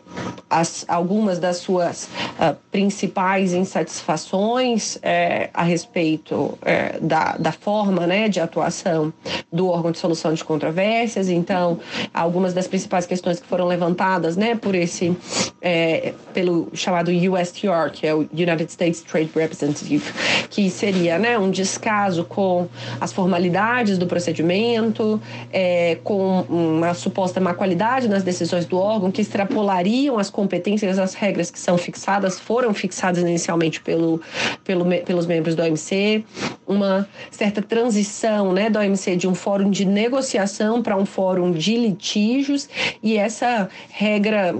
as, 0.48 0.84
algumas 0.88 1.38
das 1.38 1.58
suas 1.58 2.04
uh, 2.04 2.56
principais 2.70 3.52
insatisfações 3.52 4.98
é, 5.02 5.50
a 5.52 5.62
respeito 5.62 6.58
é, 6.62 6.98
da, 7.00 7.36
da 7.36 7.52
forma 7.52 8.06
né, 8.06 8.28
de 8.28 8.40
atuação 8.40 9.12
do 9.52 9.68
órgão 9.68 9.90
de 9.90 9.98
solução 9.98 10.32
de 10.32 10.44
controvérsias. 10.44 11.28
Então, 11.28 11.78
algumas 12.12 12.54
das 12.54 12.68
principais 12.68 13.06
questões 13.06 13.40
que 13.40 13.46
foram 13.46 13.66
levantadas, 13.66 14.36
né, 14.36 14.54
por 14.60 14.74
esse, 14.74 15.16
é, 15.60 16.12
pelo 16.32 16.68
chamado 16.74 17.10
USTR, 17.10 17.90
que 17.92 18.06
é 18.06 18.14
o 18.14 18.20
United 18.32 18.70
States 18.70 19.00
Trade 19.02 19.30
Representative, 19.34 20.12
que 20.48 20.70
seria 20.70 21.18
né, 21.18 21.38
um 21.38 21.50
descaso 21.50 22.24
com 22.24 22.68
as 23.00 23.12
formalidades 23.12 23.98
do 23.98 24.06
procedimento, 24.06 25.20
é, 25.52 25.98
com 26.04 26.42
uma 26.42 26.94
suposta 26.94 27.40
má 27.40 27.54
qualidade 27.54 28.08
nas 28.08 28.22
decisões 28.22 28.66
do 28.66 28.78
órgão, 28.78 29.10
que 29.10 29.20
extrapolariam 29.20 30.18
as 30.18 30.30
competências, 30.30 30.98
as 30.98 31.14
regras 31.14 31.50
que 31.50 31.58
são 31.58 31.76
fixadas, 31.76 32.38
foram 32.38 32.72
fixadas 32.74 33.22
inicialmente 33.22 33.80
pelo, 33.80 34.20
pelo, 34.64 34.84
pelos 35.04 35.26
membros 35.26 35.54
do 35.54 35.62
OMC, 35.62 36.24
uma 36.70 37.08
certa 37.30 37.60
transição 37.60 38.52
né, 38.52 38.70
do 38.70 38.78
OMC 38.78 39.16
de 39.16 39.26
um 39.26 39.34
fórum 39.34 39.70
de 39.70 39.84
negociação 39.84 40.80
para 40.82 40.96
um 40.96 41.04
fórum 41.04 41.50
de 41.50 41.76
litígios, 41.76 42.68
e 43.02 43.16
essa 43.16 43.68
regra 43.90 44.54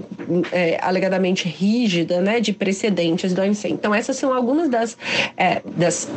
é, 0.50 0.78
alegadamente 0.82 1.48
rígida 1.48 2.20
né, 2.20 2.40
de 2.40 2.52
precedentes 2.52 3.32
do 3.32 3.40
OMC. 3.40 3.68
Então, 3.68 3.94
essas 3.94 4.16
são 4.16 4.34
algumas 4.34 4.68
das, 4.68 4.98
é, 5.36 5.62
das 5.76 6.08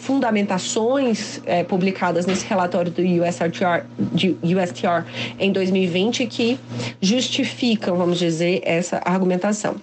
fundamentações 0.00 1.40
é, 1.44 1.62
publicadas 1.62 2.24
nesse 2.24 2.46
relatório 2.46 2.90
do 2.90 3.02
USTR, 3.02 3.84
de 4.12 4.36
USTR 4.42 5.04
em 5.38 5.52
2020 5.52 6.26
que 6.26 6.58
justificam, 7.00 7.96
vamos 7.96 8.18
dizer, 8.18 8.62
essa 8.64 9.02
argumentação. 9.04 9.76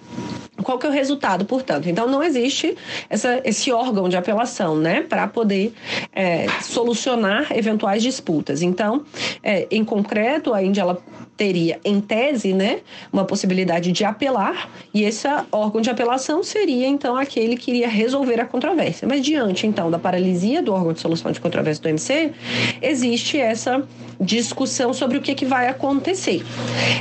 Qual 0.62 0.78
que 0.78 0.86
é 0.86 0.88
o 0.88 0.92
resultado, 0.92 1.44
portanto? 1.44 1.88
Então, 1.88 2.06
não 2.06 2.22
existe 2.22 2.76
essa, 3.08 3.40
esse 3.44 3.72
órgão 3.72 4.08
de 4.08 4.16
apelação, 4.16 4.76
né, 4.76 5.02
para 5.02 5.26
poder 5.26 5.72
é, 6.12 6.46
solucionar 6.62 7.46
eventuais 7.56 8.02
disputas. 8.02 8.62
Então, 8.62 9.04
é, 9.42 9.66
em 9.70 9.84
concreto, 9.84 10.54
a 10.54 10.62
Índia 10.62 10.82
ela 10.82 11.02
teria, 11.40 11.80
em 11.82 12.02
tese, 12.02 12.52
né, 12.52 12.80
uma 13.10 13.24
possibilidade 13.24 13.92
de 13.92 14.04
apelar, 14.04 14.68
e 14.92 15.04
esse 15.04 15.26
órgão 15.50 15.80
de 15.80 15.88
apelação 15.88 16.42
seria, 16.42 16.86
então, 16.86 17.16
aquele 17.16 17.56
que 17.56 17.70
iria 17.70 17.88
resolver 17.88 18.38
a 18.38 18.44
controvérsia. 18.44 19.08
Mas, 19.08 19.22
diante, 19.22 19.66
então, 19.66 19.90
da 19.90 19.98
paralisia 19.98 20.60
do 20.60 20.74
órgão 20.74 20.92
de 20.92 21.00
solução 21.00 21.32
de 21.32 21.40
controvérsia 21.40 21.82
do 21.82 21.88
MC, 21.88 22.32
existe 22.82 23.40
essa 23.40 23.82
discussão 24.20 24.92
sobre 24.92 25.16
o 25.16 25.22
que, 25.22 25.34
que 25.34 25.46
vai 25.46 25.66
acontecer. 25.66 26.44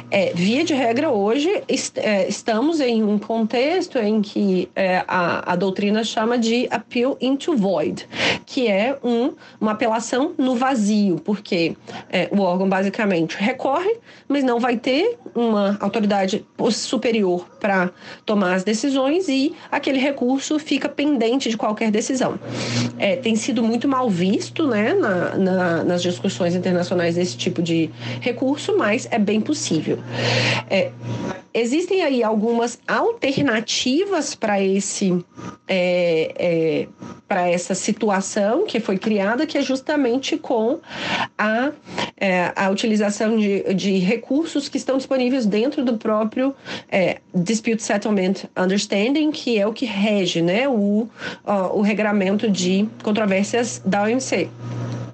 É, 0.09 0.31
via 0.33 0.63
de 0.63 0.73
regra, 0.73 1.09
hoje, 1.09 1.61
est 1.67 1.97
é, 1.97 2.25
estamos 2.29 2.79
em 2.79 3.03
um 3.03 3.19
contexto 3.19 3.97
em 3.97 4.21
que 4.21 4.69
é, 4.73 5.03
a, 5.05 5.51
a 5.51 5.55
doutrina 5.57 6.01
chama 6.01 6.37
de 6.37 6.65
appeal 6.71 7.17
into 7.19 7.57
void, 7.57 8.07
que 8.45 8.69
é 8.69 8.97
um, 9.03 9.33
uma 9.59 9.71
apelação 9.73 10.33
no 10.37 10.55
vazio, 10.55 11.17
porque 11.25 11.75
é, 12.09 12.29
o 12.31 12.39
órgão 12.39 12.69
basicamente 12.69 13.35
recorre, 13.37 13.97
mas 14.29 14.43
não 14.43 14.59
vai 14.59 14.77
ter 14.77 15.17
uma 15.33 15.75
autoridade 15.81 16.45
superior 16.71 17.49
para 17.59 17.89
tomar 18.23 18.53
as 18.53 18.63
decisões 18.63 19.27
e 19.27 19.55
aquele 19.71 19.97
recurso 19.97 20.59
fica 20.59 20.87
pendente 20.87 21.49
de 21.49 21.57
qualquer 21.57 21.89
decisão. 21.89 22.39
É, 22.99 23.15
tem 23.15 23.35
sido 23.35 23.63
muito 23.63 23.87
mal 23.87 24.07
visto 24.07 24.67
né, 24.67 24.93
na, 24.93 25.35
na, 25.35 25.83
nas 25.83 26.03
discussões 26.03 26.53
internacionais 26.53 27.15
desse 27.15 27.35
tipo 27.35 27.59
de 27.59 27.89
recurso, 28.21 28.77
mas 28.77 29.07
é 29.09 29.17
bem 29.17 29.41
possível. 29.41 29.97
É, 30.69 30.91
existem 31.51 32.03
aí 32.03 32.21
algumas 32.21 32.79
alternativas 32.87 34.35
para 34.35 34.61
esse 34.61 35.25
é, 35.67 36.33
é, 36.37 36.87
para 37.27 37.47
essa 37.47 37.75
situação 37.75 38.65
que 38.65 38.79
foi 38.79 38.97
criada, 38.97 39.45
que 39.45 39.57
é 39.57 39.61
justamente 39.61 40.37
com 40.37 40.79
a, 41.37 41.71
é, 42.17 42.51
a 42.55 42.69
utilização 42.69 43.37
de, 43.37 43.73
de 43.73 44.18
recursos 44.19 44.67
que 44.67 44.77
estão 44.77 44.97
disponíveis 44.97 45.45
dentro 45.45 45.83
do 45.83 45.97
próprio 45.97 46.53
é, 46.91 47.19
Dispute 47.33 47.81
Settlement 47.81 48.45
Understanding, 48.55 49.31
que 49.31 49.57
é 49.57 49.65
o 49.65 49.73
que 49.73 49.85
rege 49.85 50.41
né, 50.41 50.67
o, 50.67 51.07
o 51.73 51.81
regramento 51.81 52.49
de 52.49 52.87
controvérsias 53.01 53.81
da 53.85 54.03
OMC. 54.03 54.49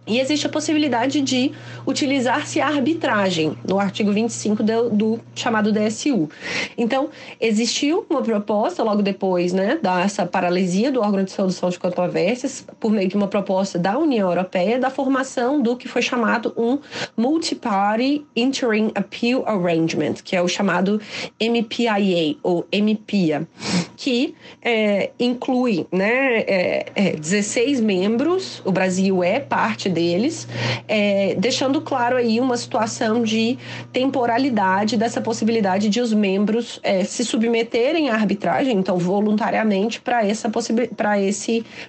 E 0.08 0.20
existe 0.20 0.46
a 0.46 0.50
possibilidade 0.50 1.20
de 1.20 1.52
utilizar-se 1.86 2.62
a 2.62 2.68
arbitragem, 2.68 3.58
no 3.68 3.80
artigo 3.80 4.12
25 4.12 4.62
do, 4.62 4.90
do, 4.90 5.20
chamado 5.34 5.72
DSU. 5.72 6.30
Então, 6.78 7.10
existiu 7.42 8.06
uma 8.08 8.22
proposta 8.22 8.84
logo 8.84 9.02
depois 9.02 9.52
né, 9.52 9.80
dessa 9.82 10.26
paralisia 10.26 10.92
do 10.92 11.02
órgão 11.02 11.24
de 11.24 11.32
solução 11.32 11.70
de 11.70 11.80
controvérsias, 11.80 12.66
por 12.80 12.92
meio 12.92 13.08
de 13.08 13.16
uma 13.16 13.28
proposta 13.28 13.80
da 13.80 13.98
União 13.98 14.30
Europeia, 14.30 14.78
da 14.78 14.92
formação 14.92 15.60
do 15.60 15.76
que 15.76 15.88
foi 15.88 16.04
chamado 16.04 16.54
um 16.56 16.78
Multi-Party 17.18 18.26
Interim 18.36 18.92
Appeal 18.96 19.46
Arrangement, 19.46 20.16
que 20.24 20.36
é 20.36 20.42
o 20.42 20.48
chamado 20.48 21.00
MPIA, 21.40 22.38
ou 22.42 22.66
MPIA, 22.72 23.48
que 23.96 24.36
é, 24.62 25.12
inclui 25.20 25.86
né, 25.92 26.40
é, 26.40 26.86
é, 26.96 27.12
16 27.16 27.82
membros, 27.82 28.62
o 28.66 28.72
Brasil 28.72 29.24
é 29.24 29.40
parte 29.40 29.90
deles, 29.90 30.48
é, 30.88 31.36
deixando 31.36 31.82
claro 31.82 32.16
aí 32.16 32.40
uma 32.40 32.58
situação 32.58 33.22
de 33.22 33.58
temporalidade 33.92 34.98
dessa 34.98 35.22
possibilidade 35.22 35.90
de 35.90 36.02
os 36.02 36.14
membros 36.14 36.80
é, 36.84 37.04
se 37.04 37.24
submeterem 37.24 38.10
à 38.10 38.16
arbitragem, 38.16 38.78
então 38.78 38.98
voluntariamente 38.98 40.02
para 40.02 40.26
esse 40.26 40.46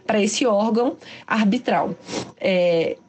para 0.07 0.23
esse 0.23 0.47
órgão 0.47 0.97
arbitral. 1.27 1.95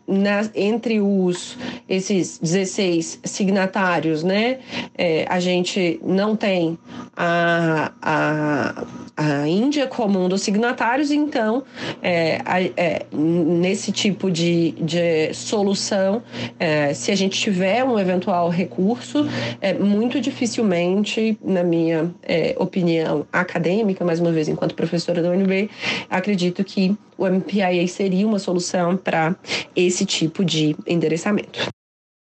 Na, 0.08 0.50
entre 0.56 1.02
os 1.02 1.58
esses 1.90 2.40
16 2.40 3.20
signatários, 3.26 4.24
né, 4.24 4.60
é, 4.98 5.26
a 5.28 5.40
gente 5.40 6.00
não 6.04 6.36
tem 6.36 6.78
a, 7.16 7.92
a, 8.02 8.86
a 9.18 9.48
Índia 9.48 9.88
como 9.88 10.24
um 10.24 10.30
dos 10.30 10.42
signatários, 10.42 11.12
então, 11.12 11.64
é, 12.02 12.40
é, 12.78 13.06
nesse 13.12 13.92
tipo 13.92 14.30
de, 14.30 14.72
de 14.80 15.34
solução, 15.34 16.22
é, 16.60 16.94
se 16.94 17.12
a 17.12 17.16
gente 17.16 17.40
tiver 17.40 17.84
um 17.84 17.98
eventual 17.98 18.50
recurso, 18.50 19.28
é, 19.60 19.74
muito 19.74 20.22
dificilmente, 20.22 21.38
na 21.44 21.64
minha 21.64 22.14
é, 22.24 22.56
opinião 22.60 23.26
acadêmica, 23.32 24.06
mais 24.06 24.20
uma 24.20 24.32
vez, 24.32 24.48
enquanto 24.48 24.76
professora 24.76 25.22
da 25.22 25.30
UNB, 25.30 25.70
acredito 26.10 26.64
que 26.64 26.96
o 27.18 27.26
MPIA 27.26 27.88
seria 27.88 28.28
uma 28.28 28.38
solução 28.38 28.96
para 28.96 29.36
esse 29.76 29.97
tipo 30.06 30.44
de 30.44 30.76
endereçamento. 30.86 31.60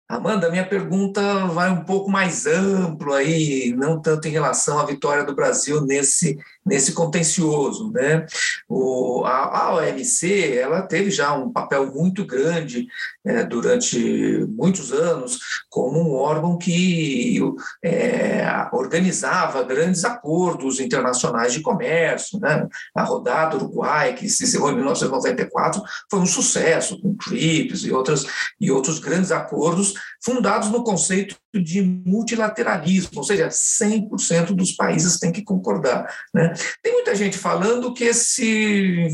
Amanda, 0.06 0.50
minha 0.50 0.66
pergunta 0.66 1.46
vai 1.46 1.70
um 1.70 1.82
pouco 1.82 2.10
mais 2.10 2.46
amplo 2.46 3.14
aí, 3.14 3.74
não 3.74 4.00
tanto 4.00 4.28
em 4.28 4.30
relação 4.30 4.78
à 4.78 4.84
vitória 4.84 5.24
do 5.24 5.34
Brasil 5.34 5.80
nesse 5.80 6.38
nesse 6.64 6.92
contencioso. 6.92 7.90
Né? 7.92 8.26
O, 8.68 9.24
a, 9.24 9.58
a 9.58 9.74
OMC 9.74 10.56
ela 10.56 10.82
teve 10.82 11.10
já 11.10 11.34
um 11.34 11.52
papel 11.52 11.92
muito 11.92 12.24
grande 12.24 12.86
é, 13.24 13.44
durante 13.44 14.46
muitos 14.48 14.92
anos 14.92 15.38
como 15.68 16.00
um 16.00 16.14
órgão 16.14 16.56
que 16.56 17.40
é, 17.84 18.44
organizava 18.72 19.62
grandes 19.62 20.04
acordos 20.04 20.80
internacionais 20.80 21.52
de 21.52 21.60
comércio. 21.60 22.38
Né? 22.40 22.66
A 22.94 23.02
rodada 23.02 23.56
Uruguai, 23.56 24.14
que 24.14 24.28
se 24.28 24.44
encerrou 24.44 24.70
em 24.70 24.76
1994, 24.76 25.82
foi 26.10 26.20
um 26.20 26.26
sucesso, 26.26 27.00
com 27.00 27.16
TRIPS 27.16 27.84
e, 27.84 27.92
outras, 27.92 28.26
e 28.60 28.70
outros 28.70 28.98
grandes 28.98 29.30
acordos 29.30 29.93
fundados 30.22 30.70
no 30.70 30.82
conceito 30.82 31.36
de 31.54 31.82
multilateralismo, 31.82 33.18
ou 33.18 33.24
seja, 33.24 33.48
100% 33.48 34.52
dos 34.54 34.72
países 34.72 35.18
têm 35.18 35.32
que 35.32 35.42
concordar. 35.42 36.12
Né? 36.32 36.52
Tem 36.82 36.92
muita 36.92 37.14
gente 37.14 37.38
falando 37.38 37.94
que 37.94 38.04
esse, 38.04 39.08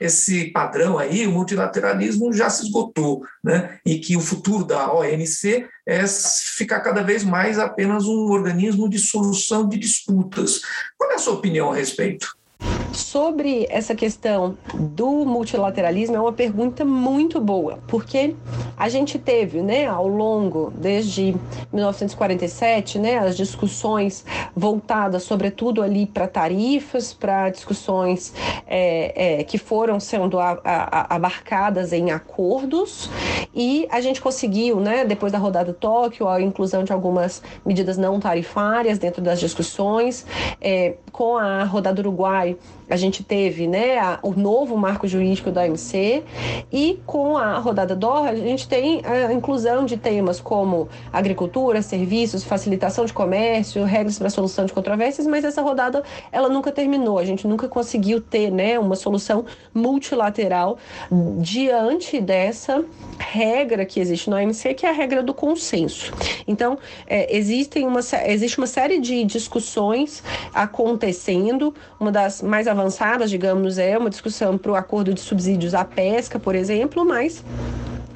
esse 0.00 0.50
padrão 0.52 0.98
aí, 0.98 1.26
o 1.26 1.32
multilateralismo, 1.32 2.32
já 2.32 2.48
se 2.48 2.64
esgotou, 2.64 3.22
né? 3.42 3.78
e 3.84 3.98
que 3.98 4.16
o 4.16 4.20
futuro 4.20 4.64
da 4.64 4.92
OMC 4.92 5.66
é 5.86 6.04
ficar 6.56 6.80
cada 6.80 7.02
vez 7.02 7.24
mais 7.24 7.58
apenas 7.58 8.04
um 8.04 8.30
organismo 8.30 8.88
de 8.88 8.98
solução 8.98 9.68
de 9.68 9.78
disputas. 9.78 10.60
Qual 10.96 11.10
é 11.10 11.14
a 11.14 11.18
sua 11.18 11.34
opinião 11.34 11.72
a 11.72 11.74
respeito? 11.74 12.38
Sobre 12.98 13.64
essa 13.70 13.94
questão 13.94 14.58
do 14.74 15.24
multilateralismo 15.24 16.16
é 16.16 16.20
uma 16.20 16.32
pergunta 16.32 16.84
muito 16.84 17.40
boa, 17.40 17.78
porque 17.86 18.34
a 18.76 18.88
gente 18.88 19.20
teve, 19.20 19.62
né, 19.62 19.86
ao 19.86 20.08
longo 20.08 20.72
desde 20.76 21.36
1947, 21.72 22.98
né, 22.98 23.18
as 23.18 23.36
discussões 23.36 24.24
voltadas, 24.54 25.22
sobretudo 25.22 25.80
ali 25.80 26.06
para 26.06 26.26
tarifas, 26.26 27.14
para 27.14 27.50
discussões 27.50 28.34
é, 28.66 29.38
é, 29.38 29.44
que 29.44 29.58
foram 29.58 30.00
sendo 30.00 30.40
a, 30.40 30.58
a, 30.64 31.14
abarcadas 31.14 31.92
em 31.92 32.10
acordos, 32.10 33.08
e 33.54 33.86
a 33.92 34.00
gente 34.00 34.20
conseguiu, 34.20 34.80
né, 34.80 35.04
depois 35.04 35.30
da 35.30 35.38
rodada 35.38 35.72
Tóquio, 35.72 36.26
a 36.26 36.42
inclusão 36.42 36.82
de 36.82 36.92
algumas 36.92 37.44
medidas 37.64 37.96
não 37.96 38.18
tarifárias 38.18 38.98
dentro 38.98 39.22
das 39.22 39.38
discussões, 39.38 40.26
é, 40.60 40.96
com 41.12 41.36
a 41.36 41.62
rodada 41.62 42.00
Uruguai 42.00 42.56
a 42.88 42.96
gente 42.96 43.22
teve 43.22 43.66
né, 43.66 43.98
a, 43.98 44.18
o 44.22 44.32
novo 44.32 44.76
marco 44.76 45.06
jurídico 45.06 45.50
da 45.50 45.62
OMC 45.62 46.22
e 46.72 47.00
com 47.06 47.36
a 47.36 47.58
rodada 47.58 47.94
Doha 47.94 48.30
a 48.30 48.34
gente 48.34 48.68
tem 48.68 49.02
a 49.04 49.32
inclusão 49.32 49.84
de 49.84 49.96
temas 49.96 50.40
como 50.40 50.88
agricultura, 51.12 51.82
serviços, 51.82 52.44
facilitação 52.44 53.04
de 53.04 53.12
comércio, 53.12 53.84
regras 53.84 54.18
para 54.18 54.30
solução 54.30 54.64
de 54.64 54.72
controvérsias, 54.72 55.26
mas 55.26 55.44
essa 55.44 55.62
rodada 55.62 56.02
ela 56.32 56.48
nunca 56.48 56.72
terminou, 56.72 57.18
a 57.18 57.24
gente 57.24 57.46
nunca 57.46 57.68
conseguiu 57.68 58.20
ter 58.20 58.50
né, 58.50 58.78
uma 58.78 58.96
solução 58.96 59.44
multilateral 59.74 60.78
diante 61.38 62.20
dessa 62.20 62.84
regra 63.18 63.84
que 63.84 64.00
existe 64.00 64.30
na 64.30 64.36
OMC, 64.36 64.74
que 64.74 64.86
é 64.86 64.90
a 64.90 64.92
regra 64.92 65.22
do 65.22 65.34
consenso. 65.34 66.12
Então, 66.46 66.78
é, 67.06 67.36
existem 67.36 67.86
uma, 67.86 68.00
existe 68.26 68.58
uma 68.58 68.66
série 68.66 69.00
de 69.00 69.24
discussões 69.24 70.22
acontecendo, 70.54 71.74
uma 71.98 72.12
das 72.12 72.42
mais 72.42 72.66
avançadas, 72.66 72.77
digamos, 73.28 73.78
é 73.78 73.96
uma 73.96 74.10
discussão 74.10 74.56
para 74.58 74.72
o 74.72 74.74
acordo 74.74 75.12
de 75.12 75.20
subsídios 75.20 75.74
à 75.74 75.84
pesca, 75.84 76.38
por 76.38 76.54
exemplo, 76.54 77.04
mas 77.04 77.44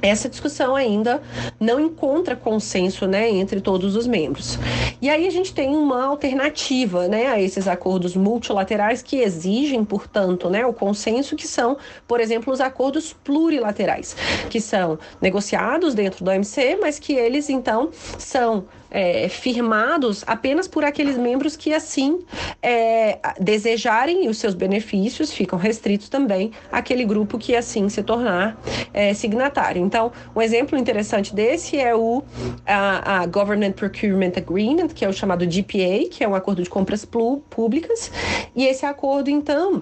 essa 0.03 0.27
discussão 0.27 0.75
ainda 0.75 1.23
não 1.57 1.79
encontra 1.79 2.35
consenso 2.35 3.07
né, 3.07 3.29
entre 3.29 3.61
todos 3.61 3.95
os 3.95 4.05
membros. 4.05 4.59
E 5.01 5.09
aí 5.09 5.25
a 5.25 5.31
gente 5.31 5.53
tem 5.53 5.73
uma 5.77 6.03
alternativa 6.03 7.07
né, 7.07 7.27
a 7.27 7.41
esses 7.41 7.69
acordos 7.69 8.13
multilaterais 8.13 9.01
que 9.01 9.21
exigem, 9.21 9.85
portanto, 9.85 10.49
né, 10.49 10.65
o 10.65 10.73
consenso, 10.73 11.37
que 11.37 11.47
são, 11.47 11.77
por 12.05 12.19
exemplo, 12.19 12.51
os 12.51 12.59
acordos 12.59 13.13
plurilaterais, 13.13 14.13
que 14.49 14.59
são 14.59 14.99
negociados 15.21 15.95
dentro 15.95 16.25
do 16.25 16.29
OMC, 16.29 16.77
mas 16.81 16.99
que 16.99 17.13
eles, 17.13 17.49
então, 17.49 17.89
são 18.17 18.65
é, 18.93 19.27
firmados 19.27 20.23
apenas 20.27 20.67
por 20.67 20.85
aqueles 20.85 21.17
membros 21.17 21.55
que 21.55 21.73
assim 21.73 22.19
é, 22.61 23.17
desejarem 23.39 24.25
e 24.25 24.29
os 24.29 24.37
seus 24.37 24.53
benefícios 24.53 25.33
ficam 25.33 25.57
restritos 25.57 26.07
também 26.07 26.51
àquele 26.71 27.03
grupo 27.03 27.39
que 27.39 27.55
assim 27.55 27.89
se 27.89 28.03
tornar 28.03 28.55
é, 28.93 29.13
signatário. 29.15 29.83
Então, 29.83 30.11
um 30.35 30.41
exemplo 30.41 30.77
interessante 30.77 31.33
desse 31.33 31.79
é 31.79 31.95
o 31.95 32.23
a, 32.65 33.21
a 33.21 33.25
Government 33.25 33.71
Procurement 33.71 34.33
Agreement, 34.37 34.89
que 34.89 35.03
é 35.03 35.09
o 35.09 35.13
chamado 35.13 35.45
GPA, 35.45 36.07
que 36.11 36.23
é 36.23 36.27
um 36.27 36.35
acordo 36.35 36.61
de 36.61 36.69
compras 36.69 37.03
públicas, 37.49 38.11
e 38.55 38.65
esse 38.65 38.85
acordo, 38.85 39.29
então, 39.29 39.81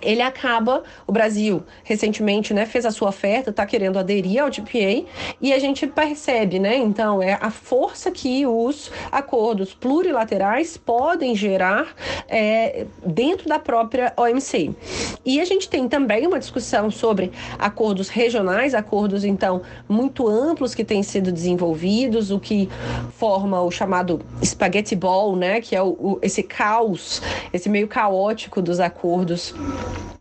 ele 0.00 0.22
acaba, 0.22 0.82
o 1.06 1.12
Brasil 1.12 1.62
recentemente 1.84 2.54
né, 2.54 2.64
fez 2.64 2.86
a 2.86 2.90
sua 2.90 3.10
oferta, 3.10 3.50
está 3.50 3.66
querendo 3.66 3.98
aderir 3.98 4.42
ao 4.42 4.48
GPA, 4.48 5.04
e 5.40 5.52
a 5.52 5.58
gente 5.58 5.86
percebe, 5.86 6.58
né, 6.58 6.76
então, 6.76 7.22
é 7.22 7.38
a 7.40 7.50
força 7.50 8.10
que 8.10 8.29
os 8.46 8.90
acordos 9.10 9.74
plurilaterais 9.74 10.76
podem 10.76 11.34
gerar 11.34 11.94
é, 12.28 12.86
dentro 13.04 13.48
da 13.48 13.58
própria 13.58 14.12
OMC. 14.16 14.74
E 15.24 15.40
a 15.40 15.44
gente 15.44 15.68
tem 15.68 15.88
também 15.88 16.26
uma 16.26 16.38
discussão 16.38 16.90
sobre 16.90 17.32
acordos 17.58 18.08
regionais, 18.08 18.74
acordos, 18.74 19.24
então, 19.24 19.62
muito 19.88 20.28
amplos 20.28 20.74
que 20.74 20.84
têm 20.84 21.02
sido 21.02 21.32
desenvolvidos, 21.32 22.30
o 22.30 22.38
que 22.38 22.68
forma 23.16 23.60
o 23.60 23.70
chamado 23.70 24.20
spaghetti 24.44 24.94
ball, 24.94 25.36
né, 25.36 25.60
que 25.60 25.74
é 25.74 25.82
o, 25.82 25.88
o, 25.88 26.18
esse 26.22 26.42
caos, 26.42 27.22
esse 27.52 27.68
meio 27.68 27.88
caótico 27.88 28.62
dos 28.62 28.80
acordos 28.80 29.54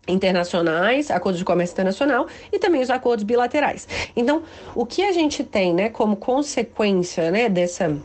internacionais, 0.09 1.11
acordos 1.11 1.39
de 1.39 1.45
comércio 1.45 1.73
internacional 1.73 2.27
e 2.51 2.59
também 2.59 2.81
os 2.81 2.89
acordos 2.89 3.23
bilaterais. 3.23 3.87
Então, 4.15 4.43
o 4.75 4.85
que 4.85 5.03
a 5.03 5.11
gente 5.11 5.43
tem, 5.43 5.73
né, 5.73 5.89
como 5.89 6.15
consequência, 6.15 7.31
né, 7.31 7.47
dessa 7.49 7.95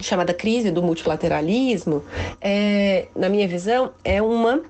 chamada 0.00 0.32
crise 0.32 0.70
do 0.70 0.82
multilateralismo, 0.82 2.04
é, 2.40 3.08
na 3.16 3.28
minha 3.28 3.48
visão, 3.48 3.92
é 4.04 4.22
uma 4.22 4.62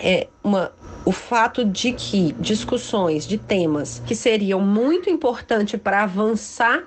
é 0.00 0.28
uma 0.42 0.72
o 1.04 1.12
fato 1.12 1.64
de 1.64 1.92
que 1.92 2.34
discussões 2.38 3.26
de 3.26 3.36
temas 3.36 4.02
que 4.06 4.14
seriam 4.14 4.60
muito 4.60 5.10
importantes 5.10 5.78
para 5.78 6.02
avançar 6.02 6.82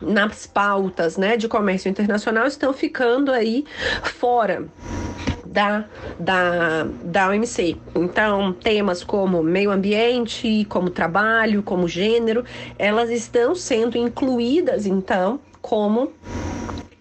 nas 0.00 0.46
pautas 0.46 1.16
né, 1.16 1.36
de 1.36 1.48
comércio 1.48 1.88
internacional 1.88 2.46
estão 2.46 2.72
ficando 2.72 3.32
aí 3.32 3.64
fora 4.04 4.68
da, 5.52 5.84
da, 6.18 6.84
da 7.04 7.28
OMC. 7.28 7.76
Então, 7.94 8.52
temas 8.52 9.04
como 9.04 9.42
meio 9.42 9.70
ambiente, 9.70 10.66
como 10.68 10.88
trabalho, 10.88 11.62
como 11.62 11.86
gênero, 11.86 12.44
elas 12.78 13.10
estão 13.10 13.54
sendo 13.54 13.98
incluídas, 13.98 14.86
então, 14.86 15.38
como 15.60 16.10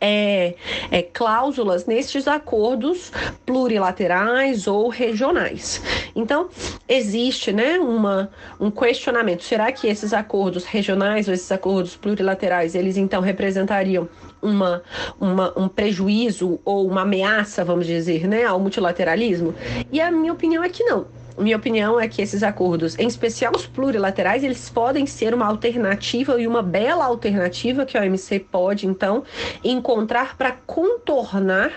é, 0.01 0.55
é, 0.89 1.03
cláusulas 1.03 1.85
nestes 1.85 2.27
acordos 2.27 3.11
plurilaterais 3.45 4.67
ou 4.67 4.89
regionais. 4.89 5.81
Então, 6.15 6.49
existe 6.89 7.53
né, 7.53 7.79
uma, 7.79 8.31
um 8.59 8.71
questionamento: 8.71 9.43
será 9.43 9.71
que 9.71 9.87
esses 9.87 10.11
acordos 10.11 10.65
regionais 10.65 11.27
ou 11.27 11.33
esses 11.33 11.51
acordos 11.51 11.95
plurilaterais 11.95 12.73
eles 12.73 12.97
então 12.97 13.21
representariam 13.21 14.09
uma, 14.41 14.81
uma, 15.19 15.57
um 15.57 15.67
prejuízo 15.67 16.59
ou 16.65 16.87
uma 16.87 17.01
ameaça, 17.01 17.63
vamos 17.63 17.85
dizer, 17.85 18.27
né, 18.27 18.45
ao 18.45 18.59
multilateralismo? 18.59 19.53
E 19.91 20.01
a 20.01 20.11
minha 20.11 20.33
opinião 20.33 20.63
é 20.63 20.69
que 20.69 20.83
não 20.83 21.20
minha 21.37 21.55
opinião 21.55 21.99
é 21.99 22.07
que 22.07 22.21
esses 22.21 22.43
acordos, 22.43 22.97
em 22.97 23.07
especial 23.07 23.53
os 23.55 23.65
plurilaterais, 23.65 24.43
eles 24.43 24.69
podem 24.69 25.05
ser 25.05 25.33
uma 25.33 25.45
alternativa 25.45 26.39
e 26.39 26.47
uma 26.47 26.61
bela 26.61 27.05
alternativa 27.05 27.85
que 27.85 27.97
a 27.97 28.01
OMC 28.01 28.39
pode, 28.39 28.85
então, 28.87 29.23
encontrar 29.63 30.37
para 30.37 30.51
contornar 30.51 31.71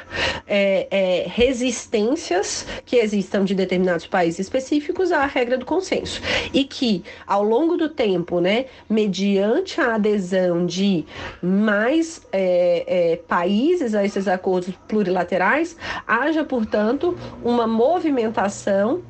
é, 0.47 0.87
é, 0.91 1.25
resistências 1.29 2.67
que 2.85 2.97
existam 2.97 3.45
de 3.45 3.55
determinados 3.55 4.07
países 4.07 4.41
específicos 4.41 5.13
à 5.13 5.25
regra 5.27 5.57
do 5.57 5.65
consenso. 5.65 6.21
E 6.53 6.65
que, 6.65 7.05
ao 7.27 7.43
longo 7.43 7.77
do 7.77 7.89
tempo, 7.89 8.41
né, 8.41 8.67
mediante 8.89 9.81
a 9.81 9.95
adesão 9.95 10.67
de 10.67 11.05
mais 11.43 12.23
é, 12.33 13.13
é 13.13 13.17
países 13.17 13.95
a 13.95 14.05
esses 14.05 14.29
acordos 14.29 14.75
plurilaterais, 14.89 15.77
haja, 16.07 16.45
portanto, 16.45 17.17
uma 17.43 17.67
movimentação 17.67 19.03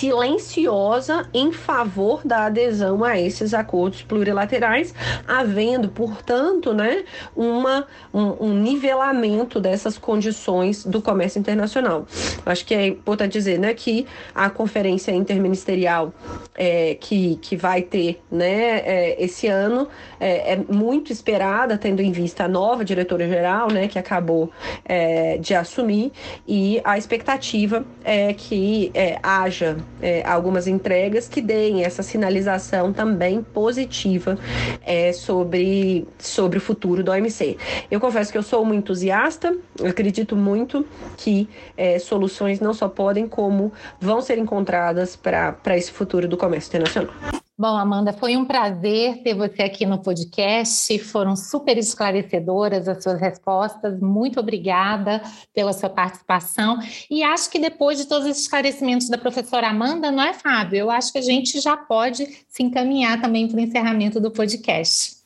silenciosa 0.00 1.28
em 1.34 1.52
favor 1.52 2.22
da 2.24 2.46
adesão 2.46 3.04
a 3.04 3.20
esses 3.20 3.52
acordos 3.52 4.00
plurilaterais, 4.00 4.94
havendo, 5.28 5.90
portanto, 5.90 6.72
né, 6.72 7.04
uma, 7.36 7.86
um, 8.12 8.46
um 8.46 8.54
nivelamento 8.54 9.60
dessas 9.60 9.98
condições 9.98 10.86
do 10.86 11.02
comércio 11.02 11.38
internacional. 11.38 12.06
Acho 12.46 12.64
que 12.64 12.74
é 12.74 12.86
importante 12.86 13.32
dizer 13.32 13.58
né, 13.58 13.74
que 13.74 14.06
a 14.34 14.48
conferência 14.48 15.12
interministerial 15.12 16.14
é, 16.56 16.94
que, 16.94 17.36
que 17.36 17.54
vai 17.54 17.82
ter 17.82 18.22
né, 18.32 18.78
é, 18.78 19.22
esse 19.22 19.48
ano 19.48 19.86
é, 20.18 20.54
é, 20.54 20.56
muito 20.56 21.12
esperada, 21.12 21.76
tendo 21.76 22.00
em 22.00 22.10
vista 22.10 22.44
a 22.44 22.48
nova 22.48 22.86
diretora-geral, 22.86 23.70
né, 23.70 23.86
que 23.86 23.98
acabou 23.98 24.50
é, 24.82 25.36
de 25.36 25.54
assumir, 25.54 26.10
e 26.48 26.80
a 26.84 26.96
expectativa 26.96 27.84
é 28.02 28.32
que 28.32 28.90
é, 28.94 29.18
haja 29.22 29.76
é, 30.02 30.22
algumas 30.26 30.66
entregas 30.66 31.28
que 31.28 31.40
deem 31.40 31.84
essa 31.84 32.02
sinalização 32.02 32.92
também 32.92 33.42
positiva 33.42 34.38
é, 34.84 35.12
sobre, 35.12 36.06
sobre 36.18 36.58
o 36.58 36.60
futuro 36.60 37.02
do 37.02 37.10
OMC. 37.10 37.56
Eu 37.90 38.00
confesso 38.00 38.32
que 38.32 38.38
eu 38.38 38.42
sou 38.42 38.62
uma 38.62 38.74
entusiasta, 38.74 39.56
acredito 39.84 40.36
muito 40.36 40.86
que 41.16 41.48
é, 41.76 41.98
soluções 41.98 42.60
não 42.60 42.72
só 42.72 42.88
podem, 42.88 43.28
como 43.28 43.72
vão 44.00 44.20
ser 44.20 44.38
encontradas 44.38 45.16
para 45.16 45.76
esse 45.76 45.90
futuro 45.90 46.28
do 46.28 46.36
comércio 46.36 46.68
internacional. 46.68 47.12
Bom, 47.60 47.76
Amanda, 47.76 48.10
foi 48.10 48.38
um 48.38 48.46
prazer 48.46 49.18
ter 49.22 49.34
você 49.34 49.64
aqui 49.64 49.84
no 49.84 49.98
podcast. 49.98 50.98
Foram 51.00 51.36
super 51.36 51.76
esclarecedoras 51.76 52.88
as 52.88 53.02
suas 53.02 53.20
respostas. 53.20 54.00
Muito 54.00 54.40
obrigada 54.40 55.20
pela 55.52 55.74
sua 55.74 55.90
participação. 55.90 56.78
E 57.10 57.22
acho 57.22 57.50
que 57.50 57.58
depois 57.58 57.98
de 57.98 58.06
todos 58.06 58.26
esses 58.26 58.44
esclarecimentos 58.44 59.10
da 59.10 59.18
professora 59.18 59.68
Amanda, 59.68 60.10
não 60.10 60.22
é, 60.22 60.32
Fábio? 60.32 60.78
Eu 60.78 60.90
acho 60.90 61.12
que 61.12 61.18
a 61.18 61.22
gente 61.22 61.60
já 61.60 61.76
pode 61.76 62.26
se 62.48 62.62
encaminhar 62.62 63.20
também 63.20 63.46
para 63.46 63.58
o 63.58 63.60
encerramento 63.60 64.18
do 64.18 64.30
podcast. 64.30 65.18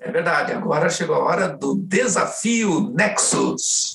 É 0.00 0.10
verdade. 0.10 0.52
Agora 0.52 0.88
chegou 0.88 1.16
a 1.16 1.24
hora 1.24 1.46
do 1.46 1.74
desafio 1.74 2.90
Nexus. 2.96 3.92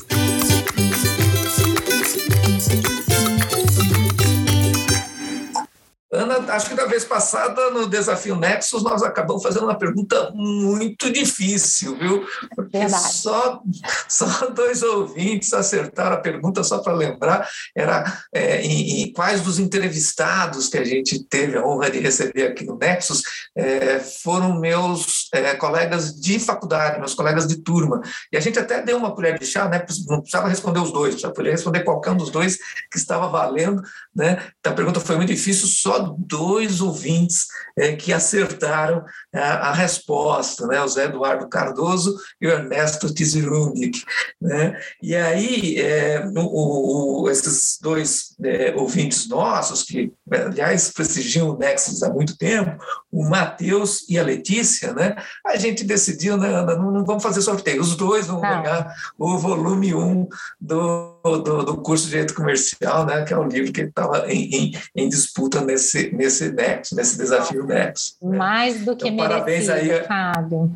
Ana, 6.15 6.53
acho 6.53 6.69
que 6.69 6.75
da 6.75 6.85
vez 6.85 7.03
passada, 7.03 7.69
no 7.71 7.87
Desafio 7.87 8.35
Nexus, 8.35 8.83
nós 8.83 9.03
acabamos 9.03 9.43
fazendo 9.43 9.63
uma 9.63 9.77
pergunta 9.77 10.31
muito 10.33 11.11
difícil, 11.11 11.97
viu? 11.97 12.25
Porque 12.55 12.87
só, 12.89 13.61
só 14.07 14.47
dois 14.47 14.81
ouvintes 14.81 15.53
acertaram 15.53 16.15
a 16.15 16.21
pergunta, 16.21 16.63
só 16.63 16.79
para 16.79 16.93
lembrar, 16.93 17.47
era 17.75 18.21
é, 18.33 18.61
em, 18.61 19.01
em, 19.01 19.13
quais 19.13 19.41
dos 19.41 19.59
entrevistados 19.59 20.69
que 20.69 20.77
a 20.77 20.85
gente 20.85 21.23
teve 21.23 21.57
a 21.57 21.65
honra 21.65 21.91
de 21.91 21.99
receber 21.99 22.47
aqui 22.47 22.65
no 22.65 22.77
Nexus 22.77 23.21
é, 23.55 23.99
foram 23.99 24.59
meus 24.59 25.27
é, 25.33 25.53
colegas 25.55 26.13
de 26.19 26.39
faculdade, 26.39 26.99
meus 26.99 27.13
colegas 27.13 27.47
de 27.47 27.57
turma. 27.57 28.01
E 28.31 28.37
a 28.37 28.39
gente 28.39 28.57
até 28.57 28.81
deu 28.81 28.97
uma 28.97 29.13
colher 29.13 29.37
de 29.37 29.45
chá, 29.45 29.67
né? 29.67 29.85
não 30.07 30.21
precisava 30.21 30.47
responder 30.47 30.79
os 30.79 30.91
dois, 30.91 31.19
já 31.19 31.29
podia 31.29 31.51
responder 31.51 31.83
qualquer 31.83 32.11
um 32.11 32.17
dos 32.17 32.29
dois 32.29 32.57
que 32.91 32.97
estava 32.97 33.27
valendo. 33.27 33.81
Né? 34.15 34.41
Então 34.59 34.71
a 34.71 34.75
pergunta 34.75 34.99
foi 34.99 35.17
muito 35.17 35.33
difícil, 35.33 35.67
só 35.67 36.04
dois 36.17 36.81
ouvintes 36.81 37.47
é, 37.77 37.95
que 37.95 38.13
acertaram 38.13 39.03
a, 39.33 39.39
é, 39.39 39.43
a, 39.43 39.73
resposta, 39.73 40.67
né? 40.67 40.81
o 40.81 40.87
Zé 40.87 41.05
Eduardo 41.05 41.47
Cardoso 41.47 42.17
e 42.39 42.47
o 42.47 42.51
Ernesto 42.51 43.13
Tizirundik. 43.13 44.03
Né? 44.41 44.79
E 45.01 45.15
aí, 45.15 45.79
é, 45.79 46.25
o, 46.35 47.23
o, 47.23 47.29
esses 47.29 47.77
dois 47.81 48.35
ouvintes 48.75 49.27
nossos, 49.27 49.83
que, 49.83 50.13
aliás, 50.31 50.91
prestigiam 50.91 51.49
o 51.49 51.57
Nexus 51.57 52.03
há 52.03 52.09
muito 52.09 52.37
tempo, 52.37 52.77
o 53.11 53.23
Matheus 53.23 54.05
e 54.09 54.19
a 54.19 54.23
Letícia, 54.23 54.93
né? 54.93 55.15
a 55.45 55.57
gente 55.57 55.83
decidiu, 55.83 56.37
né, 56.37 56.49
Ana, 56.49 56.75
não, 56.75 56.91
não 56.91 57.05
vamos 57.05 57.23
fazer 57.23 57.41
sorteio, 57.41 57.81
os 57.81 57.95
dois 57.95 58.27
vão 58.27 58.43
ah. 58.43 58.61
ganhar 58.61 58.95
o 59.17 59.37
volume 59.37 59.93
1 59.93 60.27
do 60.59 61.14
do, 61.39 61.63
do, 61.63 61.77
curso 61.77 62.05
de 62.05 62.11
Direito 62.11 62.35
Comercial, 62.35 63.05
né, 63.05 63.23
que 63.23 63.33
é 63.33 63.37
o 63.37 63.43
livro 63.43 63.71
que 63.71 63.81
estava 63.81 64.31
em, 64.31 64.49
em, 64.49 64.71
em, 64.95 65.09
disputa 65.09 65.61
nesse, 65.61 66.15
nesse 66.15 66.51
nexo, 66.51 66.95
nesse 66.95 67.17
desafio 67.17 67.65
nexo. 67.65 68.15
Né. 68.21 68.37
Mais 68.37 68.85
do 68.85 68.95
que 68.95 69.07
então, 69.07 69.27
merecido, 69.27 69.29
parabéns 69.29 69.69
aí, 69.69 70.03
Fábio. 70.03 70.71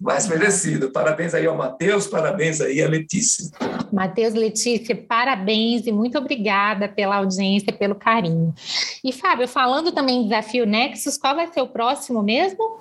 Mais 0.00 0.26
merecido. 0.26 0.90
Parabéns 0.90 1.34
aí 1.34 1.46
ao 1.46 1.56
Matheus, 1.56 2.06
parabéns 2.06 2.60
aí 2.60 2.82
à 2.82 2.88
Letícia. 2.88 3.50
Matheus, 3.92 4.34
Letícia, 4.34 4.96
parabéns 4.96 5.86
e 5.86 5.92
muito 5.92 6.18
obrigada 6.18 6.88
pela 6.88 7.16
audiência, 7.16 7.72
pelo 7.72 7.94
carinho. 7.94 8.54
E, 9.02 9.12
Fábio, 9.12 9.48
falando 9.48 9.92
também 9.92 10.20
em 10.20 10.24
Desafio 10.24 10.66
Nexus, 10.66 11.16
qual 11.16 11.36
vai 11.36 11.50
ser 11.52 11.62
o 11.62 11.68
próximo 11.68 12.22
mesmo? 12.22 12.80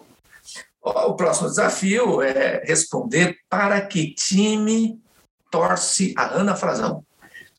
O 0.81 1.13
próximo 1.13 1.49
desafio 1.49 2.21
é 2.21 2.61
responder 2.63 3.37
para 3.49 3.81
que 3.81 4.13
time 4.13 4.99
torce 5.55 6.13
a 6.17 6.33
Ana 6.33 6.53
Frazão. 6.53 7.01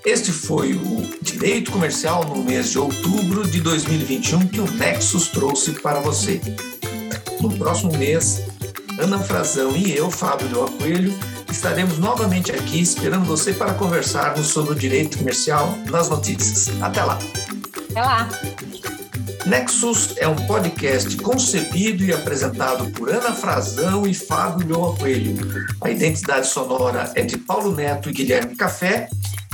Este 0.10 0.32
foi 0.32 0.74
o 0.74 1.08
Direito 1.22 1.70
Comercial 1.70 2.26
no 2.26 2.44
mês 2.44 2.72
de 2.72 2.80
outubro 2.80 3.48
de 3.48 3.62
2021 3.62 4.48
que 4.48 4.60
o 4.60 4.72
Nexus 4.72 5.28
trouxe 5.28 5.74
para 5.74 6.00
você. 6.00 6.42
No 7.40 7.56
próximo 7.56 7.96
mês, 7.96 8.42
Ana 8.98 9.20
Frazão 9.20 9.78
e 9.78 9.96
eu, 9.96 10.10
Fábio 10.10 10.48
Leoa 10.48 10.72
Coelho, 10.72 11.14
estaremos 11.52 12.00
novamente 12.00 12.52
aqui 12.52 12.82
esperando 12.82 13.24
você 13.24 13.54
para 13.54 13.76
conversarmos 13.76 14.48
sobre 14.48 14.72
o 14.72 14.76
direito 14.76 15.20
comercial 15.20 15.78
nas 15.92 16.10
notícias. 16.10 16.70
Até 16.82 17.04
lá! 17.04 17.20
Até 17.92 18.02
lá! 18.02 18.30
Nexus 19.46 20.18
é 20.18 20.28
um 20.28 20.48
podcast 20.48 21.16
concebido 21.18 22.04
e 22.04 22.12
apresentado 22.12 22.90
por 22.94 23.10
Ana 23.10 23.32
Frazão 23.32 24.08
e 24.08 24.16
Fábio 24.16 24.68
Leoa 24.70 24.96
Coelho. 24.96 25.38
A 25.80 25.92
identidade 25.92 26.48
sonora 26.48 27.12
é 27.14 27.22
de 27.22 27.38
Paulo 27.38 27.76
Neto 27.76 28.10
e 28.10 28.14
Guilherme 28.14 28.56
Café, 28.56 29.08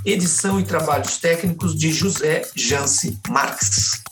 edição 0.05 0.59
e 0.59 0.63
trabalhos 0.63 1.17
técnicos 1.17 1.75
de 1.75 1.91
José 1.91 2.47
Jance 2.55 3.17
Marques. 3.27 4.03